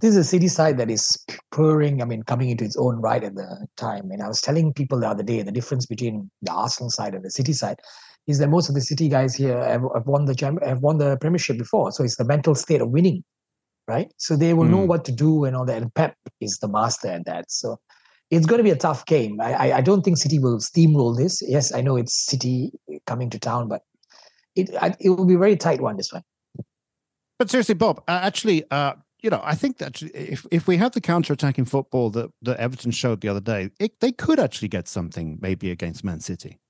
this 0.00 0.10
is 0.10 0.16
a 0.16 0.24
city 0.24 0.48
side 0.48 0.78
that 0.78 0.90
is 0.90 1.16
purring, 1.52 2.02
I 2.02 2.04
mean, 2.04 2.22
coming 2.24 2.50
into 2.50 2.64
its 2.64 2.76
own 2.76 2.96
right 2.96 3.22
at 3.22 3.34
the 3.34 3.66
time. 3.76 4.10
And 4.10 4.22
I 4.22 4.28
was 4.28 4.40
telling 4.40 4.72
people 4.72 4.98
the 4.98 5.08
other 5.08 5.22
day 5.22 5.42
the 5.42 5.52
difference 5.52 5.86
between 5.86 6.30
the 6.42 6.52
Arsenal 6.52 6.90
side 6.90 7.14
and 7.14 7.24
the 7.24 7.30
City 7.30 7.52
side 7.52 7.78
is 8.26 8.38
that 8.38 8.48
most 8.48 8.68
of 8.68 8.74
the 8.74 8.80
City 8.80 9.08
guys 9.08 9.34
here 9.34 9.62
have, 9.62 9.82
have 9.94 10.06
won 10.06 10.24
the 10.24 10.58
have 10.64 10.80
won 10.80 10.98
the 10.98 11.16
Premiership 11.18 11.58
before, 11.58 11.92
so 11.92 12.02
it's 12.02 12.16
the 12.16 12.24
mental 12.24 12.54
state 12.54 12.80
of 12.80 12.90
winning, 12.90 13.22
right? 13.86 14.12
So 14.16 14.36
they 14.36 14.54
will 14.54 14.64
mm. 14.64 14.70
know 14.70 14.82
hmm. 14.82 14.88
what 14.88 15.04
to 15.04 15.12
do 15.12 15.44
and 15.44 15.54
all 15.54 15.64
that. 15.66 15.80
And 15.80 15.94
Pep 15.94 16.16
is 16.40 16.58
the 16.58 16.68
master 16.68 17.08
at 17.08 17.26
that. 17.26 17.50
So 17.50 17.78
it's 18.30 18.46
going 18.46 18.58
to 18.58 18.64
be 18.64 18.70
a 18.70 18.76
tough 18.76 19.04
game. 19.06 19.40
I, 19.40 19.52
I, 19.52 19.76
I 19.76 19.80
don't 19.80 20.02
think 20.02 20.16
City 20.16 20.38
will 20.38 20.58
steamroll 20.58 21.16
this. 21.16 21.42
Yes, 21.46 21.72
I 21.72 21.82
know 21.82 21.96
it's 21.96 22.14
City 22.14 22.72
coming 23.06 23.30
to 23.30 23.38
town, 23.38 23.68
but 23.68 23.82
it 24.56 24.70
it 24.98 25.10
will 25.10 25.26
be 25.26 25.34
a 25.34 25.38
very 25.38 25.56
tight 25.56 25.80
one 25.80 25.96
this 25.96 26.12
one. 26.12 26.22
But 27.38 27.50
seriously, 27.50 27.74
Bob, 27.74 28.02
uh, 28.08 28.20
actually, 28.22 28.64
uh, 28.70 28.94
you 29.24 29.30
know, 29.30 29.40
I 29.42 29.54
think 29.54 29.78
that 29.78 30.02
if 30.02 30.46
if 30.50 30.66
we 30.66 30.76
have 30.76 30.92
the 30.92 31.00
counter-attacking 31.00 31.64
football 31.64 32.10
that, 32.10 32.30
that 32.42 32.58
Everton 32.58 32.90
showed 32.90 33.22
the 33.22 33.28
other 33.28 33.40
day, 33.40 33.70
it, 33.80 33.98
they 34.00 34.12
could 34.12 34.38
actually 34.38 34.68
get 34.68 34.86
something 34.86 35.38
maybe 35.40 35.70
against 35.70 36.04
Man 36.04 36.20
City. 36.20 36.60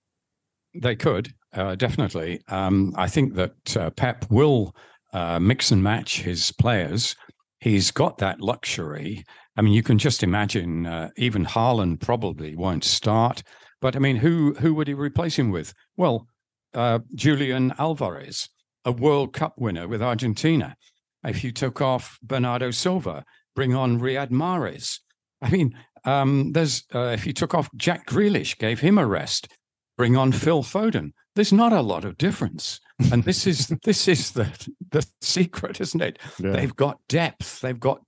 They 0.73 0.95
could 0.95 1.35
uh, 1.53 1.75
definitely. 1.75 2.43
Um, 2.47 2.95
I 2.97 3.09
think 3.09 3.35
that 3.35 3.77
uh, 3.77 3.91
Pep 3.91 4.25
will 4.31 4.77
uh, 5.13 5.41
mix 5.41 5.73
and 5.73 5.83
match 5.83 6.23
his 6.23 6.53
players. 6.53 7.17
He's 7.59 7.91
got 7.91 8.19
that 8.19 8.41
luxury. 8.41 9.25
I 9.57 9.63
mean, 9.63 9.73
you 9.73 9.83
can 9.83 9.99
just 9.99 10.23
imagine. 10.23 10.87
Uh, 10.87 11.11
even 11.17 11.45
Haaland 11.45 12.01
probably 12.01 12.55
won't 12.55 12.85
start. 12.85 13.43
But 13.81 13.97
I 13.97 13.99
mean, 13.99 14.15
who 14.15 14.55
who 14.61 14.75
would 14.75 14.87
he 14.87 14.95
replace 14.95 15.37
him 15.37 15.51
with? 15.51 15.75
Well, 15.97 16.29
uh, 16.73 17.01
Julian 17.17 17.75
Alvarez, 17.81 18.49
a 18.85 18.93
World 18.93 19.33
Cup 19.33 19.55
winner 19.59 19.89
with 19.89 20.03
Argentina 20.03 20.77
if 21.25 21.45
you 21.45 21.53
took 21.53 21.81
off 21.81 22.19
Bernardo 22.23 22.71
Silva, 22.71 23.25
bring 23.55 23.75
on 23.75 24.01
Riyad 24.01 24.31
Mahrez. 24.31 25.01
I 25.43 25.51
mean, 25.51 25.77
um, 26.05 26.53
there's 26.53 26.85
uh, 26.95 27.11
if 27.15 27.27
you 27.27 27.33
took 27.33 27.55
off 27.55 27.71
Jack 27.77 28.07
Grealish, 28.07 28.59
gave 28.59 28.81
him 28.81 28.99
a 28.99 29.07
rest, 29.07 29.49
bring 29.97 30.17
on 30.17 30.33
Phil 30.33 30.63
Foden. 30.63 31.13
There's 31.35 31.53
not 31.53 31.73
a 31.73 31.81
lot 31.81 32.05
of 32.05 32.19
difference, 32.19 32.81
and 33.11 33.25
this 33.25 33.47
is 33.47 33.69
this 33.85 34.09
is 34.09 34.33
the 34.33 34.49
the 34.91 35.07
secret, 35.21 35.81
isn't 35.81 36.03
it? 36.03 36.19
Yeah. 36.39 36.53
They've 36.53 36.77
got 36.77 37.01
depth. 37.09 37.61
They've 37.61 37.81
got 37.81 38.03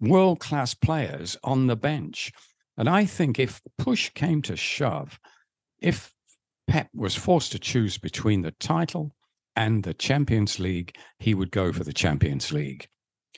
world 0.00 0.40
class 0.40 0.74
players 0.74 1.36
on 1.44 1.66
the 1.66 1.76
bench, 1.76 2.32
and 2.76 2.88
I 2.88 3.04
think 3.04 3.38
if 3.38 3.60
push 3.78 4.10
came 4.10 4.42
to 4.42 4.56
shove, 4.56 5.18
if 5.80 6.12
Pep 6.68 6.88
was 6.94 7.16
forced 7.16 7.52
to 7.52 7.58
choose 7.58 7.98
between 7.98 8.42
the 8.42 8.52
title 8.52 9.12
and 9.60 9.82
the 9.82 9.92
Champions 9.92 10.58
League, 10.58 10.96
he 11.18 11.34
would 11.34 11.50
go 11.50 11.70
for 11.70 11.84
the 11.84 11.92
Champions 11.92 12.50
League. 12.50 12.88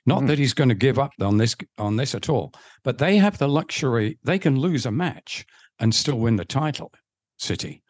Not 0.06 0.22
mm. 0.22 0.28
that 0.28 0.38
he's 0.38 0.54
going 0.54 0.68
to 0.68 0.74
give 0.76 0.98
up 0.98 1.10
on 1.20 1.36
this 1.36 1.56
on 1.78 1.96
this 1.96 2.14
at 2.14 2.28
all, 2.28 2.52
but 2.84 2.98
they 2.98 3.16
have 3.16 3.38
the 3.38 3.48
luxury; 3.48 4.18
they 4.22 4.38
can 4.38 4.58
lose 4.58 4.86
a 4.86 4.92
match 4.92 5.44
and 5.80 5.92
still 5.92 6.18
win 6.18 6.36
the 6.36 6.44
title. 6.44 6.92
City, 7.38 7.82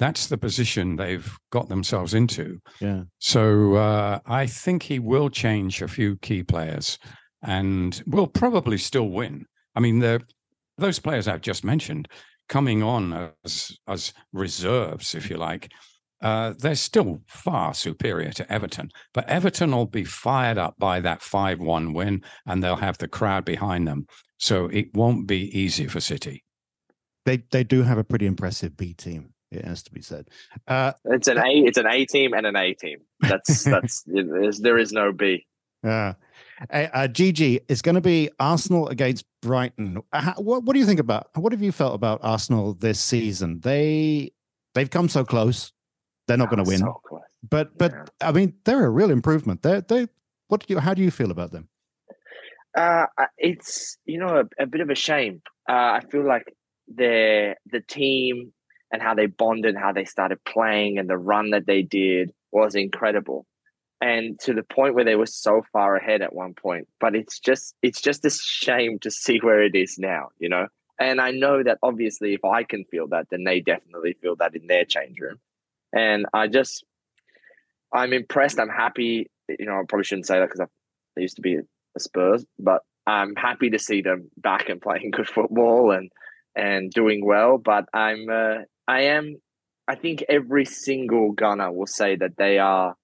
that's 0.00 0.26
the 0.26 0.38
position 0.38 0.96
they've 0.96 1.38
got 1.52 1.68
themselves 1.68 2.12
into. 2.12 2.60
Yeah. 2.80 3.02
So 3.18 3.74
uh, 3.74 4.18
I 4.26 4.46
think 4.46 4.82
he 4.82 4.98
will 4.98 5.30
change 5.30 5.80
a 5.80 5.88
few 5.88 6.16
key 6.16 6.42
players, 6.42 6.98
and 7.42 8.02
will 8.06 8.26
probably 8.26 8.78
still 8.78 9.10
win. 9.10 9.46
I 9.76 9.80
mean, 9.80 10.00
the 10.00 10.20
those 10.76 10.98
players 10.98 11.28
I've 11.28 11.40
just 11.40 11.64
mentioned 11.64 12.08
coming 12.48 12.82
on 12.82 13.30
as 13.44 13.70
as 13.86 14.12
reserves, 14.32 15.14
if 15.14 15.30
you 15.30 15.36
like, 15.36 15.70
uh, 16.22 16.54
they're 16.58 16.74
still 16.74 17.20
far 17.26 17.74
superior 17.74 18.30
to 18.32 18.52
Everton. 18.52 18.90
But 19.12 19.28
Everton 19.28 19.72
will 19.72 19.86
be 19.86 20.04
fired 20.04 20.58
up 20.58 20.74
by 20.78 21.00
that 21.00 21.22
5 21.22 21.60
1 21.60 21.92
win 21.92 22.22
and 22.46 22.62
they'll 22.62 22.76
have 22.76 22.98
the 22.98 23.08
crowd 23.08 23.44
behind 23.44 23.86
them. 23.86 24.06
So 24.38 24.66
it 24.66 24.94
won't 24.94 25.26
be 25.26 25.58
easy 25.58 25.86
for 25.86 26.00
City. 26.00 26.44
They 27.24 27.42
they 27.50 27.64
do 27.64 27.82
have 27.82 27.98
a 27.98 28.04
pretty 28.04 28.26
impressive 28.26 28.76
B 28.76 28.94
team. 28.94 29.32
It 29.50 29.64
has 29.64 29.82
to 29.84 29.92
be 29.92 30.02
said. 30.02 30.28
Uh, 30.68 30.92
it's 31.06 31.28
an 31.28 31.38
A. 31.38 31.50
It's 31.50 31.78
an 31.78 31.86
A 31.86 32.04
team 32.04 32.34
and 32.34 32.46
an 32.46 32.56
A 32.56 32.74
team. 32.74 32.98
That's 33.20 33.64
that's 33.64 34.04
there 34.06 34.78
is 34.78 34.92
no 34.92 35.12
B. 35.12 35.46
Yeah. 35.82 36.14
Uh, 36.72 36.86
uh, 36.92 37.08
GG 37.08 37.60
is 37.68 37.82
going 37.82 37.94
to 37.94 38.00
be 38.00 38.30
Arsenal 38.40 38.88
against 38.88 39.24
Brighton. 39.42 40.02
How, 40.12 40.34
what, 40.38 40.64
what 40.64 40.72
do 40.72 40.80
you 40.80 40.86
think 40.86 41.00
about? 41.00 41.28
What 41.34 41.52
have 41.52 41.62
you 41.62 41.72
felt 41.72 41.94
about 41.94 42.20
Arsenal 42.22 42.74
this 42.74 42.98
season? 42.98 43.60
They 43.60 44.32
they've 44.74 44.90
come 44.90 45.08
so 45.08 45.24
close 45.24 45.72
they're 46.26 46.36
not 46.36 46.50
going 46.50 46.64
to 46.64 46.68
win. 46.68 46.78
So 46.78 47.00
but 47.48 47.76
but 47.78 47.92
yeah. 47.92 48.28
I 48.28 48.32
mean, 48.32 48.54
they're 48.64 48.84
a 48.84 48.90
real 48.90 49.10
improvement. 49.10 49.62
They 49.62 49.80
they 49.80 50.08
what 50.48 50.66
do 50.66 50.74
you 50.74 50.80
how 50.80 50.94
do 50.94 51.02
you 51.02 51.10
feel 51.10 51.30
about 51.30 51.52
them? 51.52 51.68
Uh, 52.76 53.06
it's 53.38 53.96
you 54.04 54.18
know 54.18 54.42
a, 54.42 54.62
a 54.62 54.66
bit 54.66 54.80
of 54.80 54.90
a 54.90 54.94
shame. 54.94 55.42
Uh, 55.68 55.72
I 55.98 56.00
feel 56.10 56.26
like 56.26 56.44
the 56.94 57.54
the 57.70 57.80
team 57.80 58.52
and 58.92 59.02
how 59.02 59.14
they 59.14 59.26
bonded, 59.26 59.76
how 59.76 59.92
they 59.92 60.04
started 60.04 60.42
playing, 60.44 60.98
and 60.98 61.08
the 61.08 61.18
run 61.18 61.50
that 61.50 61.66
they 61.66 61.82
did 61.82 62.32
was 62.52 62.74
incredible. 62.74 63.46
And 64.00 64.38
to 64.40 64.52
the 64.52 64.62
point 64.62 64.94
where 64.94 65.04
they 65.04 65.16
were 65.16 65.26
so 65.26 65.62
far 65.72 65.96
ahead 65.96 66.20
at 66.20 66.34
one 66.34 66.52
point, 66.52 66.86
but 67.00 67.14
it's 67.14 67.40
just 67.40 67.74
it's 67.82 68.00
just 68.00 68.24
a 68.24 68.30
shame 68.30 68.98
to 69.00 69.10
see 69.10 69.38
where 69.38 69.62
it 69.62 69.74
is 69.74 69.96
now, 69.98 70.28
you 70.38 70.48
know. 70.48 70.66
And 70.98 71.20
I 71.20 71.30
know 71.30 71.62
that 71.62 71.78
obviously, 71.82 72.34
if 72.34 72.44
I 72.44 72.62
can 72.62 72.84
feel 72.90 73.08
that, 73.08 73.26
then 73.30 73.44
they 73.44 73.60
definitely 73.60 74.16
feel 74.20 74.36
that 74.36 74.54
in 74.54 74.66
their 74.66 74.84
change 74.84 75.18
room. 75.20 75.38
And 75.96 76.26
I 76.34 76.46
just, 76.46 76.84
I'm 77.92 78.12
impressed. 78.12 78.60
I'm 78.60 78.68
happy. 78.68 79.30
You 79.48 79.64
know, 79.66 79.72
I 79.72 79.82
probably 79.88 80.04
shouldn't 80.04 80.26
say 80.26 80.38
that 80.38 80.46
because 80.50 80.60
I 81.16 81.20
used 81.20 81.36
to 81.36 81.42
be 81.42 81.56
a 81.96 82.00
Spurs, 82.00 82.44
but 82.58 82.82
I'm 83.06 83.34
happy 83.36 83.70
to 83.70 83.78
see 83.78 84.02
them 84.02 84.30
back 84.36 84.68
and 84.68 84.80
playing 84.86 85.10
good 85.12 85.28
football 85.28 85.90
and 85.92 86.10
and 86.54 86.90
doing 86.90 87.24
well. 87.24 87.58
But 87.58 87.84
I'm, 87.92 88.28
uh, 88.30 88.58
I 88.88 89.02
am, 89.02 89.36
I 89.88 89.94
think 89.94 90.24
every 90.28 90.64
single 90.64 91.32
gunner 91.32 91.70
will 91.70 91.86
say 91.86 92.16
that 92.16 92.36
they 92.38 92.58
are, 92.58 92.94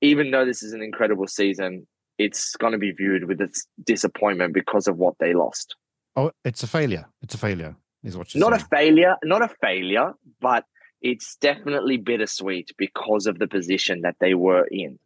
even 0.00 0.30
though 0.30 0.44
this 0.46 0.62
is 0.62 0.72
an 0.72 0.82
incredible 0.82 1.26
season, 1.26 1.86
it's 2.18 2.56
going 2.56 2.72
to 2.72 2.78
be 2.78 2.92
viewed 2.92 3.24
with 3.24 3.40
its 3.40 3.66
disappointment 3.84 4.54
because 4.54 4.88
of 4.88 4.96
what 4.96 5.14
they 5.20 5.34
lost. 5.34 5.76
Oh, 6.16 6.32
it's 6.44 6.62
a 6.62 6.66
failure. 6.66 7.06
It's 7.22 7.34
a 7.34 7.38
failure, 7.38 7.76
is 8.02 8.16
what 8.16 8.34
you're 8.34 8.40
Not 8.40 8.58
saying. 8.58 8.66
a 8.72 8.76
failure, 8.76 9.16
not 9.24 9.42
a 9.42 9.48
failure, 9.60 10.12
but 10.40 10.64
it's 11.02 11.36
definitely 11.36 11.96
bittersweet 11.96 12.72
because 12.76 13.26
of 13.26 13.38
the 13.38 13.46
position 13.46 14.02
that 14.02 14.16
they 14.20 14.34
were 14.34 14.66
in. 14.70 14.98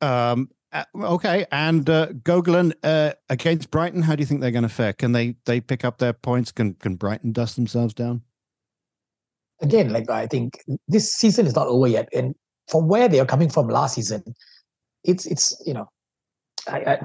Um, 0.00 0.50
uh, 0.72 0.84
okay, 0.94 1.46
and 1.52 1.88
uh, 1.88 2.08
Gogulan 2.08 2.72
uh, 2.82 3.12
against 3.28 3.70
Brighton. 3.70 4.02
How 4.02 4.14
do 4.14 4.20
you 4.20 4.26
think 4.26 4.40
they're 4.40 4.50
going 4.50 4.62
to 4.62 4.68
fare? 4.68 4.92
Can 4.92 5.12
they 5.12 5.36
they 5.44 5.60
pick 5.60 5.84
up 5.84 5.98
their 5.98 6.12
points? 6.12 6.52
Can 6.52 6.74
can 6.74 6.96
Brighton 6.96 7.32
dust 7.32 7.56
themselves 7.56 7.94
down? 7.94 8.22
Again, 9.62 9.90
like 9.90 10.10
I 10.10 10.26
think 10.26 10.62
this 10.86 11.12
season 11.12 11.46
is 11.46 11.54
not 11.54 11.66
over 11.66 11.86
yet, 11.86 12.08
and 12.12 12.34
from 12.68 12.88
where 12.88 13.08
they 13.08 13.20
are 13.20 13.26
coming 13.26 13.48
from 13.48 13.68
last 13.68 13.94
season, 13.94 14.22
it's 15.04 15.24
it's 15.24 15.60
you 15.64 15.72
know, 15.72 15.88
I, 16.68 16.78
I 16.80 16.98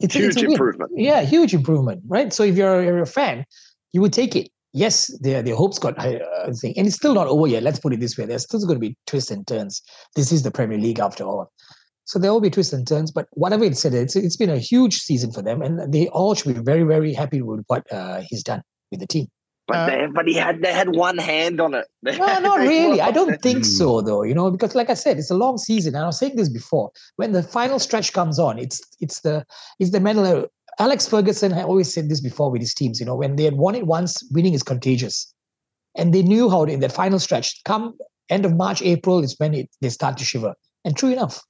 it's 0.00 0.14
Huge 0.14 0.36
it's 0.36 0.42
improvement. 0.42 0.90
Yeah, 0.94 1.22
huge 1.22 1.54
improvement, 1.54 2.02
right? 2.06 2.32
So 2.32 2.42
if 2.42 2.56
you're, 2.56 2.82
you're 2.82 3.00
a 3.00 3.06
fan, 3.06 3.46
you 3.92 4.00
would 4.00 4.12
take 4.12 4.36
it. 4.36 4.50
Yes, 4.76 5.06
their 5.20 5.42
their 5.42 5.56
hopes 5.56 5.78
got 5.78 5.98
high, 5.98 6.16
uh, 6.16 6.52
thing, 6.52 6.74
and 6.76 6.86
it's 6.86 6.96
still 6.96 7.14
not 7.14 7.28
over 7.28 7.46
yet. 7.46 7.62
Let's 7.62 7.78
put 7.78 7.94
it 7.94 8.00
this 8.00 8.18
way: 8.18 8.26
there's 8.26 8.42
still 8.42 8.60
going 8.60 8.76
to 8.76 8.88
be 8.88 8.94
twists 9.06 9.30
and 9.30 9.46
turns. 9.46 9.80
This 10.14 10.30
is 10.30 10.42
the 10.42 10.50
Premier 10.50 10.76
League 10.76 11.00
after 11.00 11.24
all, 11.24 11.50
so 12.04 12.18
there 12.18 12.30
will 12.30 12.42
be 12.42 12.50
twists 12.50 12.74
and 12.74 12.86
turns. 12.86 13.10
But 13.10 13.26
whatever 13.30 13.64
it 13.64 13.78
said, 13.78 13.94
it's 13.94 14.16
it's 14.16 14.36
been 14.36 14.50
a 14.50 14.58
huge 14.58 14.98
season 14.98 15.32
for 15.32 15.40
them, 15.40 15.62
and 15.62 15.92
they 15.94 16.08
all 16.08 16.34
should 16.34 16.54
be 16.54 16.60
very 16.60 16.82
very 16.82 17.14
happy 17.14 17.40
with 17.40 17.64
what 17.68 17.90
uh, 17.90 18.20
he's 18.28 18.42
done 18.42 18.62
with 18.90 19.00
the 19.00 19.06
team. 19.06 19.28
But 19.66 19.76
Uh, 19.76 19.86
they, 19.86 20.06
but 20.14 20.28
he 20.28 20.34
had 20.34 20.62
they 20.62 20.72
had 20.72 20.94
one 20.94 21.18
hand 21.18 21.60
on 21.60 21.74
it. 21.74 21.86
They 22.02 22.16
No, 22.16 22.38
not 22.38 22.58
really. 22.74 23.00
I 23.00 23.10
don't 23.10 23.40
think 23.42 23.64
so, 23.64 24.00
though. 24.00 24.22
You 24.22 24.34
know, 24.34 24.50
because 24.50 24.74
like 24.74 24.90
I 24.90 24.94
said, 24.94 25.18
it's 25.18 25.30
a 25.30 25.36
long 25.36 25.58
season. 25.58 25.94
And 25.94 26.04
I 26.04 26.06
was 26.06 26.18
saying 26.18 26.36
this 26.36 26.48
before. 26.48 26.90
When 27.16 27.32
the 27.32 27.42
final 27.42 27.78
stretch 27.78 28.12
comes 28.12 28.38
on, 28.38 28.58
it's 28.58 28.80
it's 29.00 29.20
the 29.20 29.44
it's 29.80 29.90
the 29.90 30.00
mental. 30.00 30.46
Alex 30.78 31.08
Ferguson 31.08 31.52
had 31.52 31.64
always 31.64 31.92
said 31.92 32.08
this 32.08 32.20
before 32.20 32.50
with 32.50 32.60
his 32.60 32.74
teams. 32.74 33.00
You 33.00 33.06
know, 33.06 33.14
when 33.14 33.36
they 33.36 33.44
had 33.44 33.54
won 33.54 33.74
it 33.74 33.86
once, 33.86 34.22
winning 34.30 34.54
is 34.54 34.62
contagious, 34.62 35.32
and 35.96 36.12
they 36.12 36.22
knew 36.22 36.50
how 36.50 36.64
to, 36.64 36.72
in 36.72 36.80
that 36.80 36.92
final 36.92 37.18
stretch, 37.18 37.62
come 37.64 37.94
end 38.28 38.44
of 38.44 38.54
March, 38.54 38.82
April 38.82 39.22
is 39.22 39.34
when 39.38 39.54
it, 39.54 39.70
they 39.80 39.88
start 39.88 40.16
to 40.18 40.24
shiver. 40.24 40.54
And 40.84 40.96
true 40.96 41.10
enough, 41.10 41.40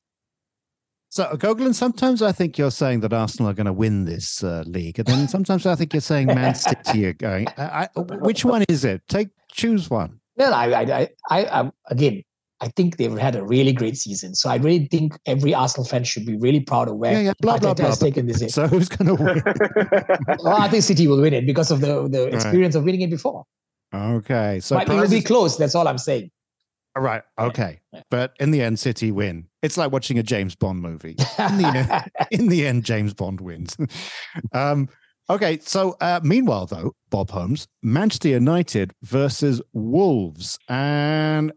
So, 1.09 1.25
Gogulan, 1.37 1.75
sometimes 1.75 2.21
I 2.23 2.33
think 2.33 2.59
you're 2.59 2.71
saying 2.71 3.01
that 3.01 3.13
Arsenal 3.13 3.51
are 3.51 3.55
going 3.55 3.67
to 3.67 3.73
win 3.73 4.05
this 4.05 4.43
uh, 4.43 4.65
league, 4.67 4.99
and 4.99 5.07
then 5.07 5.29
sometimes 5.29 5.67
I 5.67 5.75
think 5.75 5.93
you're 5.93 6.01
saying 6.01 6.27
Man 6.27 6.55
City 6.55 7.07
are 7.07 7.13
going. 7.13 7.49
I, 7.57 7.89
I, 7.97 8.01
which 8.01 8.45
one 8.45 8.65
is 8.69 8.85
it? 8.85 9.03
Take 9.09 9.29
choose 9.51 9.89
one. 9.89 10.21
no, 10.37 10.53
I, 10.53 10.83
I, 10.83 11.01
I, 11.01 11.09
I, 11.31 11.45
um, 11.47 11.73
again, 11.87 12.23
I 12.61 12.69
think 12.69 12.97
they've 12.97 13.17
had 13.19 13.37
a 13.37 13.45
really 13.45 13.73
great 13.73 13.97
season. 13.97 14.35
So 14.35 14.49
I 14.49 14.57
really 14.57 14.87
think 14.87 15.19
every 15.27 15.55
Arsenal 15.55 15.87
fan 15.87 16.05
should 16.05 16.25
be 16.25 16.37
really 16.37 16.61
proud 16.61 16.89
of 16.89 16.97
where 16.97 17.13
Yeah, 17.13 17.19
yeah, 17.21 17.33
blah 17.41 17.59
blah 17.59 17.75
blah. 17.75 17.87
has 17.87 17.99
taken 17.99 18.27
this. 18.27 18.41
In. 18.41 18.49
So, 18.49 18.67
who's 18.67 18.89
going 18.89 19.17
to 19.17 19.23
win? 19.23 19.43
well, 20.43 20.57
I 20.57 20.69
think 20.69 20.83
City 20.83 21.07
will 21.07 21.21
win 21.21 21.35
it 21.35 21.47
because 21.47 21.71
of 21.71 21.81
the, 21.81 22.09
the 22.09 22.29
experience 22.29 22.75
of 22.75 22.85
winning 22.85 23.03
it 23.03 23.11
before. 23.11 23.45
Okay, 23.95 24.61
so 24.61 24.77
but 24.77 24.89
it 24.89 24.93
will 24.95 25.09
be 25.09 25.23
close. 25.23 25.57
That's 25.57 25.75
all 25.75 25.87
I'm 25.87 25.99
saying. 25.99 26.31
right. 26.97 27.23
Okay, 27.39 27.81
Yeah. 27.93 28.03
but 28.11 28.33
in 28.41 28.51
the 28.53 28.63
end, 28.63 28.79
City 28.79 29.11
win. 29.13 29.47
It's 29.63 29.77
like 29.77 29.93
watching 29.93 30.19
a 30.19 30.23
James 30.23 30.55
Bond 30.57 30.81
movie. 30.81 31.17
In 31.39 31.59
the 31.59 31.67
end, 31.75 32.11
in 32.31 32.49
the 32.49 32.67
end, 32.67 32.85
James 32.85 33.13
Bond 33.15 33.41
wins. 33.41 33.77
um, 34.53 34.89
okay, 35.29 35.59
so 35.61 35.97
uh, 36.01 36.21
meanwhile, 36.23 36.67
though, 36.67 36.95
Bob 37.11 37.31
Holmes, 37.31 37.69
Manchester 37.83 38.29
United 38.29 38.93
versus 39.03 39.61
Wolves, 39.73 40.59
and 40.69 41.53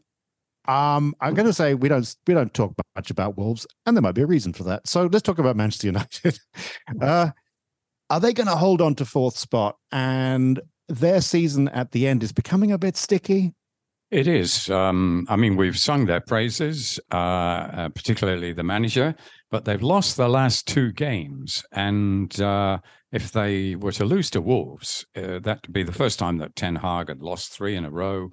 um, 0.69 1.15
I'm 1.19 1.33
going 1.33 1.47
to 1.47 1.53
say 1.53 1.73
we 1.73 1.89
don't 1.89 2.15
we 2.27 2.35
don't 2.35 2.53
talk 2.53 2.73
much 2.95 3.09
about 3.09 3.37
Wolves, 3.37 3.65
and 3.85 3.97
there 3.97 4.03
might 4.03 4.13
be 4.13 4.21
a 4.21 4.27
reason 4.27 4.53
for 4.53 4.63
that. 4.65 4.87
So 4.87 5.07
let's 5.11 5.23
talk 5.23 5.39
about 5.39 5.55
Manchester 5.55 5.87
United. 5.87 6.37
uh, 7.01 7.31
are 8.11 8.19
they 8.19 8.33
going 8.33 8.47
to 8.47 8.55
hold 8.55 8.79
on 8.79 8.93
to 8.95 9.05
fourth 9.05 9.35
spot? 9.35 9.77
And 9.91 10.59
their 10.87 11.21
season 11.21 11.69
at 11.69 11.91
the 11.91 12.07
end 12.07 12.21
is 12.21 12.31
becoming 12.31 12.71
a 12.71 12.77
bit 12.77 12.97
sticky. 12.97 13.55
It 14.11 14.27
is. 14.27 14.69
Um, 14.69 15.25
I 15.27 15.35
mean, 15.35 15.55
we've 15.55 15.77
sung 15.77 16.05
their 16.05 16.21
praises, 16.21 16.99
uh, 17.11 17.15
uh, 17.15 17.89
particularly 17.89 18.53
the 18.53 18.63
manager, 18.63 19.15
but 19.49 19.65
they've 19.65 19.81
lost 19.81 20.17
the 20.17 20.29
last 20.29 20.67
two 20.67 20.91
games. 20.91 21.63
And 21.71 22.39
uh, 22.41 22.77
if 23.11 23.31
they 23.31 23.75
were 23.75 23.91
to 23.93 24.05
lose 24.05 24.29
to 24.31 24.41
Wolves, 24.41 25.05
uh, 25.15 25.39
that 25.39 25.61
would 25.63 25.73
be 25.73 25.83
the 25.83 25.91
first 25.91 26.19
time 26.19 26.37
that 26.37 26.55
Ten 26.55 26.75
Hag 26.75 27.09
had 27.09 27.21
lost 27.21 27.53
three 27.53 27.75
in 27.75 27.85
a 27.85 27.91
row. 27.91 28.29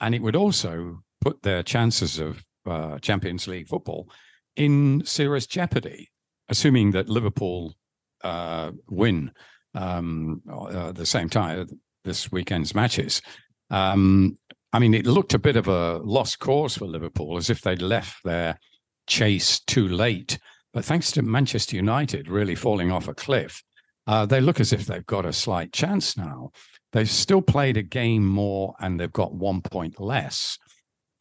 And 0.00 0.14
it 0.14 0.22
would 0.22 0.36
also 0.36 1.02
put 1.22 1.42
their 1.42 1.62
chances 1.62 2.18
of 2.18 2.42
uh, 2.66 2.98
Champions 2.98 3.46
League 3.46 3.68
football 3.68 4.08
in 4.56 5.02
serious 5.04 5.46
jeopardy, 5.46 6.10
assuming 6.48 6.90
that 6.90 7.08
Liverpool 7.08 7.74
uh, 8.22 8.72
win 8.90 9.30
um, 9.74 10.42
uh, 10.52 10.92
the 10.92 11.06
same 11.06 11.28
time 11.28 11.66
this 12.04 12.30
weekend's 12.30 12.74
matches. 12.74 13.22
Um, 13.70 14.36
I 14.72 14.78
mean, 14.78 14.94
it 14.94 15.06
looked 15.06 15.34
a 15.34 15.38
bit 15.38 15.56
of 15.56 15.68
a 15.68 15.98
lost 15.98 16.38
cause 16.38 16.76
for 16.76 16.86
Liverpool, 16.86 17.36
as 17.36 17.50
if 17.50 17.60
they'd 17.60 17.82
left 17.82 18.22
their 18.24 18.58
chase 19.06 19.60
too 19.60 19.88
late. 19.88 20.38
But 20.72 20.84
thanks 20.84 21.12
to 21.12 21.22
Manchester 21.22 21.76
United 21.76 22.28
really 22.28 22.54
falling 22.54 22.90
off 22.90 23.08
a 23.08 23.14
cliff, 23.14 23.62
uh, 24.06 24.26
they 24.26 24.40
look 24.40 24.60
as 24.60 24.72
if 24.72 24.86
they've 24.86 25.06
got 25.06 25.26
a 25.26 25.32
slight 25.32 25.72
chance 25.72 26.16
now. 26.16 26.50
They've 26.92 27.08
still 27.08 27.42
played 27.42 27.76
a 27.76 27.82
game 27.82 28.26
more 28.26 28.74
and 28.80 28.98
they've 28.98 29.12
got 29.12 29.34
one 29.34 29.60
point 29.62 30.00
less. 30.00 30.58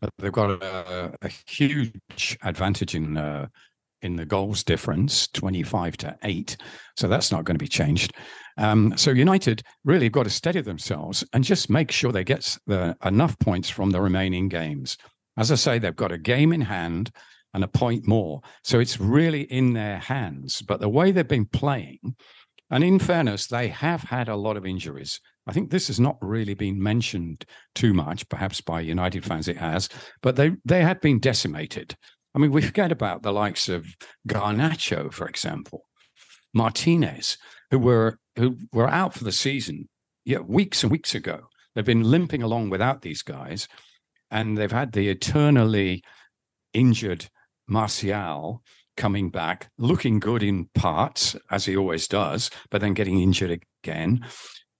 But 0.01 0.09
they've 0.17 0.31
got 0.31 0.61
a, 0.63 1.13
a 1.21 1.29
huge 1.47 2.37
advantage 2.41 2.95
in 2.95 3.17
uh, 3.17 3.47
in 4.01 4.15
the 4.15 4.25
goals 4.25 4.63
difference, 4.63 5.27
25 5.27 5.97
to 5.97 6.17
8. 6.23 6.57
So 6.97 7.07
that's 7.07 7.31
not 7.31 7.45
going 7.45 7.55
to 7.55 7.63
be 7.63 7.67
changed. 7.67 8.13
Um, 8.57 8.93
so 8.97 9.11
United 9.11 9.63
really 9.83 10.05
have 10.05 10.13
got 10.13 10.23
to 10.23 10.29
steady 10.29 10.61
themselves 10.61 11.23
and 11.33 11.43
just 11.43 11.69
make 11.69 11.91
sure 11.91 12.11
they 12.11 12.23
get 12.23 12.57
the, 12.67 12.97
enough 13.05 13.37
points 13.39 13.69
from 13.69 13.91
the 13.91 14.01
remaining 14.01 14.49
games. 14.49 14.97
As 15.37 15.51
I 15.51 15.55
say, 15.55 15.79
they've 15.79 15.95
got 15.95 16.11
a 16.11 16.17
game 16.17 16.51
in 16.51 16.61
hand 16.61 17.11
and 17.53 17.63
a 17.63 17.67
point 17.67 18.07
more. 18.07 18.41
So 18.63 18.79
it's 18.79 18.99
really 18.99 19.41
in 19.43 19.73
their 19.73 19.99
hands. 19.99 20.61
But 20.61 20.79
the 20.79 20.89
way 20.89 21.11
they've 21.11 21.27
been 21.27 21.45
playing, 21.45 22.15
and 22.69 22.83
in 22.83 22.99
fairness, 22.99 23.47
they 23.47 23.67
have 23.67 24.01
had 24.01 24.29
a 24.29 24.35
lot 24.35 24.57
of 24.57 24.65
injuries. 24.65 25.19
I 25.47 25.53
think 25.53 25.69
this 25.69 25.87
has 25.87 25.99
not 25.99 26.17
really 26.21 26.53
been 26.53 26.81
mentioned 26.81 27.45
too 27.73 27.93
much, 27.93 28.27
perhaps 28.29 28.61
by 28.61 28.81
United 28.81 29.25
fans 29.25 29.47
it 29.47 29.57
has, 29.57 29.89
but 30.21 30.35
they, 30.35 30.51
they 30.65 30.81
have 30.81 31.01
been 31.01 31.19
decimated. 31.19 31.95
I 32.35 32.39
mean, 32.39 32.51
we 32.51 32.61
forget 32.61 32.91
about 32.91 33.23
the 33.23 33.33
likes 33.33 33.67
of 33.67 33.85
Garnacho, 34.27 35.11
for 35.11 35.27
example, 35.27 35.83
Martinez, 36.53 37.37
who 37.71 37.79
were 37.79 38.19
who 38.37 38.57
were 38.71 38.87
out 38.87 39.13
for 39.13 39.23
the 39.23 39.31
season, 39.31 39.89
yeah, 40.23 40.39
weeks 40.39 40.83
and 40.83 40.91
weeks 40.91 41.15
ago. 41.15 41.41
They've 41.75 41.85
been 41.85 42.09
limping 42.09 42.43
along 42.43 42.69
without 42.69 43.01
these 43.01 43.21
guys, 43.21 43.67
and 44.29 44.57
they've 44.57 44.71
had 44.71 44.93
the 44.93 45.09
eternally 45.09 46.03
injured 46.73 47.27
Martial 47.67 48.61
coming 48.97 49.29
back, 49.29 49.69
looking 49.77 50.19
good 50.19 50.43
in 50.43 50.69
parts 50.75 51.35
as 51.49 51.65
he 51.65 51.75
always 51.75 52.07
does, 52.07 52.49
but 52.69 52.81
then 52.81 52.93
getting 52.93 53.19
injured 53.19 53.63
again, 53.83 54.25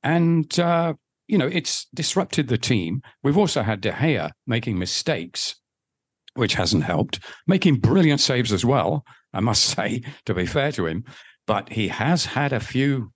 and 0.04 0.60
uh, 0.60 0.94
you 1.28 1.38
know 1.38 1.48
it's 1.48 1.88
disrupted 1.94 2.48
the 2.48 2.58
team. 2.58 3.02
We've 3.24 3.38
also 3.38 3.62
had 3.62 3.82
De 3.82 3.92
Gea 3.92 4.32
making 4.48 4.78
mistakes 4.78 5.56
which 6.36 6.54
hasn't 6.54 6.84
helped, 6.84 7.20
making 7.48 7.80
brilliant 7.80 8.22
saves 8.22 8.54
as 8.54 8.66
well, 8.66 9.06
I 9.34 9.40
must 9.40 9.64
say, 9.76 10.04
to 10.26 10.34
be 10.34 10.46
fair 10.46 10.72
to 10.74 10.86
him. 10.86 11.04
But 11.48 11.70
he 11.70 11.88
has 11.90 12.26
had 12.26 12.54
a 12.54 12.60
few 12.60 13.12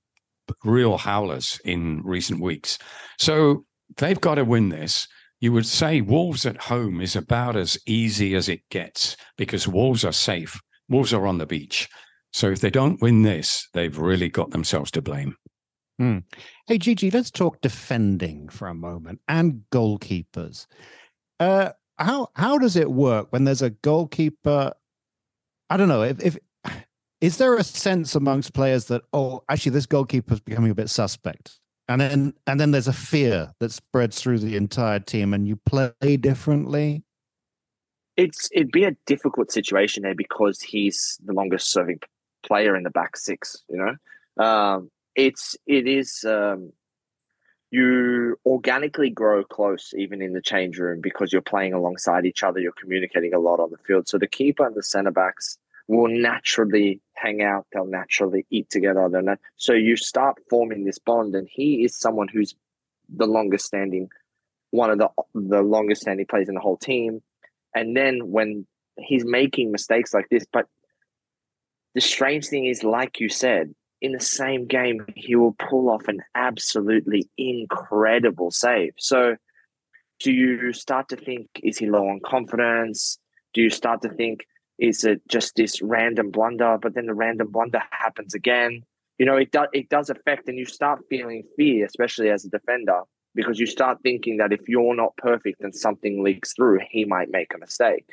real 0.63 0.97
howlers 0.97 1.59
in 1.65 2.01
recent 2.03 2.41
weeks. 2.41 2.77
So 3.17 3.65
they've 3.97 4.19
got 4.19 4.35
to 4.35 4.45
win 4.45 4.69
this. 4.69 5.07
You 5.39 5.51
would 5.53 5.65
say 5.65 6.01
Wolves 6.01 6.45
at 6.45 6.57
home 6.57 7.01
is 7.01 7.15
about 7.15 7.55
as 7.55 7.77
easy 7.85 8.35
as 8.35 8.49
it 8.49 8.61
gets 8.69 9.15
because 9.37 9.67
Wolves 9.67 10.03
are 10.03 10.11
safe. 10.11 10.59
Wolves 10.89 11.13
are 11.13 11.27
on 11.27 11.37
the 11.37 11.45
beach. 11.45 11.87
So 12.33 12.49
if 12.49 12.61
they 12.61 12.69
don't 12.69 13.01
win 13.01 13.21
this, 13.21 13.67
they've 13.73 13.97
really 13.97 14.29
got 14.29 14.51
themselves 14.51 14.91
to 14.91 15.01
blame. 15.01 15.35
Hmm. 15.97 16.19
Hey, 16.67 16.77
Gigi, 16.77 17.09
let's 17.09 17.31
talk 17.31 17.61
defending 17.61 18.49
for 18.49 18.67
a 18.67 18.73
moment 18.73 19.21
and 19.27 19.63
goalkeepers. 19.71 20.67
Uh, 21.39 21.71
how 21.97 22.29
how 22.35 22.57
does 22.57 22.75
it 22.75 22.91
work 22.91 23.27
when 23.31 23.45
there's 23.45 23.61
a 23.61 23.69
goalkeeper? 23.69 24.73
I 25.69 25.77
don't 25.77 25.87
know 25.87 26.03
if, 26.03 26.21
if 26.21 26.37
is 27.21 27.37
there 27.37 27.55
a 27.55 27.63
sense 27.63 28.15
amongst 28.15 28.53
players 28.53 28.85
that 28.85 29.03
oh, 29.13 29.43
actually 29.49 29.71
this 29.71 29.85
goalkeeper 29.85 30.33
is 30.33 30.41
becoming 30.41 30.71
a 30.71 30.75
bit 30.75 30.89
suspect, 30.89 31.59
and 31.87 32.01
then 32.01 32.33
and 32.45 32.59
then 32.59 32.71
there's 32.71 32.89
a 32.89 32.93
fear 32.93 33.53
that 33.59 33.71
spreads 33.71 34.21
through 34.21 34.39
the 34.39 34.57
entire 34.57 34.99
team, 34.99 35.33
and 35.33 35.47
you 35.47 35.55
play 35.65 36.17
differently. 36.17 37.03
It's 38.17 38.49
it'd 38.51 38.71
be 38.71 38.83
a 38.83 38.95
difficult 39.05 39.51
situation 39.51 40.03
there 40.03 40.15
because 40.15 40.61
he's 40.61 41.17
the 41.23 41.33
longest 41.33 41.71
serving 41.71 41.99
player 42.45 42.75
in 42.75 42.83
the 42.83 42.89
back 42.89 43.15
six. 43.15 43.63
You 43.69 43.77
know, 43.77 44.43
um, 44.43 44.91
it's 45.15 45.55
it 45.65 45.87
is 45.87 46.25
um, 46.27 46.71
you 47.71 48.37
organically 48.45 49.09
grow 49.09 49.43
close 49.43 49.93
even 49.97 50.21
in 50.21 50.33
the 50.33 50.41
change 50.41 50.77
room 50.77 51.01
because 51.01 51.33
you're 51.33 51.41
playing 51.41 51.73
alongside 51.73 52.25
each 52.25 52.43
other. 52.43 52.59
You're 52.59 52.71
communicating 52.73 53.33
a 53.33 53.39
lot 53.39 53.59
on 53.59 53.71
the 53.71 53.77
field. 53.77 54.07
So 54.07 54.17
the 54.17 54.27
keeper 54.27 54.65
and 54.65 54.75
the 54.75 54.83
centre 54.83 55.11
backs 55.11 55.57
will 55.87 56.07
naturally 56.07 57.01
hang 57.13 57.41
out. 57.41 57.65
They'll 57.71 57.85
naturally 57.85 58.45
eat 58.49 58.69
together. 58.69 59.07
They'll 59.09 59.35
so 59.57 59.73
you 59.73 59.95
start 59.95 60.37
forming 60.49 60.83
this 60.85 60.99
bond, 60.99 61.35
and 61.35 61.47
he 61.49 61.83
is 61.83 61.97
someone 61.97 62.27
who's 62.27 62.55
the 63.09 63.27
longest 63.27 63.65
standing, 63.65 64.09
one 64.71 64.89
of 64.89 64.97
the 64.97 65.09
the 65.33 65.61
longest 65.61 66.01
standing 66.01 66.25
players 66.25 66.49
in 66.49 66.55
the 66.55 66.61
whole 66.61 66.77
team. 66.77 67.21
And 67.73 67.95
then 67.95 68.31
when 68.31 68.65
he's 68.97 69.25
making 69.25 69.71
mistakes 69.71 70.13
like 70.13 70.29
this, 70.29 70.45
but 70.51 70.67
the 71.93 72.01
strange 72.01 72.47
thing 72.47 72.65
is, 72.65 72.83
like 72.83 73.19
you 73.19 73.29
said, 73.29 73.73
in 74.01 74.11
the 74.11 74.19
same 74.19 74.65
game, 74.65 75.05
he 75.15 75.35
will 75.35 75.55
pull 75.57 75.89
off 75.89 76.07
an 76.07 76.21
absolutely 76.35 77.29
incredible 77.37 78.51
save. 78.51 78.93
So, 78.97 79.37
do 80.19 80.31
you 80.31 80.73
start 80.73 81.09
to 81.09 81.15
think, 81.15 81.49
is 81.63 81.77
he 81.77 81.87
low 81.87 82.07
on 82.07 82.19
confidence? 82.25 83.17
Do 83.53 83.61
you 83.61 83.69
start 83.69 84.01
to 84.03 84.09
think, 84.09 84.45
is 84.77 85.03
it 85.03 85.21
just 85.29 85.55
this 85.55 85.81
random 85.81 86.31
blunder? 86.31 86.77
But 86.81 86.95
then 86.95 87.05
the 87.05 87.13
random 87.13 87.51
blunder 87.51 87.81
happens 87.91 88.33
again. 88.33 88.83
You 89.17 89.25
know, 89.25 89.37
it 89.37 89.51
does 89.51 89.67
it 89.73 89.89
does 89.89 90.09
affect, 90.09 90.49
and 90.49 90.57
you 90.57 90.65
start 90.65 91.05
feeling 91.09 91.43
fear, 91.55 91.85
especially 91.85 92.29
as 92.29 92.43
a 92.43 92.49
defender, 92.49 93.01
because 93.33 93.59
you 93.59 93.65
start 93.65 93.99
thinking 94.03 94.37
that 94.37 94.51
if 94.51 94.67
you're 94.67 94.95
not 94.95 95.15
perfect 95.17 95.61
and 95.61 95.73
something 95.73 96.21
leaks 96.21 96.53
through, 96.53 96.79
he 96.89 97.05
might 97.05 97.29
make 97.31 97.53
a 97.53 97.57
mistake. 97.57 98.05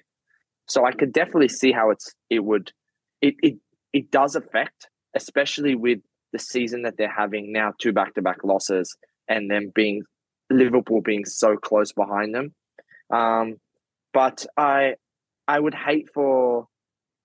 So 0.67 0.85
I 0.85 0.93
could 0.93 1.13
definitely 1.13 1.49
see 1.49 1.73
how 1.73 1.91
it's 1.91 2.15
it 2.31 2.45
would 2.45 2.73
it 3.21 3.35
it 3.43 3.57
it 3.93 4.11
does 4.13 4.37
affect 4.37 4.89
especially 5.15 5.75
with 5.75 6.01
the 6.33 6.39
season 6.39 6.83
that 6.83 6.97
they're 6.97 7.13
having 7.15 7.53
now, 7.53 7.73
two 7.79 7.93
back 7.93 8.15
to 8.15 8.23
back 8.23 8.43
losses, 8.45 8.97
and 9.29 9.51
them 9.51 9.71
being 9.75 10.03
Liverpool 10.51 11.01
being 11.01 11.25
so 11.25 11.57
close 11.57 11.93
behind 11.93 12.35
them. 12.35 12.55
Um, 13.11 13.57
but 14.13 14.47
I 14.57 14.95
I 15.49 15.59
would 15.59 15.75
hate 15.75 16.09
for 16.13 16.67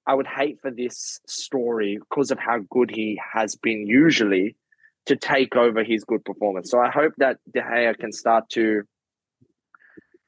I 0.05 0.13
would 0.13 0.27
hate 0.27 0.59
for 0.61 0.71
this 0.71 1.19
story 1.27 1.97
because 1.97 2.31
of 2.31 2.39
how 2.39 2.59
good 2.69 2.89
he 2.89 3.19
has 3.33 3.55
been 3.55 3.87
usually 3.87 4.55
to 5.05 5.15
take 5.15 5.55
over 5.55 5.83
his 5.83 6.03
good 6.03 6.23
performance. 6.23 6.71
So 6.71 6.79
I 6.79 6.89
hope 6.89 7.13
that 7.17 7.37
De 7.53 7.61
Gea 7.61 7.97
can 7.97 8.11
start 8.11 8.49
to 8.51 8.83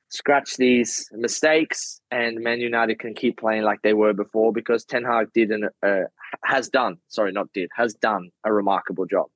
scratch 0.09 0.57
these 0.57 1.07
mistakes 1.13 2.01
and 2.11 2.39
Man 2.39 2.59
United 2.59 2.99
can 2.99 3.13
keep 3.13 3.37
playing 3.37 3.63
like 3.63 3.81
they 3.83 3.93
were 3.93 4.13
before 4.13 4.51
because 4.51 4.83
Ten 4.83 5.03
Hag 5.03 5.31
did 5.33 5.51
an 5.51 5.69
uh, 5.85 6.05
has 6.43 6.69
done 6.69 6.97
sorry 7.07 7.31
not 7.31 7.47
did 7.53 7.69
has 7.75 7.93
done 7.95 8.29
a 8.45 8.53
remarkable 8.53 9.05
job. 9.05 9.27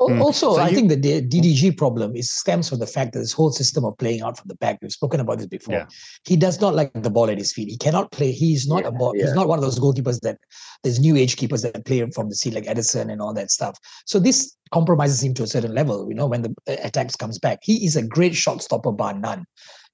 Hmm. 0.00 0.20
Also, 0.20 0.54
so 0.54 0.60
I 0.60 0.70
you, 0.70 0.74
think 0.74 0.88
the 0.88 0.96
DDG 0.96 1.76
problem 1.76 2.16
is 2.16 2.28
stems 2.28 2.68
from 2.68 2.80
the 2.80 2.86
fact 2.86 3.12
that 3.12 3.20
this 3.20 3.32
whole 3.32 3.52
system 3.52 3.84
of 3.84 3.96
playing 3.96 4.22
out 4.22 4.36
from 4.36 4.48
the 4.48 4.56
back. 4.56 4.78
We've 4.82 4.90
spoken 4.90 5.20
about 5.20 5.38
this 5.38 5.46
before. 5.46 5.74
Yeah. 5.74 5.86
He 6.24 6.36
does 6.36 6.60
not 6.60 6.74
like 6.74 6.90
the 6.94 7.10
ball 7.10 7.30
at 7.30 7.38
his 7.38 7.52
feet. 7.52 7.68
He 7.68 7.76
cannot 7.76 8.10
play. 8.10 8.32
He's 8.32 8.66
not 8.66 8.82
yeah, 8.82 8.88
a 8.88 8.92
ball. 8.92 9.12
Yeah. 9.14 9.26
He's 9.26 9.34
not 9.34 9.46
one 9.46 9.56
of 9.56 9.62
those 9.62 9.78
goalkeepers 9.78 10.18
that 10.22 10.38
there's 10.82 10.98
new 10.98 11.14
age 11.14 11.36
keepers 11.36 11.62
that 11.62 11.84
play 11.84 12.04
from 12.10 12.28
the 12.28 12.34
seat 12.34 12.54
like 12.54 12.64
Ederson 12.64 13.10
and 13.10 13.22
all 13.22 13.32
that 13.34 13.52
stuff. 13.52 13.78
So 14.04 14.18
this 14.18 14.56
compromises 14.72 15.22
him 15.22 15.32
to 15.34 15.44
a 15.44 15.46
certain 15.46 15.74
level. 15.74 16.08
You 16.08 16.16
know, 16.16 16.26
when 16.26 16.42
the 16.42 16.54
uh, 16.68 16.74
attacks 16.82 17.14
comes 17.14 17.38
back, 17.38 17.60
he 17.62 17.86
is 17.86 17.94
a 17.94 18.02
great 18.02 18.34
shot 18.34 18.62
stopper 18.62 18.90
bar 18.90 19.14
none 19.14 19.46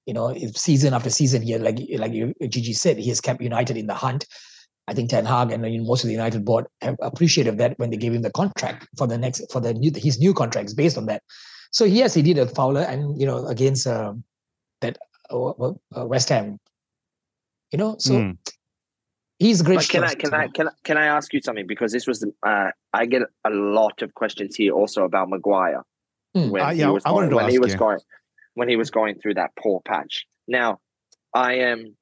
you 0.07 0.15
know, 0.15 0.35
season 0.55 0.95
after 0.95 1.11
season 1.11 1.43
here, 1.43 1.59
like 1.59 1.77
like 1.91 2.11
Gigi 2.49 2.73
said, 2.73 2.97
he 2.97 3.09
has 3.09 3.21
kept 3.21 3.39
United 3.39 3.77
in 3.77 3.85
the 3.85 3.93
hunt. 3.93 4.25
I 4.87 4.93
think 4.93 5.09
Ten 5.09 5.25
Hag 5.25 5.51
and 5.51 5.61
most 5.85 6.03
of 6.03 6.07
the 6.07 6.13
United 6.13 6.43
board 6.43 6.65
have 6.81 6.95
appreciated 7.01 7.57
that 7.59 7.77
when 7.77 7.91
they 7.91 7.97
gave 7.97 8.13
him 8.13 8.23
the 8.23 8.31
contract 8.31 8.87
for 8.97 9.07
the 9.07 9.17
next 9.17 9.51
for 9.51 9.61
the 9.61 9.73
new 9.73 9.91
his 9.95 10.19
new 10.19 10.33
contracts 10.33 10.73
based 10.73 10.97
on 10.97 11.05
that. 11.05 11.21
So 11.71 11.85
yes, 11.85 12.13
he 12.13 12.21
did 12.21 12.37
a 12.37 12.47
fouler, 12.47 12.81
and 12.81 13.19
you 13.19 13.25
know 13.25 13.47
against 13.47 13.87
uh, 13.87 14.13
that 14.81 14.97
uh, 15.29 15.49
uh, 15.49 15.73
West 16.05 16.29
Ham. 16.29 16.59
You 17.71 17.77
know, 17.77 17.95
so 17.99 18.13
mm. 18.13 18.37
he's 19.39 19.61
great. 19.61 19.77
But 19.77 19.89
can 19.89 20.03
I 20.03 20.13
can 20.15 20.33
I 20.33 20.47
can 20.47 20.67
I, 20.67 20.71
can 20.83 20.97
I 20.97 21.05
ask 21.05 21.33
you 21.33 21.41
something 21.41 21.67
because 21.67 21.93
this 21.93 22.07
was 22.07 22.25
uh, 22.45 22.71
I 22.93 23.05
get 23.05 23.21
a 23.45 23.49
lot 23.49 24.01
of 24.01 24.13
questions 24.13 24.55
here 24.55 24.73
also 24.73 25.05
about 25.05 25.29
Maguire 25.29 25.83
mm. 26.35 26.49
when 26.49 26.63
uh, 26.63 26.69
yeah, 26.71 26.87
he 26.87 26.91
was 26.91 27.03
I 27.05 27.11
going, 27.11 27.33
when 27.33 27.49
he 27.49 27.59
was 27.59 27.73
you. 27.73 27.77
going 27.77 27.99
when 28.55 28.67
he 28.67 28.75
was 28.75 28.91
going 28.91 29.19
through 29.19 29.35
that 29.35 29.51
poor 29.57 29.79
patch. 29.85 30.25
Now, 30.47 30.79
I 31.33 31.53
am 31.53 31.95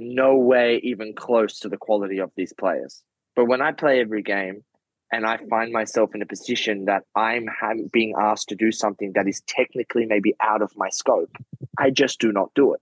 no 0.00 0.36
way 0.36 0.80
even 0.82 1.14
close 1.14 1.60
to 1.60 1.68
the 1.68 1.76
quality 1.76 2.18
of 2.18 2.30
these 2.36 2.52
players. 2.52 3.02
But 3.36 3.46
when 3.46 3.62
I 3.62 3.72
play 3.72 4.00
every 4.00 4.22
game 4.22 4.64
and 5.12 5.26
I 5.26 5.38
find 5.48 5.72
myself 5.72 6.14
in 6.14 6.22
a 6.22 6.26
position 6.26 6.86
that 6.86 7.02
I'm 7.14 7.48
being 7.92 8.14
asked 8.18 8.48
to 8.48 8.56
do 8.56 8.72
something 8.72 9.12
that 9.14 9.28
is 9.28 9.42
technically 9.46 10.06
maybe 10.06 10.34
out 10.40 10.62
of 10.62 10.72
my 10.76 10.88
scope, 10.90 11.36
I 11.78 11.90
just 11.90 12.20
do 12.20 12.32
not 12.32 12.50
do 12.54 12.74
it 12.74 12.80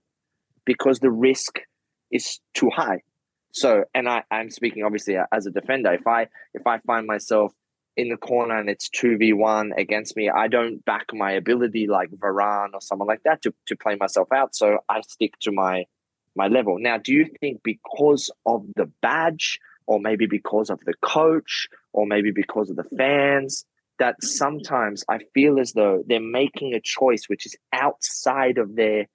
because 0.65 0.99
the 0.99 1.11
risk 1.11 1.59
is 2.11 2.39
too 2.53 2.69
high. 2.69 3.01
So, 3.51 3.85
and 3.95 4.07
I, 4.07 4.23
I'm 4.29 4.51
speaking 4.51 4.83
obviously 4.83 5.17
as 5.31 5.45
a 5.45 5.51
defender. 5.51 5.93
If 5.93 6.05
I 6.05 6.27
if 6.53 6.67
I 6.67 6.79
find 6.79 7.07
myself 7.07 7.53
in 7.97 8.09
the 8.09 8.17
corner 8.17 8.57
and 8.57 8.69
it's 8.69 8.89
2v1 8.89 9.71
against 9.77 10.15
me, 10.15 10.29
I 10.29 10.47
don't 10.47 10.83
back 10.85 11.07
my 11.13 11.31
ability 11.31 11.87
like 11.87 12.09
Varane 12.11 12.73
or 12.73 12.81
someone 12.81 13.07
like 13.07 13.23
that 13.23 13.41
to, 13.43 13.53
to 13.67 13.75
play 13.75 13.95
myself 13.99 14.29
out. 14.33 14.55
So 14.55 14.77
I 14.87 15.01
stick 15.01 15.33
to 15.41 15.51
my 15.51 15.85
my 16.35 16.47
level. 16.47 16.77
Now, 16.79 16.97
do 16.97 17.13
you 17.13 17.27
think 17.39 17.61
because 17.63 18.31
of 18.45 18.65
the 18.75 18.91
badge 19.01 19.59
or 19.87 19.99
maybe 19.99 20.25
because 20.25 20.69
of 20.69 20.79
the 20.85 20.93
coach 21.01 21.67
or 21.93 22.05
maybe 22.05 22.31
because 22.31 22.69
of 22.69 22.75
the 22.75 22.83
fans 22.97 23.65
that 23.97 24.23
sometimes 24.23 25.03
I 25.09 25.19
feel 25.33 25.59
as 25.59 25.73
though 25.73 26.03
they're 26.05 26.21
making 26.21 26.73
a 26.73 26.79
choice 26.79 27.23
which 27.27 27.45
is 27.45 27.55
outside 27.73 28.57
of 28.57 28.75
their 28.75 29.07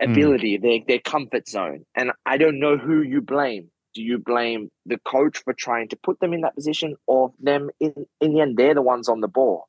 hmm. 0.00 0.10
ability, 0.12 0.58
mm. 0.58 0.62
their 0.62 0.78
their 0.86 0.98
comfort 0.98 1.48
zone. 1.48 1.86
And 1.94 2.12
I 2.26 2.36
don't 2.36 2.60
know 2.60 2.76
who 2.76 3.00
you 3.00 3.22
blame 3.22 3.70
do 3.96 4.02
you 4.02 4.18
blame 4.18 4.70
the 4.84 4.98
coach 4.98 5.38
for 5.38 5.54
trying 5.54 5.88
to 5.88 5.96
put 5.96 6.20
them 6.20 6.34
in 6.34 6.42
that 6.42 6.54
position 6.54 6.96
or 7.06 7.32
them 7.40 7.70
in, 7.80 7.94
in 8.20 8.34
the 8.34 8.40
end 8.40 8.56
they're 8.56 8.74
the 8.74 8.82
ones 8.82 9.08
on 9.08 9.22
the 9.22 9.28
ball 9.28 9.68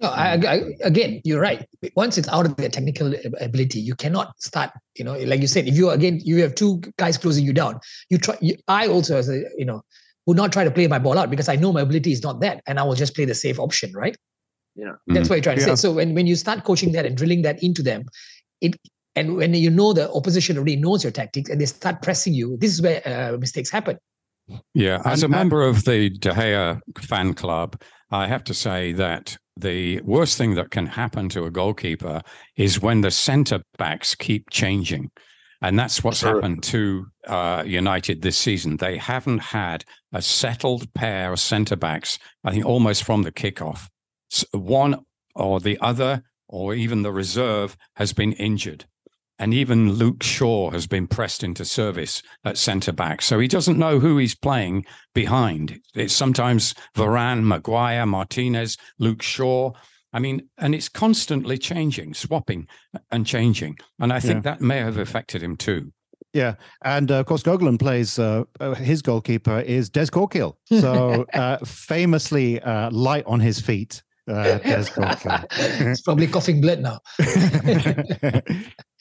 no, 0.00 0.08
I, 0.08 0.34
I, 0.34 0.62
again, 0.82 1.20
you're 1.24 1.40
right. 1.40 1.66
Once 1.94 2.16
it's 2.16 2.28
out 2.28 2.46
of 2.46 2.56
their 2.56 2.70
technical 2.70 3.14
ability, 3.40 3.80
you 3.80 3.94
cannot 3.94 4.32
start. 4.40 4.70
You 4.96 5.04
know, 5.04 5.18
like 5.18 5.40
you 5.40 5.46
said, 5.46 5.68
if 5.68 5.76
you 5.76 5.90
again 5.90 6.20
you 6.24 6.40
have 6.42 6.54
two 6.54 6.80
guys 6.96 7.18
closing 7.18 7.44
you 7.44 7.52
down, 7.52 7.80
you 8.08 8.18
try. 8.18 8.38
You, 8.40 8.56
I 8.66 8.86
also, 8.86 9.16
as 9.16 9.28
a 9.28 9.44
you 9.58 9.66
know, 9.66 9.82
would 10.26 10.38
not 10.38 10.52
try 10.52 10.64
to 10.64 10.70
play 10.70 10.86
my 10.86 10.98
ball 10.98 11.18
out 11.18 11.28
because 11.28 11.48
I 11.48 11.56
know 11.56 11.72
my 11.72 11.82
ability 11.82 12.12
is 12.12 12.22
not 12.22 12.40
that, 12.40 12.62
and 12.66 12.78
I 12.78 12.82
will 12.82 12.94
just 12.94 13.14
play 13.14 13.26
the 13.26 13.34
safe 13.34 13.58
option, 13.58 13.92
right? 13.92 14.16
Yeah, 14.74 14.92
that's 15.08 15.28
what 15.28 15.36
you're 15.36 15.42
trying 15.42 15.56
to 15.56 15.62
yeah. 15.62 15.74
say. 15.74 15.88
So 15.88 15.92
when 15.92 16.14
when 16.14 16.26
you 16.26 16.36
start 16.36 16.64
coaching 16.64 16.92
that 16.92 17.04
and 17.04 17.16
drilling 17.16 17.42
that 17.42 17.62
into 17.62 17.82
them, 17.82 18.04
it 18.62 18.76
and 19.16 19.36
when 19.36 19.52
you 19.52 19.68
know 19.68 19.92
the 19.92 20.10
opposition 20.12 20.56
already 20.56 20.76
knows 20.76 21.04
your 21.04 21.12
tactics 21.12 21.50
and 21.50 21.60
they 21.60 21.66
start 21.66 22.00
pressing 22.00 22.32
you, 22.32 22.56
this 22.56 22.72
is 22.72 22.80
where 22.80 23.02
uh, 23.06 23.36
mistakes 23.36 23.68
happen. 23.68 23.98
Yeah, 24.72 25.02
as 25.04 25.22
a 25.22 25.28
member 25.28 25.62
of 25.62 25.84
the 25.84 26.10
De 26.10 26.30
Gea 26.30 26.80
fan 26.98 27.34
club, 27.34 27.80
I 28.10 28.26
have 28.26 28.44
to 28.44 28.54
say 28.54 28.92
that 28.94 29.36
the 29.60 30.00
worst 30.02 30.38
thing 30.38 30.54
that 30.54 30.70
can 30.70 30.86
happen 30.86 31.28
to 31.30 31.44
a 31.44 31.50
goalkeeper 31.50 32.22
is 32.56 32.80
when 32.80 33.00
the 33.00 33.10
centre 33.10 33.62
backs 33.78 34.14
keep 34.14 34.50
changing. 34.50 35.10
And 35.62 35.78
that's 35.78 36.02
what's 36.02 36.20
sure. 36.20 36.36
happened 36.36 36.62
to 36.64 37.06
uh, 37.26 37.64
United 37.66 38.22
this 38.22 38.38
season. 38.38 38.78
They 38.78 38.96
haven't 38.96 39.40
had 39.40 39.84
a 40.12 40.22
settled 40.22 40.92
pair 40.94 41.32
of 41.32 41.40
centre 41.40 41.76
backs, 41.76 42.18
I 42.44 42.52
think, 42.52 42.64
almost 42.64 43.04
from 43.04 43.22
the 43.22 43.32
kickoff. 43.32 43.88
One 44.52 45.04
or 45.34 45.60
the 45.60 45.78
other, 45.80 46.22
or 46.48 46.74
even 46.74 47.02
the 47.02 47.12
reserve, 47.12 47.76
has 47.96 48.12
been 48.12 48.32
injured. 48.32 48.86
And 49.40 49.54
even 49.54 49.92
Luke 49.92 50.22
Shaw 50.22 50.70
has 50.70 50.86
been 50.86 51.06
pressed 51.06 51.42
into 51.42 51.64
service 51.64 52.22
at 52.44 52.58
centre 52.58 52.92
back. 52.92 53.22
So 53.22 53.40
he 53.40 53.48
doesn't 53.48 53.78
know 53.78 53.98
who 53.98 54.18
he's 54.18 54.34
playing 54.34 54.84
behind. 55.14 55.80
It's 55.94 56.14
sometimes 56.14 56.74
Varane, 56.94 57.42
Maguire, 57.42 58.04
Martinez, 58.04 58.76
Luke 58.98 59.22
Shaw. 59.22 59.72
I 60.12 60.18
mean, 60.18 60.46
and 60.58 60.74
it's 60.74 60.90
constantly 60.90 61.56
changing, 61.56 62.12
swapping 62.12 62.68
and 63.10 63.26
changing. 63.26 63.78
And 63.98 64.12
I 64.12 64.20
think 64.20 64.44
yeah. 64.44 64.52
that 64.52 64.60
may 64.60 64.76
have 64.76 64.98
affected 64.98 65.42
him 65.42 65.56
too. 65.56 65.90
Yeah, 66.34 66.56
and 66.84 67.10
uh, 67.10 67.14
of 67.14 67.26
course, 67.26 67.42
Gogulan 67.42 67.78
plays. 67.78 68.18
Uh, 68.18 68.44
uh, 68.60 68.74
his 68.74 69.02
goalkeeper 69.02 69.60
is 69.60 69.88
Des 69.90 70.06
Corkill, 70.06 70.54
so 70.68 71.24
uh, 71.34 71.56
famously 71.64 72.60
uh, 72.60 72.90
light 72.90 73.24
on 73.26 73.40
his 73.40 73.58
feet. 73.60 74.02
Uh, 74.28 74.58
Des 74.58 74.84
Corkill. 74.84 75.88
He's 75.88 76.02
probably 76.02 76.28
coughing 76.28 76.60
blood 76.60 76.80
now. 76.80 77.00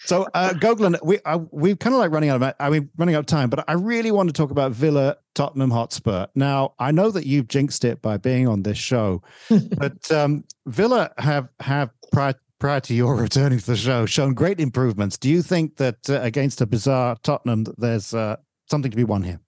so, 0.10 0.28
uh, 0.34 0.50
Gogulan, 0.54 0.98
we 1.04 1.20
uh, 1.26 1.40
we're 1.52 1.76
kind 1.76 1.94
of 1.94 2.00
like 2.00 2.12
running 2.12 2.30
out 2.30 2.42
of 2.42 2.54
I 2.60 2.70
mean 2.70 2.90
running 2.98 3.16
out 3.16 3.20
of 3.20 3.26
time, 3.28 3.50
but 3.50 3.64
I 3.68 3.74
really 3.74 4.12
want 4.12 4.28
to 4.30 4.34
talk 4.34 4.50
about 4.50 4.72
Villa 4.72 5.18
Tottenham 5.36 5.70
Hotspur. 5.70 6.26
Now, 6.34 6.74
I 6.80 6.92
know 6.92 7.12
that 7.12 7.26
you've 7.28 7.48
jinxed 7.48 7.86
it 7.86 8.02
by 8.02 8.18
being 8.18 8.48
on 8.48 8.64
this 8.64 8.78
show, 8.78 9.22
but 9.78 10.12
um, 10.12 10.44
Villa 10.66 11.12
have 11.20 11.50
have 11.60 11.92
prior 12.12 12.34
prior 12.60 12.80
to 12.82 12.94
your 12.94 13.16
returning 13.28 13.60
to 13.60 13.66
the 13.66 13.78
show, 13.78 14.06
shown 14.08 14.34
great 14.34 14.60
improvements. 14.60 15.18
Do 15.18 15.30
you 15.30 15.44
think 15.44 15.78
that 15.78 16.10
uh, 16.10 16.20
against 16.22 16.60
a 16.62 16.66
bizarre 16.66 17.16
Tottenham, 17.22 17.66
there's 17.78 18.14
uh, 18.14 18.38
something 18.70 18.90
to 18.92 18.98
be 18.98 19.04
won 19.04 19.22
here? 19.22 19.40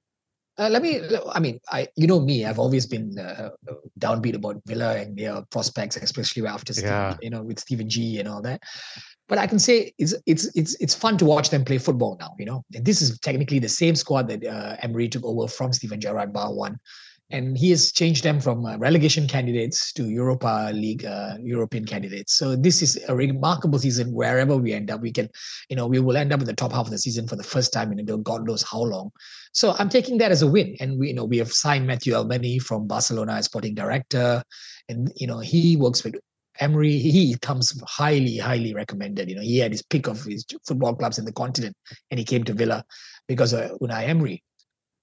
Uh, 0.58 0.70
let 0.70 0.84
me. 0.84 1.02
I 1.32 1.40
mean, 1.40 1.60
I 1.72 1.88
you 1.96 2.06
know 2.06 2.20
me. 2.20 2.46
I've 2.46 2.60
always 2.60 2.86
been 2.86 3.18
uh, 3.18 3.50
downbeat 4.00 4.36
about 4.36 4.62
Villa 4.68 4.96
and 4.96 5.18
their 5.18 5.42
prospects, 5.50 5.98
especially 5.98 6.46
after 6.46 6.74
Yeah. 6.78 7.14
Steve, 7.14 7.24
you 7.24 7.30
know 7.32 7.42
with 7.42 7.60
Stephen 7.60 7.90
G 7.90 8.20
and 8.20 8.28
all 8.28 8.42
that. 8.44 8.62
But 9.32 9.40
I 9.40 9.48
can 9.48 9.60
say 9.60 9.94
it's 9.98 10.14
it's 10.26 10.52
it's 10.58 10.76
it's 10.82 10.94
fun 10.94 11.18
to 11.20 11.24
watch 11.24 11.52
them 11.52 11.64
play 11.64 11.78
football 11.78 12.18
now. 12.20 12.36
You 12.38 12.46
know, 12.48 12.66
and 12.76 12.84
this 12.84 13.02
is 13.02 13.18
technically 13.20 13.60
the 13.60 13.70
same 13.70 13.96
squad 13.96 14.28
that 14.28 14.46
uh, 14.46 14.76
Emery 14.82 15.08
took 15.08 15.24
over 15.24 15.48
from 15.48 15.72
Steven 15.72 16.02
Gerrard 16.02 16.34
Bar 16.34 16.54
one, 16.54 16.78
and 17.30 17.58
he 17.58 17.70
has 17.70 17.94
changed 17.94 18.26
them 18.26 18.42
from 18.42 18.66
uh, 18.66 18.76
relegation 18.76 19.30
candidates 19.30 19.94
to 19.94 20.10
Europa 20.10 20.72
League 20.74 21.06
uh, 21.06 21.38
European 21.40 21.86
candidates. 21.86 22.36
So 22.36 22.58
this 22.58 22.82
is 22.82 23.00
a 23.08 23.16
remarkable 23.16 23.80
season. 23.80 24.12
Wherever 24.12 24.58
we 24.58 24.74
end 24.74 24.92
up, 24.92 25.00
we 25.00 25.14
can, 25.14 25.30
you 25.70 25.78
know, 25.78 25.88
we 25.88 26.00
will 26.00 26.18
end 26.18 26.34
up 26.34 26.42
in 26.42 26.46
the 26.46 26.54
top 26.54 26.74
half 26.74 26.88
of 26.88 26.92
the 26.92 26.98
season 26.98 27.26
for 27.26 27.38
the 27.38 27.44
first 27.44 27.72
time 27.72 27.98
in 27.98 28.06
God 28.24 28.46
knows 28.46 28.64
how 28.64 28.82
long. 28.82 29.12
So 29.54 29.76
I'm 29.80 29.88
taking 29.88 30.18
that 30.18 30.34
as 30.34 30.42
a 30.42 30.48
win. 30.48 30.76
And 30.82 31.00
we, 31.00 31.08
you 31.08 31.14
know, 31.14 31.24
we 31.24 31.38
have 31.38 31.54
signed 31.54 31.88
Matthew 31.88 32.16
Albany 32.16 32.60
from 32.60 32.86
Barcelona 32.86 33.36
as 33.36 33.46
sporting 33.46 33.76
director, 33.76 34.44
and 34.90 35.10
you 35.16 35.28
know 35.28 35.40
he 35.40 35.78
works 35.78 36.04
with 36.04 36.16
Emery. 36.62 36.98
He 36.98 37.36
comes 37.42 37.80
highly, 37.88 38.38
highly 38.38 38.74
recommended. 38.74 39.30
You 39.30 39.36
know, 39.36 39.42
he 39.42 39.58
had 39.58 39.72
his 39.72 39.82
pick 39.82 40.08
of 40.08 40.24
his 40.24 40.46
football 40.66 40.96
clubs 40.96 41.20
in 41.20 41.26
the 41.26 41.34
continent, 41.34 41.76
and 42.10 42.20
he 42.20 42.26
came 42.26 42.44
to 42.46 42.54
Villa 42.54 42.84
because 43.28 43.54
of 43.54 43.72
Unai 43.80 44.08
Emery 44.08 44.44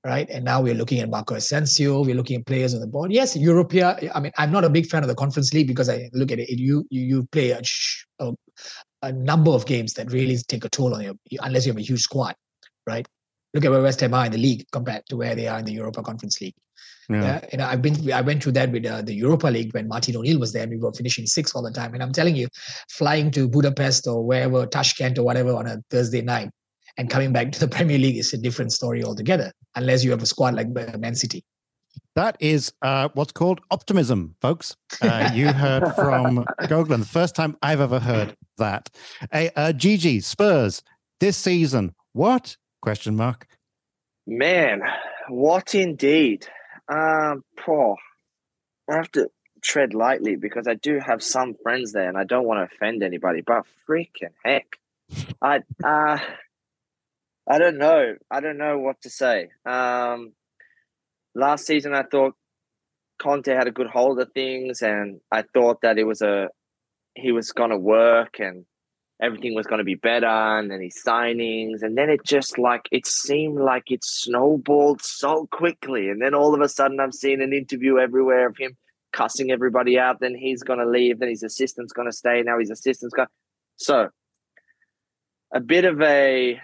right? 0.04 0.28
And 0.30 0.44
now 0.44 0.60
we're 0.60 0.74
looking 0.74 1.00
at 1.00 1.10
Marco 1.10 1.34
Asensio. 1.34 2.02
We're 2.02 2.14
looking 2.14 2.38
at 2.40 2.46
players 2.46 2.74
on 2.74 2.80
the 2.80 2.86
board. 2.86 3.12
Yes, 3.12 3.36
Europea. 3.36 4.10
I 4.14 4.20
mean, 4.20 4.32
I'm 4.38 4.50
not 4.50 4.64
a 4.64 4.70
big 4.70 4.86
fan 4.86 5.02
of 5.02 5.08
the 5.08 5.14
Conference 5.14 5.52
League 5.52 5.66
because 5.66 5.88
I 5.88 6.08
look 6.12 6.30
at 6.32 6.38
it. 6.38 6.48
You 6.48 6.86
you, 6.90 7.02
you 7.02 7.28
play 7.30 7.50
a, 7.50 7.60
a, 8.20 8.32
a 9.02 9.12
number 9.12 9.50
of 9.50 9.66
games 9.66 9.94
that 9.94 10.10
really 10.10 10.36
take 10.48 10.64
a 10.64 10.68
toll 10.68 10.94
on 10.94 11.02
you, 11.02 11.18
unless 11.40 11.66
you 11.66 11.72
have 11.72 11.78
a 11.78 11.82
huge 11.82 12.02
squad, 12.02 12.34
right? 12.86 13.06
Look 13.54 13.64
at 13.64 13.70
where 13.70 13.82
West 13.82 14.00
Ham 14.00 14.14
are 14.14 14.26
in 14.26 14.32
the 14.32 14.38
league 14.38 14.64
compared 14.72 15.04
to 15.06 15.16
where 15.16 15.34
they 15.34 15.48
are 15.48 15.58
in 15.58 15.64
the 15.64 15.72
Europa 15.72 16.02
Conference 16.02 16.40
League. 16.40 16.54
Yeah. 17.10 17.40
and 17.52 17.62
I've 17.62 17.80
been 17.80 18.12
I 18.12 18.20
went 18.20 18.42
through 18.42 18.52
that 18.52 18.70
with 18.70 18.84
uh, 18.84 19.00
the 19.00 19.14
Europa 19.14 19.46
League 19.46 19.72
when 19.72 19.88
Martin 19.88 20.16
O'Neill 20.16 20.38
was 20.38 20.52
there 20.52 20.64
and 20.64 20.70
we 20.70 20.76
were 20.76 20.92
finishing 20.92 21.26
sixth 21.26 21.56
all 21.56 21.62
the 21.62 21.70
time. 21.70 21.94
And 21.94 22.02
I'm 22.02 22.12
telling 22.12 22.36
you, 22.36 22.48
flying 22.90 23.30
to 23.30 23.48
Budapest 23.48 24.06
or 24.06 24.22
wherever, 24.22 24.66
Tashkent 24.66 25.18
or 25.18 25.22
whatever 25.22 25.54
on 25.54 25.66
a 25.66 25.78
Thursday 25.90 26.20
night 26.20 26.50
and 26.98 27.08
coming 27.08 27.32
back 27.32 27.52
to 27.52 27.60
the 27.60 27.68
Premier 27.76 27.98
League 27.98 28.18
is 28.18 28.32
a 28.34 28.38
different 28.38 28.72
story 28.72 29.02
altogether, 29.02 29.52
unless 29.74 30.04
you 30.04 30.10
have 30.10 30.22
a 30.22 30.26
squad 30.26 30.54
like 30.54 30.68
Man 30.68 31.14
City. 31.14 31.44
That 32.14 32.36
is 32.40 32.72
uh, 32.82 33.08
what's 33.14 33.32
called 33.32 33.60
optimism, 33.70 34.34
folks. 34.42 34.76
Uh, 35.00 35.30
you 35.32 35.52
heard 35.52 35.94
from 35.94 36.44
Gogulan. 36.62 36.98
The 36.98 37.06
first 37.06 37.34
time 37.34 37.56
I've 37.62 37.80
ever 37.80 38.00
heard 38.00 38.36
that. 38.58 38.90
Hey, 39.32 39.50
uh, 39.56 39.72
Gigi, 39.72 40.20
Spurs, 40.20 40.82
this 41.20 41.36
season, 41.36 41.94
what? 42.12 42.56
Question 42.82 43.16
mark. 43.16 43.46
Man, 44.26 44.82
what 45.28 45.74
indeed? 45.74 46.46
Um, 46.88 47.44
poor. 47.56 47.96
I 48.90 48.96
have 48.96 49.12
to 49.12 49.30
tread 49.62 49.94
lightly 49.94 50.36
because 50.36 50.66
I 50.66 50.74
do 50.74 50.98
have 50.98 51.22
some 51.22 51.54
friends 51.62 51.92
there, 51.92 52.08
and 52.08 52.16
I 52.16 52.24
don't 52.24 52.46
want 52.46 52.58
to 52.58 52.74
offend 52.74 53.02
anybody. 53.02 53.42
But 53.42 53.64
freaking 53.88 54.32
heck, 54.44 54.78
I 55.42 55.60
uh, 55.84 56.18
I 57.48 57.58
don't 57.58 57.78
know. 57.78 58.14
I 58.30 58.40
don't 58.40 58.58
know 58.58 58.78
what 58.78 59.02
to 59.02 59.10
say. 59.10 59.50
Um, 59.66 60.32
last 61.34 61.66
season, 61.66 61.94
I 61.94 62.02
thought 62.02 62.34
Conte 63.18 63.52
had 63.52 63.68
a 63.68 63.72
good 63.72 63.88
hold 63.88 64.20
of 64.20 64.32
things, 64.32 64.82
and 64.82 65.20
I 65.30 65.42
thought 65.42 65.82
that 65.82 65.98
it 65.98 66.04
was 66.04 66.22
a 66.22 66.48
he 67.14 67.32
was 67.32 67.52
going 67.52 67.70
to 67.70 67.78
work 67.78 68.38
and 68.38 68.64
everything 69.20 69.54
was 69.54 69.66
going 69.66 69.78
to 69.78 69.84
be 69.84 69.94
better. 69.94 70.26
And 70.26 70.70
then 70.70 70.80
his 70.80 71.02
signings, 71.04 71.82
and 71.82 71.96
then 71.96 72.10
it 72.10 72.24
just 72.24 72.58
like 72.58 72.88
it 72.90 73.06
seemed 73.06 73.58
like 73.58 73.90
it 73.90 74.04
snowballed 74.04 75.02
so 75.02 75.46
quickly. 75.50 76.08
And 76.08 76.20
then 76.20 76.34
all 76.34 76.54
of 76.54 76.60
a 76.60 76.68
sudden, 76.68 77.00
I'm 77.00 77.12
seeing 77.12 77.42
an 77.42 77.52
interview 77.52 77.98
everywhere 77.98 78.48
of 78.48 78.56
him 78.58 78.76
cussing 79.12 79.50
everybody 79.50 79.98
out. 79.98 80.20
Then 80.20 80.34
he's 80.34 80.62
going 80.62 80.78
to 80.78 80.88
leave. 80.88 81.18
Then 81.18 81.28
his 81.28 81.42
assistant's 81.42 81.92
going 81.92 82.08
to 82.08 82.16
stay. 82.16 82.42
Now 82.42 82.58
his 82.58 82.70
assistant's 82.70 83.14
going. 83.14 83.28
So 83.76 84.08
a 85.52 85.60
bit 85.60 85.84
of 85.84 86.00
a 86.02 86.60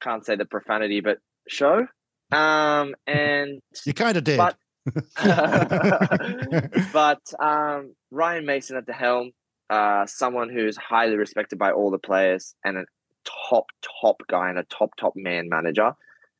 can't 0.00 0.24
say 0.24 0.36
the 0.36 0.44
profanity, 0.44 1.00
but 1.00 1.18
show. 1.48 1.86
Um, 2.32 2.94
and 3.06 3.60
you 3.84 3.94
kind 3.94 4.16
of 4.16 4.24
did. 4.24 4.38
But, 4.38 4.56
but 6.92 7.20
um, 7.38 7.94
Ryan 8.10 8.46
Mason 8.46 8.76
at 8.76 8.86
the 8.86 8.92
helm, 8.92 9.32
uh, 9.70 10.04
someone 10.04 10.50
who's 10.50 10.76
highly 10.76 11.16
respected 11.16 11.58
by 11.58 11.70
all 11.70 11.90
the 11.90 11.98
players 11.98 12.54
and 12.64 12.76
a 12.76 12.84
top, 13.24 13.66
top 14.02 14.20
guy 14.28 14.50
and 14.50 14.58
a 14.58 14.64
top, 14.64 14.96
top 14.96 15.14
man 15.14 15.48
manager. 15.48 15.92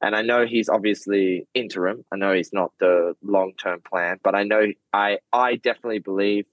And 0.03 0.17
I 0.17 0.23
know 0.23 0.47
he's 0.47 0.69
obviously 0.69 1.47
interim. 1.55 2.05
I 2.13 2.17
know 2.17 2.33
he's 2.33 2.53
not 2.53 2.73
the 2.81 3.15
long 3.23 3.53
term 3.63 3.81
plan, 3.89 4.19
but 4.25 4.35
I 4.35 4.43
know 4.43 4.67
I 4.93 5.19
I 5.33 5.57
definitely 5.57 5.99
believe 6.01 6.47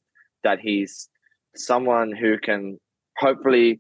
that 0.43 0.59
he's 0.59 1.09
someone 1.55 2.11
who 2.11 2.38
can 2.38 2.78
hopefully 3.17 3.80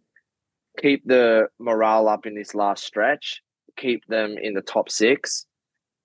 keep 0.79 1.03
the 1.05 1.49
morale 1.59 2.07
up 2.07 2.25
in 2.25 2.33
this 2.33 2.55
last 2.55 2.85
stretch, 2.85 3.41
keep 3.75 4.05
them 4.07 4.37
in 4.41 4.53
the 4.53 4.61
top 4.61 4.89
six. 4.89 5.45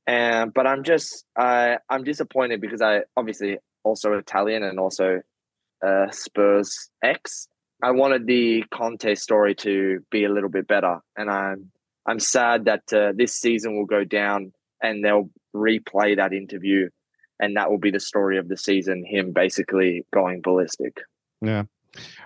And 0.09 0.53
but 0.53 0.67
I'm 0.67 0.83
just 0.83 1.25
I 1.39 1.79
I'm 1.89 2.03
disappointed 2.03 2.61
because 2.61 2.83
I 2.83 3.03
obviously 3.17 3.59
also 3.85 4.13
Italian 4.15 4.65
and 4.65 4.81
also 4.81 5.23
uh, 5.87 6.11
Spurs 6.11 6.91
X. 7.03 7.49
I 7.83 7.91
wanted 7.91 8.27
the 8.27 8.65
Conte 8.71 9.15
story 9.17 9.55
to 9.57 10.05
be 10.11 10.25
a 10.25 10.29
little 10.29 10.49
bit 10.49 10.69
better, 10.69 11.01
and 11.17 11.31
I'm 11.31 11.71
I'm 12.07 12.21
sad 12.21 12.67
that 12.67 12.93
uh, 12.93 13.13
this 13.15 13.35
season 13.35 13.77
will 13.77 13.87
go 13.87 14.05
down 14.05 14.53
and 14.83 15.05
they'll 15.05 15.31
replay 15.55 16.17
that 16.17 16.33
interview, 16.33 16.89
and 17.41 17.57
that 17.57 17.71
will 17.71 17.79
be 17.79 17.91
the 17.91 18.01
story 18.01 18.39
of 18.39 18.49
the 18.49 18.57
season. 18.57 19.05
Him 19.05 19.33
basically 19.33 20.05
going 20.13 20.41
ballistic. 20.43 21.01
Yeah. 21.41 21.65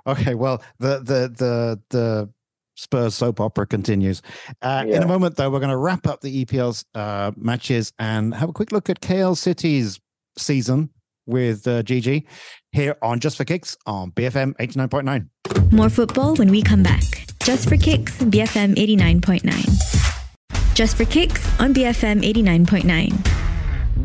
Okay. 0.07 0.35
Well, 0.35 0.63
the 0.79 0.99
the 0.99 1.33
the 1.35 1.81
the 1.91 2.31
Spurs 2.77 3.15
soap 3.15 3.41
opera 3.41 3.67
continues. 3.67 4.21
Uh, 4.61 4.85
yeah. 4.87 4.97
In 4.97 5.03
a 5.03 5.09
moment, 5.09 5.37
though, 5.37 5.51
we're 5.51 5.61
going 5.61 5.71
to 5.71 5.77
wrap 5.77 6.07
up 6.07 6.21
the 6.21 6.45
EPL's 6.45 6.85
uh, 6.95 7.33
matches 7.37 7.93
and 7.99 8.35
have 8.35 8.51
a 8.51 8.53
quick 8.53 8.71
look 8.71 8.91
at 8.91 9.01
KL 9.01 9.37
City's 9.37 9.99
season 10.37 10.91
with 11.27 11.67
uh, 11.67 11.83
GG 11.83 12.25
here 12.73 12.97
on 13.03 13.21
Just 13.21 13.37
for 13.37 13.45
Kicks 13.45 13.77
on 13.87 14.13
BFM 14.13 14.55
89.9. 14.57 15.73
More 15.73 15.91
football 15.91 16.37
when 16.37 16.51
we 16.51 16.63
come 16.63 16.83
back. 16.83 17.03
Just 17.43 17.69
for 17.69 17.77
Kicks, 17.77 18.17
BFM 18.19 18.75
89.9. 18.77 20.75
Just 20.75 20.97
for 20.97 21.05
Kicks 21.05 21.61
on 21.61 21.73
BFM 21.75 22.23
89.9. 22.23 23.37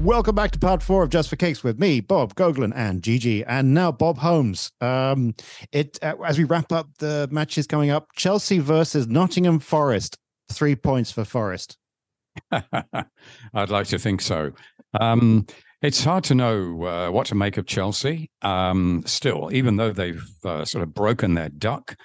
Welcome 0.03 0.35
back 0.35 0.51
to 0.51 0.59
part 0.59 0.81
four 0.81 1.03
of 1.03 1.09
Just 1.09 1.29
for 1.29 1.35
Kicks 1.35 1.63
with 1.63 1.79
me, 1.79 1.99
Bob 1.99 2.33
Gogulan, 2.33 2.73
and 2.75 3.03
Gigi, 3.03 3.43
and 3.43 3.73
now 3.73 3.91
Bob 3.91 4.17
Holmes. 4.17 4.71
Um, 4.81 5.35
it 5.71 5.99
uh, 6.01 6.15
as 6.25 6.39
we 6.39 6.43
wrap 6.43 6.71
up 6.71 6.87
the 6.97 7.27
matches 7.29 7.67
coming 7.67 7.91
up, 7.91 8.07
Chelsea 8.15 8.57
versus 8.59 9.07
Nottingham 9.07 9.59
Forest. 9.59 10.17
Three 10.51 10.75
points 10.75 11.11
for 11.11 11.23
Forest. 11.23 11.77
I'd 12.51 13.69
like 13.69 13.87
to 13.87 13.99
think 13.99 14.21
so. 14.21 14.53
Um, 14.99 15.45
it's 15.81 16.03
hard 16.03 16.23
to 16.25 16.35
know 16.35 16.83
uh, 16.85 17.09
what 17.11 17.27
to 17.27 17.35
make 17.35 17.57
of 17.57 17.65
Chelsea. 17.65 18.29
Um, 18.41 19.03
still, 19.05 19.49
even 19.51 19.77
though 19.77 19.91
they've 19.91 20.23
uh, 20.45 20.65
sort 20.65 20.83
of 20.83 20.93
broken 20.93 21.33
their 21.33 21.49
duck, 21.49 21.95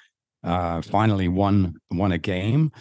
uh, 0.43 0.81
finally 0.81 1.27
won 1.27 1.75
won 1.91 2.11
a 2.11 2.17
game, 2.17 2.71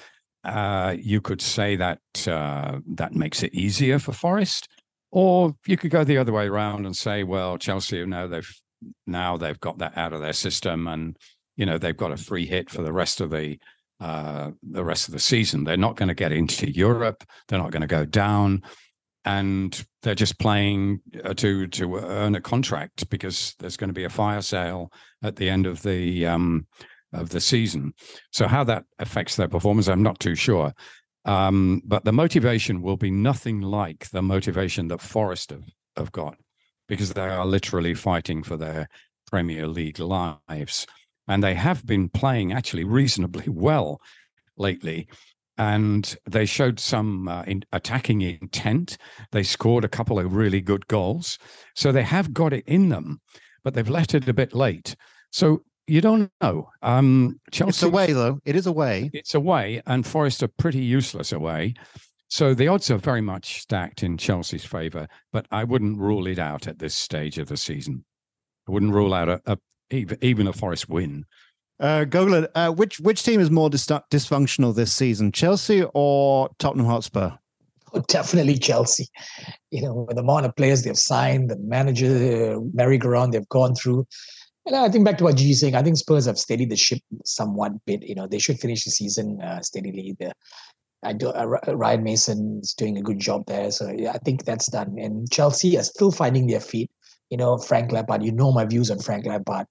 uh, 0.44 0.96
you 0.98 1.20
could 1.20 1.42
say 1.42 1.76
that 1.76 2.00
uh, 2.26 2.78
that 2.94 3.14
makes 3.14 3.42
it 3.42 3.54
easier 3.54 3.98
for 3.98 4.12
Forest. 4.12 4.68
Or 5.12 5.54
you 5.66 5.76
could 5.76 5.90
go 5.90 6.04
the 6.04 6.18
other 6.18 6.32
way 6.32 6.46
around 6.46 6.84
and 6.84 6.96
say, 6.96 7.22
well, 7.22 7.58
Chelsea 7.58 8.04
now 8.06 8.26
they've 8.26 8.54
now 9.06 9.36
they've 9.36 9.60
got 9.60 9.78
that 9.78 9.96
out 9.96 10.12
of 10.12 10.20
their 10.20 10.32
system, 10.32 10.88
and 10.88 11.16
you 11.56 11.66
know 11.66 11.78
they've 11.78 11.96
got 11.96 12.12
a 12.12 12.16
free 12.16 12.46
hit 12.46 12.70
for 12.70 12.82
the 12.82 12.92
rest 12.92 13.20
of 13.20 13.30
the 13.30 13.58
uh, 14.00 14.50
the 14.62 14.84
rest 14.84 15.08
of 15.08 15.12
the 15.12 15.20
season. 15.20 15.64
They're 15.64 15.76
not 15.76 15.96
going 15.96 16.08
to 16.08 16.14
get 16.14 16.32
into 16.32 16.70
Europe. 16.70 17.24
They're 17.48 17.58
not 17.58 17.70
going 17.70 17.82
to 17.82 17.86
go 17.86 18.04
down, 18.04 18.62
and 19.26 19.84
they're 20.02 20.14
just 20.14 20.38
playing 20.38 21.00
uh, 21.24 21.34
to 21.34 21.66
to 21.66 21.96
earn 21.96 22.36
a 22.36 22.40
contract 22.40 23.10
because 23.10 23.54
there's 23.58 23.76
going 23.76 23.88
to 23.88 23.94
be 23.94 24.04
a 24.04 24.08
fire 24.08 24.40
sale 24.40 24.90
at 25.22 25.36
the 25.36 25.50
end 25.50 25.66
of 25.66 25.82
the 25.82 26.24
um, 26.26 26.66
of 27.12 27.30
the 27.30 27.40
season. 27.40 27.92
So 28.30 28.46
how 28.46 28.64
that 28.64 28.84
affects 28.98 29.36
their 29.36 29.48
performance, 29.48 29.88
I'm 29.88 30.02
not 30.02 30.20
too 30.20 30.34
sure. 30.34 30.72
Um, 31.24 31.82
but 31.84 32.04
the 32.04 32.12
motivation 32.12 32.82
will 32.82 32.96
be 32.96 33.10
nothing 33.10 33.60
like 33.60 34.08
the 34.10 34.22
motivation 34.22 34.88
that 34.88 35.00
Forest 35.00 35.50
have, 35.50 35.64
have 35.96 36.12
got 36.12 36.36
because 36.88 37.12
they 37.12 37.28
are 37.28 37.44
literally 37.44 37.94
fighting 37.94 38.44
for 38.44 38.56
their 38.56 38.88
Premier 39.28 39.66
League 39.66 39.98
lives. 39.98 40.86
And 41.26 41.42
they 41.42 41.54
have 41.54 41.84
been 41.84 42.08
playing 42.08 42.52
actually 42.52 42.84
reasonably 42.84 43.44
well 43.48 44.00
lately. 44.56 45.08
And 45.58 46.16
they 46.28 46.44
showed 46.44 46.78
some 46.78 47.28
uh, 47.28 47.42
in 47.44 47.64
attacking 47.72 48.20
intent. 48.20 48.98
They 49.32 49.42
scored 49.42 49.84
a 49.84 49.88
couple 49.88 50.18
of 50.18 50.34
really 50.34 50.60
good 50.60 50.86
goals. 50.86 51.38
So 51.74 51.92
they 51.92 52.02
have 52.02 52.34
got 52.34 52.52
it 52.52 52.64
in 52.66 52.90
them, 52.90 53.20
but 53.64 53.74
they've 53.74 53.88
let 53.88 54.14
it 54.14 54.28
a 54.28 54.34
bit 54.34 54.54
late. 54.54 54.96
So 55.32 55.62
you 55.86 56.00
don't 56.00 56.30
know. 56.40 56.68
Um, 56.82 57.40
Chelsea, 57.52 57.70
it's 57.70 57.82
away 57.82 58.12
though. 58.12 58.40
It 58.44 58.56
is 58.56 58.66
away. 58.66 59.10
It's 59.12 59.34
away, 59.34 59.82
and 59.86 60.06
Forest 60.06 60.42
are 60.42 60.48
pretty 60.48 60.80
useless 60.80 61.32
away. 61.32 61.74
So 62.28 62.54
the 62.54 62.68
odds 62.68 62.90
are 62.90 62.98
very 62.98 63.20
much 63.20 63.62
stacked 63.62 64.02
in 64.02 64.18
Chelsea's 64.18 64.64
favour, 64.64 65.06
but 65.32 65.46
I 65.52 65.62
wouldn't 65.64 65.98
rule 65.98 66.26
it 66.26 66.40
out 66.40 66.66
at 66.66 66.78
this 66.78 66.94
stage 66.94 67.38
of 67.38 67.48
the 67.48 67.56
season. 67.56 68.04
I 68.68 68.72
wouldn't 68.72 68.92
rule 68.92 69.14
out 69.14 69.28
a, 69.28 69.40
a 69.46 69.58
even 70.20 70.48
a 70.48 70.52
Forest 70.52 70.88
win. 70.88 71.24
Uh, 71.78 72.04
Gogulan, 72.04 72.48
uh, 72.54 72.70
which 72.70 73.00
which 73.00 73.22
team 73.22 73.40
is 73.40 73.50
more 73.50 73.68
dis- 73.68 73.86
dysfunctional 73.86 74.74
this 74.74 74.92
season, 74.92 75.30
Chelsea 75.30 75.84
or 75.92 76.48
Tottenham 76.58 76.86
Hotspur? 76.86 77.32
Oh, 77.92 78.02
definitely 78.08 78.58
Chelsea. 78.58 79.08
You 79.70 79.82
know, 79.82 80.06
with 80.08 80.16
the 80.16 80.22
amount 80.22 80.46
of 80.46 80.56
players 80.56 80.82
they've 80.82 80.98
signed, 80.98 81.50
the 81.50 81.58
manager 81.58 82.58
merry-go-round 82.72 83.32
they've 83.32 83.48
gone 83.48 83.74
through. 83.74 84.06
And 84.64 84.74
I 84.74 84.88
think 84.88 85.04
back 85.04 85.18
to 85.18 85.24
what 85.24 85.36
G's 85.36 85.60
saying, 85.60 85.76
I 85.76 85.82
think 85.82 85.96
Spurs 85.96 86.26
have 86.26 86.38
steadied 86.38 86.70
the 86.70 86.76
ship 86.76 86.98
somewhat 87.24 87.72
bit. 87.84 88.02
You 88.02 88.16
know, 88.16 88.26
they 88.26 88.40
should 88.40 88.58
finish 88.58 88.84
the 88.84 88.90
season 88.90 89.40
uh, 89.40 89.60
steadily. 89.60 90.16
The, 90.18 90.32
I 91.04 91.12
do, 91.12 91.28
uh, 91.28 91.46
Ryan 91.68 92.02
Mason 92.02 92.60
is 92.62 92.74
doing 92.74 92.98
a 92.98 93.02
good 93.02 93.20
job 93.20 93.46
there. 93.46 93.70
So 93.70 93.94
yeah, 93.96 94.12
I 94.12 94.18
think 94.18 94.44
that's 94.44 94.68
done. 94.68 94.96
And 94.98 95.30
Chelsea 95.30 95.78
are 95.78 95.84
still 95.84 96.10
finding 96.10 96.48
their 96.48 96.60
feet. 96.60 96.90
You 97.30 97.36
know, 97.36 97.58
Frank 97.58 97.92
Lampard, 97.92 98.24
you 98.24 98.32
know 98.32 98.50
my 98.50 98.64
views 98.64 98.90
on 98.90 98.98
Frank 98.98 99.26
Lampard 99.26 99.66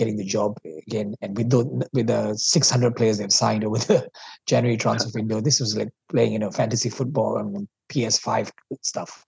getting 0.00 0.16
the 0.16 0.24
job 0.24 0.58
again. 0.86 1.14
And 1.20 1.36
with 1.36 1.50
the 1.50 1.62
with 1.92 2.06
the 2.06 2.34
600 2.34 2.96
players 2.96 3.18
they've 3.18 3.32
signed 3.32 3.64
over 3.64 3.78
the 3.78 4.08
January 4.46 4.76
transfer 4.76 5.10
window, 5.14 5.40
this 5.40 5.60
was 5.60 5.76
like 5.76 5.90
playing, 6.08 6.32
you 6.32 6.38
know, 6.38 6.50
fantasy 6.50 6.88
football 6.88 7.36
and 7.36 7.68
PS5 7.92 8.50
stuff. 8.82 9.24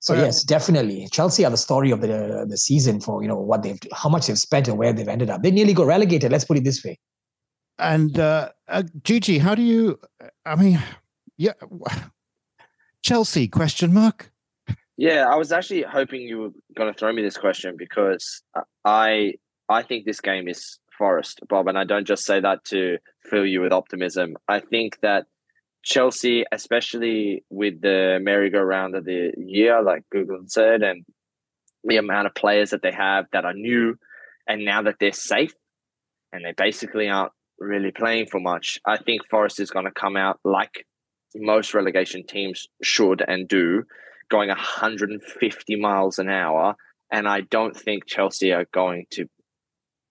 So 0.00 0.12
yes, 0.12 0.42
definitely, 0.42 1.08
Chelsea 1.10 1.46
are 1.46 1.50
the 1.50 1.56
story 1.56 1.90
of 1.90 2.02
the 2.02 2.44
the 2.46 2.58
season 2.58 3.00
for 3.00 3.22
you 3.22 3.28
know 3.28 3.38
what 3.38 3.62
they've 3.62 3.80
how 3.94 4.10
much 4.10 4.26
they've 4.26 4.38
spent 4.38 4.68
and 4.68 4.76
where 4.76 4.92
they've 4.92 5.08
ended 5.08 5.30
up. 5.30 5.42
They 5.42 5.50
nearly 5.50 5.72
got 5.72 5.86
relegated. 5.86 6.30
Let's 6.30 6.44
put 6.44 6.58
it 6.58 6.64
this 6.64 6.84
way. 6.84 6.98
And 7.78 8.18
uh, 8.18 8.50
uh, 8.68 8.82
Gigi, 9.02 9.38
how 9.38 9.54
do 9.54 9.62
you? 9.62 9.98
I 10.44 10.56
mean, 10.56 10.82
yeah, 11.38 11.54
Chelsea 13.02 13.48
question 13.48 13.94
mark. 13.94 14.30
Yeah, 14.98 15.26
I 15.26 15.36
was 15.36 15.52
actually 15.52 15.82
hoping 15.82 16.20
you 16.20 16.38
were 16.38 16.50
going 16.76 16.92
to 16.92 16.98
throw 16.98 17.12
me 17.12 17.22
this 17.22 17.38
question 17.38 17.74
because 17.76 18.42
I 18.84 19.34
I 19.68 19.82
think 19.82 20.04
this 20.04 20.20
game 20.20 20.48
is 20.48 20.78
Forest, 20.96 21.40
Bob, 21.48 21.68
and 21.68 21.78
I 21.78 21.84
don't 21.84 22.06
just 22.06 22.24
say 22.24 22.40
that 22.40 22.64
to 22.66 22.98
fill 23.22 23.46
you 23.46 23.60
with 23.60 23.72
optimism. 23.72 24.36
I 24.48 24.60
think 24.60 25.00
that 25.00 25.26
Chelsea, 25.82 26.44
especially 26.50 27.44
with 27.50 27.80
the 27.80 28.18
merry-go-round 28.22 28.94
of 28.94 29.04
the 29.04 29.32
year, 29.36 29.82
like 29.82 30.02
Google 30.10 30.44
said, 30.46 30.82
and 30.82 31.04
the 31.82 31.96
amount 31.98 32.26
of 32.26 32.34
players 32.34 32.70
that 32.70 32.82
they 32.82 32.92
have 32.92 33.26
that 33.32 33.44
are 33.44 33.52
new, 33.52 33.96
and 34.46 34.64
now 34.64 34.82
that 34.82 34.96
they're 35.00 35.12
safe 35.12 35.52
and 36.32 36.44
they 36.44 36.52
basically 36.56 37.08
aren't 37.08 37.32
really 37.58 37.90
playing 37.90 38.26
for 38.26 38.40
much, 38.40 38.78
I 38.86 38.96
think 38.98 39.28
Forest 39.28 39.60
is 39.60 39.70
going 39.70 39.86
to 39.86 39.92
come 39.92 40.16
out 40.16 40.40
like 40.44 40.86
most 41.34 41.74
relegation 41.74 42.26
teams 42.26 42.66
should 42.82 43.22
and 43.26 43.48
do, 43.48 43.84
going 44.30 44.48
150 44.48 45.76
miles 45.76 46.18
an 46.18 46.28
hour. 46.30 46.76
And 47.10 47.28
I 47.28 47.42
don't 47.42 47.76
think 47.76 48.06
Chelsea 48.06 48.52
are 48.52 48.66
going 48.72 49.06
to 49.10 49.26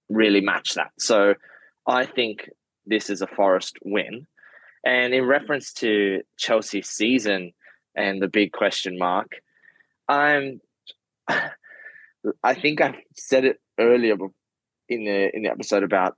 really 0.10 0.42
match 0.42 0.74
that. 0.76 0.92
So 1.00 1.36
I 1.88 2.06
think 2.06 2.50
this 2.86 3.10
is 3.10 3.22
a 3.22 3.28
Forest 3.28 3.78
win. 3.84 4.28
And 4.86 5.14
in 5.14 5.26
reference 5.26 5.74
to 5.76 6.22
Chelsea's 6.38 6.90
season 6.90 7.54
and 7.96 8.22
the 8.22 8.28
big 8.28 8.52
question 8.52 8.98
mark, 8.98 9.32
I'm 10.08 10.62
I 12.44 12.54
think 12.54 12.82
I 12.82 13.04
said 13.16 13.46
it 13.46 13.60
earlier 13.80 14.16
in 14.90 15.06
the 15.06 15.36
in 15.36 15.44
the 15.44 15.50
episode 15.50 15.84
about 15.84 16.18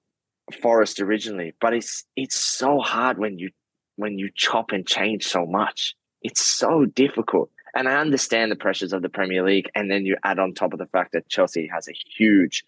Forest 0.61 0.99
originally, 0.99 1.53
but 1.59 1.73
it's 1.73 2.05
it's 2.15 2.37
so 2.37 2.79
hard 2.79 3.17
when 3.17 3.39
you 3.39 3.51
when 3.95 4.17
you 4.19 4.29
chop 4.33 4.71
and 4.71 4.87
change 4.87 5.25
so 5.25 5.45
much. 5.45 5.95
It's 6.21 6.43
so 6.43 6.85
difficult. 6.85 7.49
And 7.75 7.89
I 7.89 7.97
understand 7.97 8.51
the 8.51 8.55
pressures 8.55 8.93
of 8.93 9.01
the 9.01 9.09
Premier 9.09 9.43
League, 9.43 9.69
and 9.75 9.91
then 9.91 10.05
you 10.05 10.15
add 10.23 10.39
on 10.39 10.53
top 10.53 10.73
of 10.73 10.79
the 10.79 10.85
fact 10.85 11.11
that 11.11 11.27
Chelsea 11.27 11.69
has 11.73 11.87
a 11.87 11.93
huge 12.17 12.63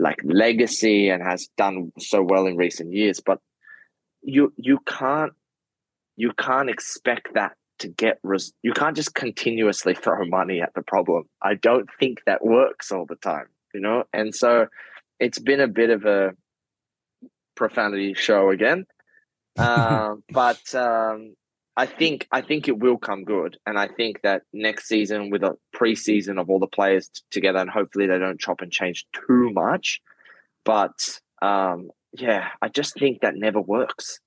like 0.00 0.18
legacy 0.24 1.10
and 1.10 1.22
has 1.22 1.48
done 1.56 1.92
so 1.98 2.22
well 2.22 2.46
in 2.46 2.56
recent 2.56 2.92
years. 2.92 3.20
But 3.20 3.38
you 4.22 4.52
you 4.56 4.78
can't 4.86 5.32
you 6.16 6.32
can't 6.38 6.68
expect 6.68 7.34
that 7.34 7.52
to 7.78 7.88
get 7.88 8.18
res- 8.22 8.52
you 8.62 8.72
can't 8.72 8.96
just 8.96 9.14
continuously 9.14 9.94
throw 9.94 10.24
money 10.26 10.60
at 10.60 10.72
the 10.74 10.82
problem 10.82 11.24
i 11.42 11.54
don't 11.54 11.88
think 11.98 12.22
that 12.26 12.44
works 12.44 12.92
all 12.92 13.06
the 13.06 13.16
time 13.16 13.46
you 13.72 13.80
know 13.80 14.04
and 14.12 14.34
so 14.34 14.66
it's 15.18 15.38
been 15.38 15.60
a 15.60 15.68
bit 15.68 15.90
of 15.90 16.04
a 16.04 16.32
profanity 17.54 18.14
show 18.14 18.50
again 18.50 18.84
uh, 19.58 20.14
but 20.30 20.74
um, 20.74 21.34
i 21.76 21.86
think 21.86 22.26
i 22.32 22.40
think 22.40 22.68
it 22.68 22.78
will 22.78 22.98
come 22.98 23.24
good 23.24 23.56
and 23.66 23.78
i 23.78 23.86
think 23.86 24.20
that 24.22 24.42
next 24.52 24.86
season 24.86 25.30
with 25.30 25.42
a 25.42 25.56
preseason 25.74 26.40
of 26.40 26.50
all 26.50 26.58
the 26.58 26.66
players 26.66 27.08
t- 27.08 27.22
together 27.30 27.58
and 27.58 27.70
hopefully 27.70 28.06
they 28.06 28.18
don't 28.18 28.40
chop 28.40 28.60
and 28.60 28.72
change 28.72 29.06
too 29.12 29.50
much 29.52 30.00
but 30.64 31.20
um, 31.42 31.90
yeah 32.12 32.48
i 32.60 32.68
just 32.68 32.94
think 32.98 33.20
that 33.20 33.36
never 33.36 33.60
works 33.60 34.20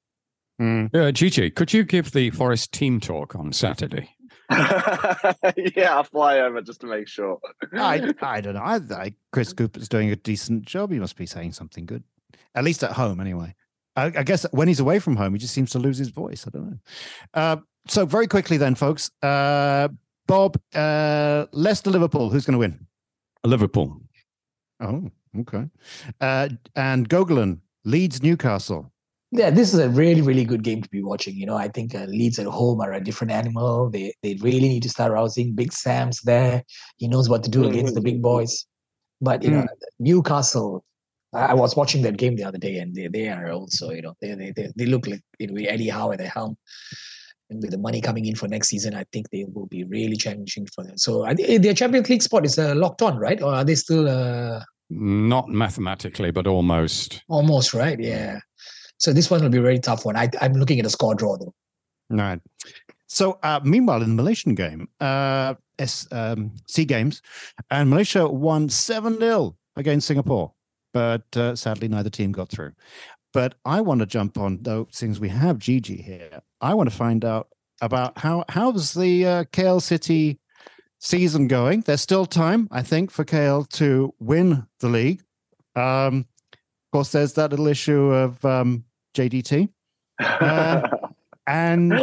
Mm. 0.62 0.96
Uh, 0.96 1.12
Gigi, 1.12 1.50
could 1.50 1.74
you 1.74 1.84
give 1.84 2.12
the 2.12 2.30
Forest 2.30 2.72
team 2.72 3.00
talk 3.00 3.36
on 3.36 3.52
Saturday? 3.52 4.16
yeah, 4.52 5.96
I'll 5.96 6.04
fly 6.04 6.40
over 6.40 6.62
just 6.62 6.82
to 6.82 6.88
make 6.88 7.08
sure. 7.08 7.40
I 7.74 8.14
I 8.22 8.42
don't 8.42 8.54
know. 8.54 8.62
I, 8.62 8.76
I, 8.92 9.14
Chris 9.32 9.54
Cooper's 9.54 9.90
doing 9.90 10.12
a 10.12 10.16
decent 10.16 10.66
job. 10.66 10.92
He 10.92 11.00
must 11.00 11.16
be 11.16 11.26
saying 11.26 11.54
something 11.54 11.86
good, 11.86 12.04
at 12.56 12.64
least 12.64 12.84
at 12.84 12.92
home, 12.92 13.20
anyway. 13.20 13.56
I, 13.96 14.06
I 14.06 14.24
guess 14.24 14.46
when 14.52 14.68
he's 14.68 14.80
away 14.80 15.00
from 15.00 15.16
home, 15.16 15.34
he 15.34 15.40
just 15.40 15.54
seems 15.54 15.72
to 15.72 15.80
lose 15.80 15.98
his 15.98 16.10
voice. 16.10 16.46
I 16.48 16.50
don't 16.52 16.72
know. 16.72 16.78
Uh, 17.34 17.58
so 17.88 18.06
very 18.06 18.28
quickly, 18.28 18.58
then, 18.58 18.76
folks. 18.76 19.12
Uh, 19.22 19.90
Bob, 20.28 20.60
uh, 20.74 21.46
Leicester, 21.52 21.90
Liverpool. 21.90 22.30
Who's 22.30 22.46
going 22.46 22.54
to 22.54 22.60
win? 22.60 22.88
Liverpool. 23.44 24.02
Oh, 24.80 25.12
okay. 25.40 25.66
Uh, 26.22 26.50
and 26.76 27.10
Gogulan, 27.10 27.60
Leeds, 27.84 28.24
Newcastle 28.24 28.94
yeah, 29.36 29.50
this 29.50 29.74
is 29.74 29.80
a 29.80 29.90
really, 29.90 30.22
really 30.22 30.46
good 30.46 30.62
game 30.62 30.84
to 30.84 30.90
be 30.90 31.02
watching. 31.02 31.36
You 31.36 31.48
know, 31.48 31.58
I 31.58 31.68
think 31.68 31.96
uh, 31.96 32.06
Leeds 32.06 32.38
at 32.38 32.46
home 32.46 32.80
are 32.82 32.94
a 32.94 33.04
different 33.04 33.32
animal. 33.32 33.90
They 33.90 34.14
they 34.22 34.36
really 34.36 34.70
need 34.70 34.84
to 34.84 34.90
start 34.90 35.12
rousing. 35.12 35.56
Big 35.56 35.74
Sam's 35.74 36.22
there. 36.22 36.64
He 36.98 37.08
knows 37.08 37.30
what 37.30 37.44
to 37.44 37.50
do 37.50 37.68
against 37.68 37.96
the 37.96 38.02
big 38.02 38.22
boys. 38.22 38.68
But 39.22 39.42
you 39.42 39.50
mm. 39.50 39.54
know, 39.54 39.68
Newcastle. 40.00 40.86
I 41.34 41.54
was 41.54 41.76
watching 41.76 42.02
that 42.04 42.18
game 42.18 42.36
the 42.36 42.44
other 42.44 42.58
day, 42.58 42.78
and 42.78 42.94
they, 42.94 43.08
they 43.08 43.30
are 43.30 43.52
also 43.52 43.92
you 43.92 44.02
know 44.02 44.16
they 44.22 44.36
they 44.36 44.52
they, 44.56 44.72
they 44.76 44.86
look 44.86 45.08
like 45.08 45.22
you 45.40 45.48
know 45.48 45.70
Eddie 45.70 45.90
Howe 45.90 46.12
at 46.12 46.20
the 46.20 46.28
helm. 46.28 46.58
And 47.50 47.62
with 47.62 47.72
the 47.72 47.78
money 47.78 48.00
coming 48.02 48.26
in 48.26 48.36
for 48.36 48.48
next 48.48 48.70
season, 48.70 48.96
I 48.96 49.04
think 49.12 49.30
they 49.30 49.46
will 49.54 49.66
be 49.66 49.84
really 49.84 50.16
challenging 50.16 50.66
for 50.74 50.84
them. 50.84 50.98
So 50.98 51.28
their 51.36 51.74
Champions 51.74 52.10
League 52.10 52.22
spot 52.22 52.46
is 52.46 52.58
uh, 52.58 52.74
locked 52.74 53.02
on, 53.02 53.18
right? 53.18 53.42
Or 53.42 53.54
are 53.54 53.66
they 53.66 53.76
still? 53.76 54.08
Uh... 54.08 54.62
Not 54.90 55.50
mathematically, 55.50 56.32
but 56.32 56.48
almost. 56.48 57.22
Almost 57.28 57.74
right, 57.74 58.00
yeah. 58.00 58.40
So 58.98 59.12
this 59.12 59.30
one 59.30 59.42
will 59.42 59.50
be 59.50 59.58
a 59.58 59.62
very 59.62 59.80
tough 59.80 60.06
one. 60.06 60.16
I, 60.16 60.30
am 60.40 60.54
looking 60.54 60.80
at 60.80 60.86
a 60.86 60.90
score 60.90 61.16
draw 61.16 61.38
though. 61.38 61.54
Right. 62.10 62.40
So 63.08 63.38
uh, 63.44 63.60
meanwhile, 63.64 64.02
in 64.02 64.16
the 64.16 64.16
Malaysian 64.16 64.56
game, 64.56 64.88
uh, 65.02 65.56
S, 65.78 66.08
um, 66.12 66.52
C 66.68 66.86
Games, 66.86 67.22
and 67.70 67.90
Malaysia 67.90 68.28
won 68.28 68.70
7 68.70 69.20
0 69.20 69.56
against 69.76 70.08
Singapore. 70.08 70.54
But 70.94 71.26
uh, 71.36 71.56
sadly, 71.56 71.88
neither 71.88 72.10
team 72.10 72.32
got 72.32 72.50
through. 72.50 72.74
But 73.34 73.56
I 73.66 73.82
want 73.82 74.00
to 74.02 74.06
jump 74.06 74.38
on, 74.38 74.60
though, 74.62 74.88
since 74.92 75.20
we 75.20 75.30
have 75.30 75.58
Gigi 75.58 76.02
here, 76.02 76.42
I 76.62 76.76
want 76.76 76.90
to 76.90 76.96
find 76.96 77.26
out 77.26 77.48
about 77.82 78.18
how 78.18 78.46
how's 78.48 78.94
the 78.94 79.26
uh, 79.26 79.44
KL 79.46 79.82
City 79.82 80.40
season 81.00 81.48
going. 81.48 81.82
There's 81.82 82.02
still 82.02 82.26
time, 82.26 82.68
I 82.72 82.84
think, 82.84 83.12
for 83.12 83.26
KL 83.26 83.68
to 83.70 84.14
win 84.20 84.66
the 84.80 84.88
league. 84.88 85.22
Um, 85.76 86.28
of 86.54 86.92
course, 86.92 87.12
there's 87.12 87.34
that 87.34 87.50
little 87.50 87.68
issue 87.68 88.12
of 88.12 88.44
um, 88.46 88.86
JDT. 89.16 89.70
Uh, 90.20 90.88
and 91.48 91.94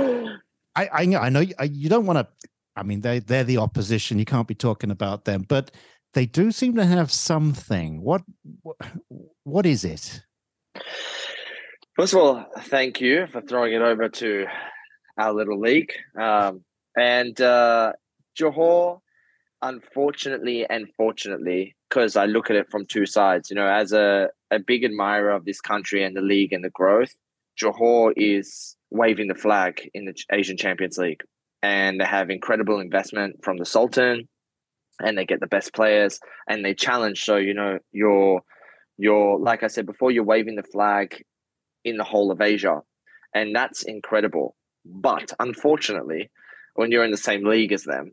I, 0.74 0.86
I, 0.92 1.16
I 1.16 1.28
know 1.28 1.40
you, 1.40 1.54
you 1.62 1.88
don't 1.88 2.06
want 2.06 2.18
to. 2.18 2.50
I 2.76 2.82
mean, 2.82 3.00
they 3.00 3.20
they're 3.20 3.44
the 3.44 3.58
opposition. 3.58 4.18
You 4.18 4.24
can't 4.24 4.48
be 4.48 4.54
talking 4.54 4.90
about 4.90 5.24
them, 5.24 5.44
but 5.48 5.70
they 6.14 6.26
do 6.26 6.50
seem 6.50 6.76
to 6.76 6.84
have 6.84 7.10
something. 7.10 8.02
What 8.02 8.22
what, 8.62 8.76
what 9.44 9.66
is 9.66 9.84
it? 9.84 10.22
First 11.96 12.14
of 12.14 12.20
all, 12.20 12.46
thank 12.60 13.00
you 13.00 13.26
for 13.32 13.40
throwing 13.42 13.74
it 13.74 13.82
over 13.82 14.08
to 14.08 14.46
our 15.18 15.34
little 15.34 15.60
league. 15.60 15.92
Um, 16.18 16.64
and 16.96 17.38
uh, 17.40 17.92
Johor, 18.38 19.00
unfortunately 19.60 20.66
and 20.68 20.88
fortunately, 20.96 21.76
because 21.88 22.16
I 22.16 22.26
look 22.26 22.48
at 22.48 22.56
it 22.56 22.70
from 22.70 22.86
two 22.86 23.04
sides, 23.04 23.50
you 23.50 23.56
know, 23.56 23.66
as 23.66 23.92
a, 23.92 24.30
a 24.50 24.58
big 24.58 24.84
admirer 24.84 25.30
of 25.30 25.44
this 25.44 25.60
country 25.60 26.02
and 26.02 26.16
the 26.16 26.22
league 26.22 26.52
and 26.52 26.64
the 26.64 26.70
growth, 26.70 27.14
Johor 27.60 28.12
is 28.16 28.76
waving 28.90 29.28
the 29.28 29.34
flag 29.34 29.90
in 29.92 30.06
the 30.06 30.14
Asian 30.32 30.56
Champions 30.56 30.96
League. 30.96 31.20
And 31.62 32.00
they 32.00 32.06
have 32.06 32.30
incredible 32.30 32.80
investment 32.80 33.44
from 33.44 33.58
the 33.58 33.66
Sultan 33.66 34.26
and 35.00 35.16
they 35.16 35.24
get 35.24 35.40
the 35.40 35.46
best 35.46 35.72
players 35.74 36.20
and 36.48 36.64
they 36.64 36.74
challenge. 36.74 37.24
So, 37.24 37.36
you 37.36 37.54
know, 37.54 37.78
you're, 37.92 38.42
you're, 38.98 39.38
like 39.38 39.62
I 39.62 39.68
said 39.68 39.86
before, 39.86 40.10
you're 40.10 40.24
waving 40.24 40.56
the 40.56 40.62
flag 40.62 41.22
in 41.84 41.96
the 41.96 42.04
whole 42.04 42.30
of 42.30 42.40
Asia. 42.40 42.80
And 43.34 43.54
that's 43.54 43.82
incredible. 43.82 44.54
But 44.84 45.32
unfortunately, 45.38 46.30
when 46.74 46.90
you're 46.90 47.04
in 47.04 47.10
the 47.10 47.16
same 47.16 47.44
league 47.44 47.72
as 47.72 47.84
them 47.84 48.12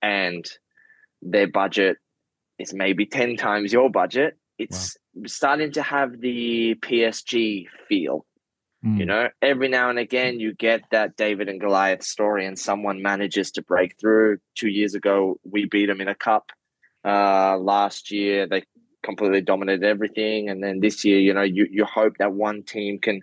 and 0.00 0.44
their 1.20 1.46
budget 1.46 1.96
is 2.58 2.74
maybe 2.74 3.06
10 3.06 3.36
times 3.36 3.72
your 3.72 3.90
budget, 3.90 4.36
it's 4.58 4.96
wow. 5.14 5.22
starting 5.26 5.72
to 5.72 5.82
have 5.82 6.20
the 6.20 6.74
PSG 6.76 7.66
feel. 7.88 8.26
Mm. 8.84 8.98
You 8.98 9.06
know, 9.06 9.28
every 9.40 9.68
now 9.68 9.90
and 9.90 9.98
again, 9.98 10.40
you 10.40 10.54
get 10.54 10.82
that 10.90 11.16
David 11.16 11.48
and 11.48 11.60
Goliath 11.60 12.02
story, 12.02 12.46
and 12.46 12.58
someone 12.58 13.00
manages 13.00 13.52
to 13.52 13.62
break 13.62 13.96
through. 14.00 14.38
Two 14.56 14.68
years 14.68 14.94
ago, 14.94 15.38
we 15.44 15.66
beat 15.66 15.86
them 15.86 16.00
in 16.00 16.08
a 16.08 16.14
cup. 16.14 16.50
Uh, 17.04 17.56
last 17.58 18.10
year, 18.10 18.46
they 18.46 18.62
completely 19.02 19.40
dominated 19.40 19.84
everything. 19.84 20.48
And 20.48 20.62
then 20.62 20.80
this 20.80 21.04
year, 21.04 21.18
you 21.18 21.34
know, 21.34 21.42
you, 21.42 21.66
you 21.70 21.84
hope 21.84 22.14
that 22.18 22.32
one 22.32 22.62
team 22.62 22.98
can. 22.98 23.22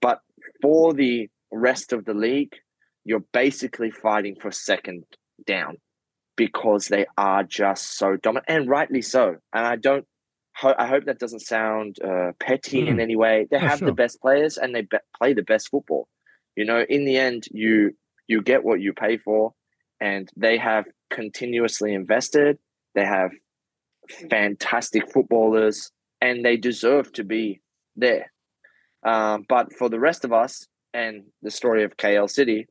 But 0.00 0.20
for 0.60 0.92
the 0.92 1.28
rest 1.52 1.92
of 1.92 2.04
the 2.04 2.14
league, 2.14 2.54
you're 3.04 3.24
basically 3.32 3.90
fighting 3.90 4.36
for 4.40 4.50
second 4.50 5.04
down 5.46 5.78
because 6.36 6.88
they 6.88 7.06
are 7.16 7.44
just 7.44 7.98
so 7.98 8.16
dominant 8.16 8.46
and 8.48 8.68
rightly 8.68 9.02
so. 9.02 9.36
And 9.52 9.66
I 9.66 9.76
don't, 9.76 10.06
ho- 10.54 10.74
I 10.78 10.86
hope 10.86 11.04
that 11.04 11.18
doesn't 11.18 11.40
sound 11.40 11.96
uh, 12.02 12.32
petty 12.38 12.82
mm. 12.82 12.88
in 12.88 13.00
any 13.00 13.16
way. 13.16 13.46
They 13.50 13.58
have 13.58 13.78
sure. 13.78 13.86
the 13.86 13.94
best 13.94 14.20
players 14.20 14.58
and 14.58 14.74
they 14.74 14.82
be- 14.82 14.98
play 15.16 15.32
the 15.34 15.42
best 15.42 15.68
football. 15.70 16.08
You 16.56 16.64
know, 16.64 16.84
in 16.88 17.04
the 17.04 17.16
end, 17.16 17.44
you 17.50 17.96
you 18.26 18.42
get 18.42 18.64
what 18.64 18.80
you 18.80 18.92
pay 18.92 19.16
for, 19.16 19.54
and 20.00 20.28
they 20.36 20.58
have 20.58 20.84
continuously 21.10 21.94
invested. 21.94 22.58
They 22.94 23.04
have 23.04 23.30
fantastic 24.30 25.10
footballers, 25.10 25.90
and 26.20 26.44
they 26.44 26.56
deserve 26.56 27.12
to 27.14 27.24
be 27.24 27.62
there. 27.96 28.32
Um, 29.04 29.44
but 29.48 29.72
for 29.72 29.88
the 29.88 29.98
rest 29.98 30.24
of 30.24 30.32
us, 30.32 30.66
and 30.94 31.24
the 31.42 31.50
story 31.50 31.84
of 31.84 31.96
KL 31.96 32.28
City, 32.28 32.66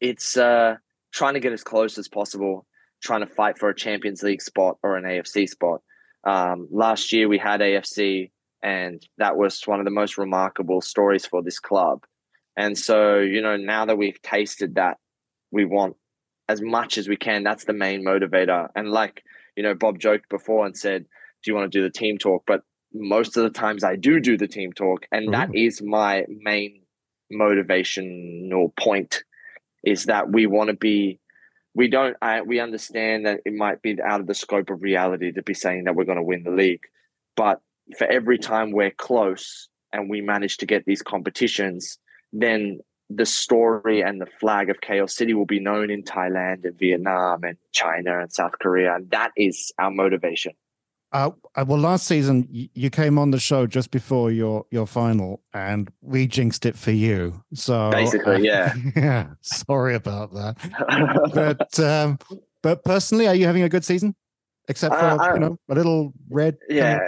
it's 0.00 0.36
uh, 0.36 0.76
trying 1.12 1.34
to 1.34 1.40
get 1.40 1.52
as 1.52 1.62
close 1.62 1.98
as 1.98 2.08
possible, 2.08 2.66
trying 3.02 3.20
to 3.20 3.32
fight 3.32 3.58
for 3.58 3.68
a 3.68 3.74
Champions 3.74 4.22
League 4.22 4.42
spot 4.42 4.76
or 4.82 4.96
an 4.96 5.04
AFC 5.04 5.48
spot. 5.48 5.80
Um, 6.24 6.68
last 6.70 7.12
year 7.12 7.28
we 7.28 7.38
had 7.38 7.60
AFC, 7.60 8.30
and 8.62 9.02
that 9.18 9.36
was 9.36 9.62
one 9.66 9.78
of 9.78 9.84
the 9.84 9.90
most 9.90 10.18
remarkable 10.18 10.80
stories 10.80 11.26
for 11.26 11.42
this 11.42 11.58
club. 11.58 12.04
And 12.56 12.76
so, 12.76 13.18
you 13.18 13.40
know, 13.40 13.56
now 13.56 13.86
that 13.86 13.98
we've 13.98 14.20
tasted 14.20 14.74
that, 14.74 14.98
we 15.50 15.64
want 15.64 15.96
as 16.48 16.60
much 16.60 16.98
as 16.98 17.08
we 17.08 17.16
can. 17.16 17.44
That's 17.44 17.64
the 17.64 17.72
main 17.72 18.04
motivator. 18.04 18.68
And 18.74 18.90
like, 18.90 19.22
you 19.56 19.62
know, 19.62 19.74
Bob 19.74 19.98
joked 19.98 20.28
before 20.28 20.66
and 20.66 20.76
said, 20.76 21.04
Do 21.42 21.50
you 21.50 21.54
want 21.54 21.70
to 21.70 21.78
do 21.78 21.82
the 21.82 21.90
team 21.90 22.18
talk? 22.18 22.44
But 22.46 22.62
most 22.92 23.36
of 23.36 23.44
the 23.44 23.50
times 23.50 23.84
I 23.84 23.96
do 23.96 24.18
do 24.18 24.36
the 24.36 24.48
team 24.48 24.72
talk. 24.72 25.06
And 25.12 25.28
Ooh. 25.28 25.32
that 25.32 25.54
is 25.54 25.82
my 25.82 26.24
main 26.28 26.82
motivational 27.32 28.74
point 28.76 29.22
is 29.84 30.04
that 30.06 30.32
we 30.32 30.46
want 30.46 30.68
to 30.68 30.76
be 30.76 31.20
we 31.74 31.88
don't 31.88 32.16
I, 32.22 32.42
we 32.42 32.60
understand 32.60 33.26
that 33.26 33.40
it 33.44 33.54
might 33.54 33.82
be 33.82 33.96
out 34.02 34.20
of 34.20 34.26
the 34.26 34.34
scope 34.34 34.70
of 34.70 34.82
reality 34.82 35.32
to 35.32 35.42
be 35.42 35.54
saying 35.54 35.84
that 35.84 35.94
we're 35.94 36.04
going 36.04 36.18
to 36.18 36.22
win 36.22 36.42
the 36.42 36.50
league 36.50 36.82
but 37.36 37.60
for 37.96 38.06
every 38.06 38.38
time 38.38 38.72
we're 38.72 38.90
close 38.90 39.68
and 39.92 40.10
we 40.10 40.20
manage 40.20 40.58
to 40.58 40.66
get 40.66 40.84
these 40.84 41.02
competitions 41.02 41.98
then 42.32 42.80
the 43.10 43.26
story 43.26 44.02
and 44.02 44.20
the 44.20 44.26
flag 44.38 44.68
of 44.68 44.82
KL 44.82 45.08
City 45.08 45.32
will 45.32 45.46
be 45.46 45.60
known 45.60 45.90
in 45.90 46.02
Thailand 46.02 46.64
and 46.64 46.78
Vietnam 46.78 47.42
and 47.42 47.56
China 47.72 48.20
and 48.20 48.32
South 48.32 48.52
Korea 48.60 48.94
and 48.94 49.10
that 49.10 49.30
is 49.36 49.72
our 49.78 49.90
motivation 49.90 50.52
uh, 51.12 51.30
uh, 51.54 51.64
well, 51.66 51.78
last 51.78 52.06
season 52.06 52.46
you 52.50 52.90
came 52.90 53.18
on 53.18 53.30
the 53.30 53.38
show 53.38 53.66
just 53.66 53.90
before 53.90 54.30
your 54.30 54.66
your 54.70 54.86
final, 54.86 55.42
and 55.54 55.90
we 56.02 56.26
jinxed 56.26 56.66
it 56.66 56.76
for 56.76 56.90
you. 56.90 57.42
So 57.54 57.90
basically, 57.90 58.34
uh, 58.34 58.38
yeah, 58.38 58.74
yeah. 58.94 59.26
Sorry 59.40 59.94
about 59.94 60.34
that. 60.34 60.56
but 61.34 61.80
um, 61.80 62.18
but 62.62 62.84
personally, 62.84 63.26
are 63.26 63.34
you 63.34 63.46
having 63.46 63.62
a 63.62 63.68
good 63.68 63.84
season? 63.84 64.14
Except 64.68 64.94
for 64.94 65.00
uh, 65.00 65.34
you 65.34 65.40
know 65.40 65.58
a 65.70 65.74
little 65.74 66.12
red. 66.28 66.58
Yeah, 66.68 66.98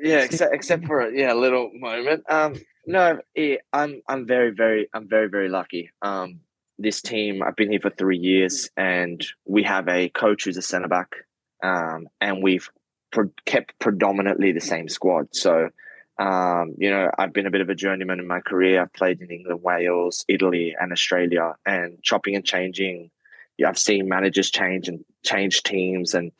yeah. 0.00 0.20
Except 0.20 0.54
except 0.54 0.86
for 0.86 1.10
yeah, 1.10 1.32
a 1.32 1.36
little 1.36 1.70
moment. 1.74 2.24
Um, 2.30 2.56
no, 2.86 3.20
yeah, 3.34 3.56
I'm 3.72 4.00
I'm 4.08 4.26
very 4.26 4.50
very 4.50 4.88
I'm 4.94 5.08
very 5.08 5.28
very 5.28 5.50
lucky. 5.50 5.90
Um, 6.00 6.40
this 6.78 7.02
team 7.02 7.42
I've 7.42 7.56
been 7.56 7.70
here 7.70 7.80
for 7.80 7.90
three 7.90 8.18
years, 8.18 8.70
and 8.78 9.24
we 9.44 9.62
have 9.64 9.88
a 9.88 10.08
coach 10.08 10.44
who's 10.44 10.56
a 10.56 10.62
centre 10.62 10.88
back. 10.88 11.14
Um, 11.62 12.06
and 12.20 12.42
we've 12.42 12.68
pro- 13.16 13.32
kept 13.46 13.78
predominantly 13.78 14.52
the 14.52 14.60
same 14.60 14.88
squad. 14.88 15.28
So, 15.32 15.70
um, 16.18 16.74
you 16.76 16.90
know, 16.90 17.10
I've 17.18 17.32
been 17.32 17.46
a 17.46 17.50
bit 17.50 17.62
of 17.62 17.70
a 17.70 17.74
journeyman 17.74 18.20
in 18.20 18.26
my 18.26 18.40
career. 18.40 18.82
I've 18.82 18.92
played 18.92 19.20
in 19.22 19.30
England, 19.30 19.62
Wales, 19.62 20.24
Italy, 20.28 20.76
and 20.78 20.92
Australia, 20.92 21.54
and 21.64 22.02
chopping 22.02 22.36
and 22.36 22.44
changing. 22.44 23.10
Yeah, 23.56 23.70
I've 23.70 23.78
seen 23.78 24.06
managers 24.06 24.50
change 24.50 24.86
and 24.88 25.02
change 25.24 25.62
teams, 25.62 26.12
and 26.14 26.30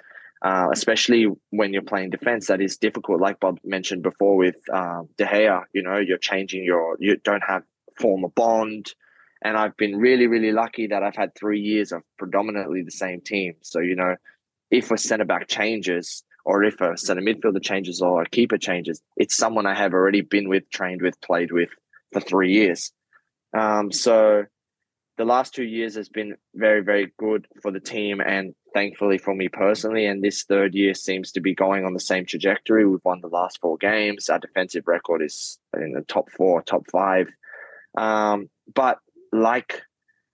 uh, 0.42 0.68
especially 0.70 1.26
when 1.50 1.72
you're 1.72 1.80
playing 1.80 2.10
defense, 2.10 2.48
that 2.48 2.60
is 2.60 2.76
difficult. 2.76 3.22
Like 3.22 3.40
Bob 3.40 3.58
mentioned 3.64 4.02
before 4.02 4.36
with 4.36 4.56
uh, 4.70 5.02
De 5.16 5.24
Gea, 5.24 5.62
you 5.72 5.82
know, 5.82 5.96
you're 5.96 6.18
changing 6.18 6.62
your, 6.62 6.98
you 7.00 7.16
don't 7.16 7.44
have 7.48 7.62
form 7.98 8.24
a 8.24 8.28
bond. 8.28 8.92
And 9.42 9.56
I've 9.56 9.76
been 9.78 9.96
really, 9.96 10.26
really 10.26 10.52
lucky 10.52 10.88
that 10.88 11.02
I've 11.02 11.16
had 11.16 11.34
three 11.34 11.60
years 11.60 11.90
of 11.92 12.02
predominantly 12.18 12.82
the 12.82 12.90
same 12.90 13.22
team. 13.22 13.54
So, 13.62 13.80
you 13.80 13.96
know, 13.96 14.16
if 14.70 14.90
a 14.90 14.98
centre 14.98 15.24
back 15.24 15.48
changes, 15.48 16.22
or 16.46 16.62
if 16.62 16.80
a 16.80 16.96
centre 16.96 17.20
midfielder 17.20 17.60
changes 17.60 18.00
or 18.00 18.22
a 18.22 18.28
keeper 18.28 18.56
changes, 18.56 19.02
it's 19.16 19.36
someone 19.36 19.66
I 19.66 19.74
have 19.74 19.92
already 19.92 20.20
been 20.20 20.48
with, 20.48 20.70
trained 20.70 21.02
with, 21.02 21.20
played 21.20 21.50
with 21.50 21.70
for 22.12 22.20
three 22.20 22.52
years. 22.52 22.92
Um, 23.52 23.90
so 23.90 24.44
the 25.18 25.24
last 25.24 25.54
two 25.54 25.64
years 25.64 25.96
has 25.96 26.08
been 26.08 26.36
very, 26.54 26.84
very 26.84 27.12
good 27.18 27.48
for 27.60 27.72
the 27.72 27.80
team 27.80 28.20
and 28.20 28.54
thankfully 28.74 29.18
for 29.18 29.34
me 29.34 29.48
personally. 29.48 30.06
And 30.06 30.22
this 30.22 30.44
third 30.44 30.72
year 30.72 30.94
seems 30.94 31.32
to 31.32 31.40
be 31.40 31.52
going 31.52 31.84
on 31.84 31.94
the 31.94 32.00
same 32.00 32.24
trajectory. 32.24 32.86
We've 32.86 33.00
won 33.04 33.22
the 33.22 33.28
last 33.28 33.58
four 33.60 33.76
games. 33.76 34.28
Our 34.28 34.38
defensive 34.38 34.84
record 34.86 35.22
is 35.22 35.58
in 35.74 35.94
the 35.94 36.02
top 36.02 36.30
four, 36.30 36.62
top 36.62 36.84
five. 36.92 37.26
Um, 37.98 38.50
but 38.72 38.98
like 39.32 39.82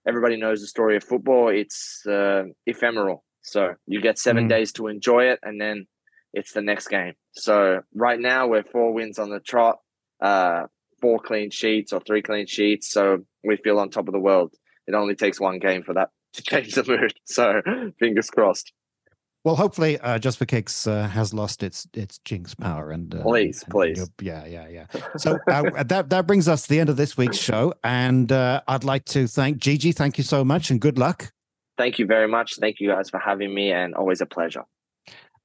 everybody 0.06 0.36
knows 0.36 0.60
the 0.60 0.66
story 0.66 0.94
of 0.96 1.04
football, 1.04 1.48
it's 1.48 2.04
uh, 2.06 2.44
ephemeral. 2.66 3.24
So 3.40 3.76
you 3.86 4.02
get 4.02 4.18
seven 4.18 4.44
mm. 4.44 4.50
days 4.50 4.72
to 4.72 4.88
enjoy 4.88 5.24
it, 5.24 5.40
and 5.42 5.60
then 5.60 5.86
it's 6.32 6.52
the 6.52 6.62
next 6.62 6.88
game. 6.88 7.14
So 7.32 7.80
right 7.94 8.18
now 8.18 8.46
we're 8.46 8.64
four 8.64 8.92
wins 8.92 9.18
on 9.18 9.30
the 9.30 9.40
trot, 9.40 9.78
uh, 10.20 10.64
four 11.00 11.18
clean 11.18 11.50
sheets 11.50 11.92
or 11.92 12.00
three 12.00 12.22
clean 12.22 12.46
sheets. 12.46 12.90
So 12.90 13.24
we 13.44 13.56
feel 13.56 13.78
on 13.78 13.90
top 13.90 14.08
of 14.08 14.12
the 14.12 14.20
world. 14.20 14.54
It 14.86 14.94
only 14.94 15.14
takes 15.14 15.40
one 15.40 15.58
game 15.58 15.82
for 15.82 15.94
that 15.94 16.10
to 16.34 16.42
change 16.42 16.74
the 16.74 16.84
mood. 16.84 17.14
So 17.24 17.62
fingers 17.98 18.30
crossed. 18.30 18.72
Well, 19.44 19.56
hopefully, 19.56 19.98
uh, 19.98 20.20
Just 20.20 20.38
for 20.38 20.46
Kicks 20.46 20.86
uh, 20.86 21.08
has 21.08 21.34
lost 21.34 21.64
its 21.64 21.88
its 21.94 22.18
jinx 22.18 22.54
power. 22.54 22.92
And 22.92 23.12
uh, 23.12 23.22
please, 23.22 23.64
please, 23.68 24.08
yeah, 24.20 24.46
yeah, 24.46 24.68
yeah. 24.68 24.86
So 25.16 25.36
uh, 25.48 25.82
that 25.82 26.10
that 26.10 26.28
brings 26.28 26.46
us 26.46 26.62
to 26.62 26.68
the 26.68 26.78
end 26.78 26.88
of 26.88 26.96
this 26.96 27.16
week's 27.16 27.38
show, 27.38 27.74
and 27.82 28.30
uh, 28.30 28.60
I'd 28.68 28.84
like 28.84 29.04
to 29.06 29.26
thank 29.26 29.58
Gigi. 29.58 29.90
Thank 29.90 30.16
you 30.16 30.22
so 30.22 30.44
much, 30.44 30.70
and 30.70 30.80
good 30.80 30.96
luck. 30.96 31.32
Thank 31.76 31.98
you 31.98 32.06
very 32.06 32.28
much. 32.28 32.54
Thank 32.60 32.78
you 32.78 32.88
guys 32.88 33.10
for 33.10 33.18
having 33.18 33.52
me, 33.52 33.72
and 33.72 33.96
always 33.96 34.20
a 34.20 34.26
pleasure. 34.26 34.62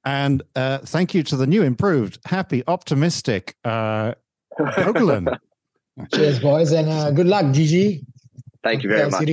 And 0.08 0.42
uh, 0.56 0.78
thank 0.78 1.12
you 1.12 1.22
to 1.24 1.36
the 1.36 1.46
new, 1.46 1.62
improved, 1.62 2.18
happy, 2.24 2.62
optimistic 2.66 3.54
uh, 3.62 4.14
Cheers, 6.14 6.38
boys, 6.40 6.72
and 6.72 6.88
uh, 6.88 7.10
good 7.10 7.26
luck, 7.26 7.52
Gigi. 7.52 8.06
Thank 8.64 8.84
you 8.84 8.88
very 8.88 9.10
much. 9.10 9.28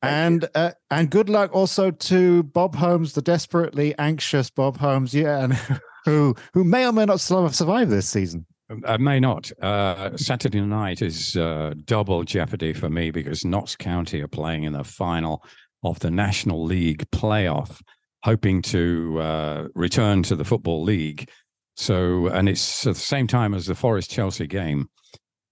And 0.00 0.48
uh, 0.54 0.70
and 0.92 1.10
good 1.10 1.28
luck 1.28 1.52
also 1.52 1.90
to 1.90 2.44
Bob 2.44 2.76
Holmes, 2.76 3.14
the 3.14 3.22
desperately 3.22 3.92
anxious 3.98 4.50
Bob 4.50 4.76
Holmes, 4.76 5.12
yeah, 5.12 5.42
and 5.42 5.54
who 6.04 6.36
who 6.54 6.62
may 6.62 6.86
or 6.86 6.92
may 6.92 7.04
not 7.04 7.18
survive 7.20 7.88
this 7.88 8.08
season. 8.08 8.46
I 8.84 8.94
uh, 8.94 8.98
may 8.98 9.18
not. 9.18 9.50
Uh, 9.60 10.16
Saturday 10.16 10.60
night 10.60 11.02
is 11.02 11.34
uh, 11.36 11.74
double 11.86 12.22
jeopardy 12.22 12.72
for 12.72 12.88
me 12.88 13.10
because 13.10 13.44
Notts 13.44 13.74
County 13.74 14.22
are 14.22 14.28
playing 14.28 14.62
in 14.62 14.74
the 14.74 14.84
final 14.84 15.42
of 15.82 15.98
the 15.98 16.10
National 16.10 16.62
League 16.62 17.04
playoff 17.10 17.80
hoping 18.22 18.62
to 18.62 19.18
uh, 19.20 19.68
return 19.74 20.22
to 20.24 20.36
the 20.36 20.44
Football 20.44 20.82
League. 20.82 21.30
So, 21.76 22.26
and 22.28 22.48
it's 22.48 22.86
at 22.86 22.94
the 22.94 23.00
same 23.00 23.26
time 23.26 23.54
as 23.54 23.66
the 23.66 23.74
Forest 23.74 24.10
Chelsea 24.10 24.46
game. 24.46 24.88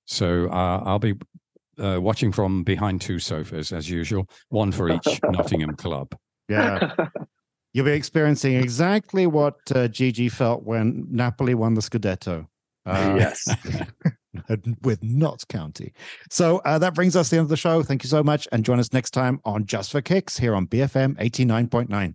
So 0.07 0.49
uh, 0.51 0.83
I'll 0.85 0.99
be 0.99 1.15
uh, 1.79 2.01
watching 2.01 2.33
from 2.33 2.65
behind 2.65 3.01
two 3.01 3.19
sofas 3.19 3.73
as 3.73 3.89
usual, 3.89 4.29
one 4.49 4.73
for 4.73 4.91
each 4.91 5.21
Nottingham 5.25 5.77
club. 5.77 6.17
Yeah. 6.49 6.95
You'll 7.73 7.85
be 7.85 7.93
experiencing 7.93 8.55
exactly 8.55 9.27
what 9.27 9.57
uh, 9.75 9.89
Gigi 9.89 10.31
felt 10.31 10.63
when 10.63 11.07
Napoli 11.11 11.55
won 11.55 11.75
the 11.75 11.83
Scudetto. 11.83 12.47
Uh, 12.87 13.17
yes. 13.19 13.47
with 14.83 15.03
Notts 15.03 15.45
County. 15.45 15.93
So 16.31 16.59
uh, 16.65 16.79
that 16.79 16.95
brings 16.95 17.17
us 17.17 17.29
to 17.29 17.37
the 17.37 17.39
end 17.39 17.45
of 17.45 17.51
the 17.51 17.57
show. 17.57 17.83
Thank 17.83 18.05
you 18.05 18.09
so 18.09 18.23
much. 18.23 18.47
And 18.53 18.65
join 18.65 18.79
us 18.79 18.93
next 18.93 19.11
time 19.13 19.41
on 19.45 19.67
Just 19.67 19.91
for 19.93 20.01
Kicks 20.01 20.39
here 20.39 20.55
on 20.55 20.67
BFM 20.67 21.17
89.9. 21.17 22.15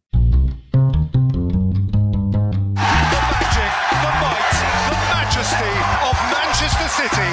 magic, 2.82 3.72
the 4.02 4.12
might, 4.22 4.54
the 4.90 4.98
majesty 5.12 5.74
of 6.08 6.16
Manchester 6.32 6.88
City, 6.90 7.32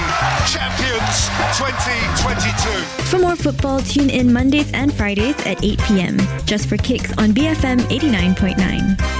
champions 0.53 1.29
2022. 1.57 3.05
For 3.07 3.19
more 3.19 3.37
football, 3.37 3.81
tune 3.81 4.11
in 4.11 4.33
Mondays 4.33 4.71
and 4.73 4.93
Fridays 4.93 5.37
at 5.47 5.63
8 5.65 5.79
p.m. 5.87 6.19
Just 6.45 6.69
for 6.69 6.77
Kicks 6.77 7.17
on 7.19 7.31
BFM 7.31 7.79
89.9. 7.89 9.19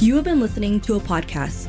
You 0.00 0.16
have 0.16 0.24
been 0.24 0.40
listening 0.40 0.80
to 0.80 0.96
a 0.96 1.00
podcast 1.00 1.68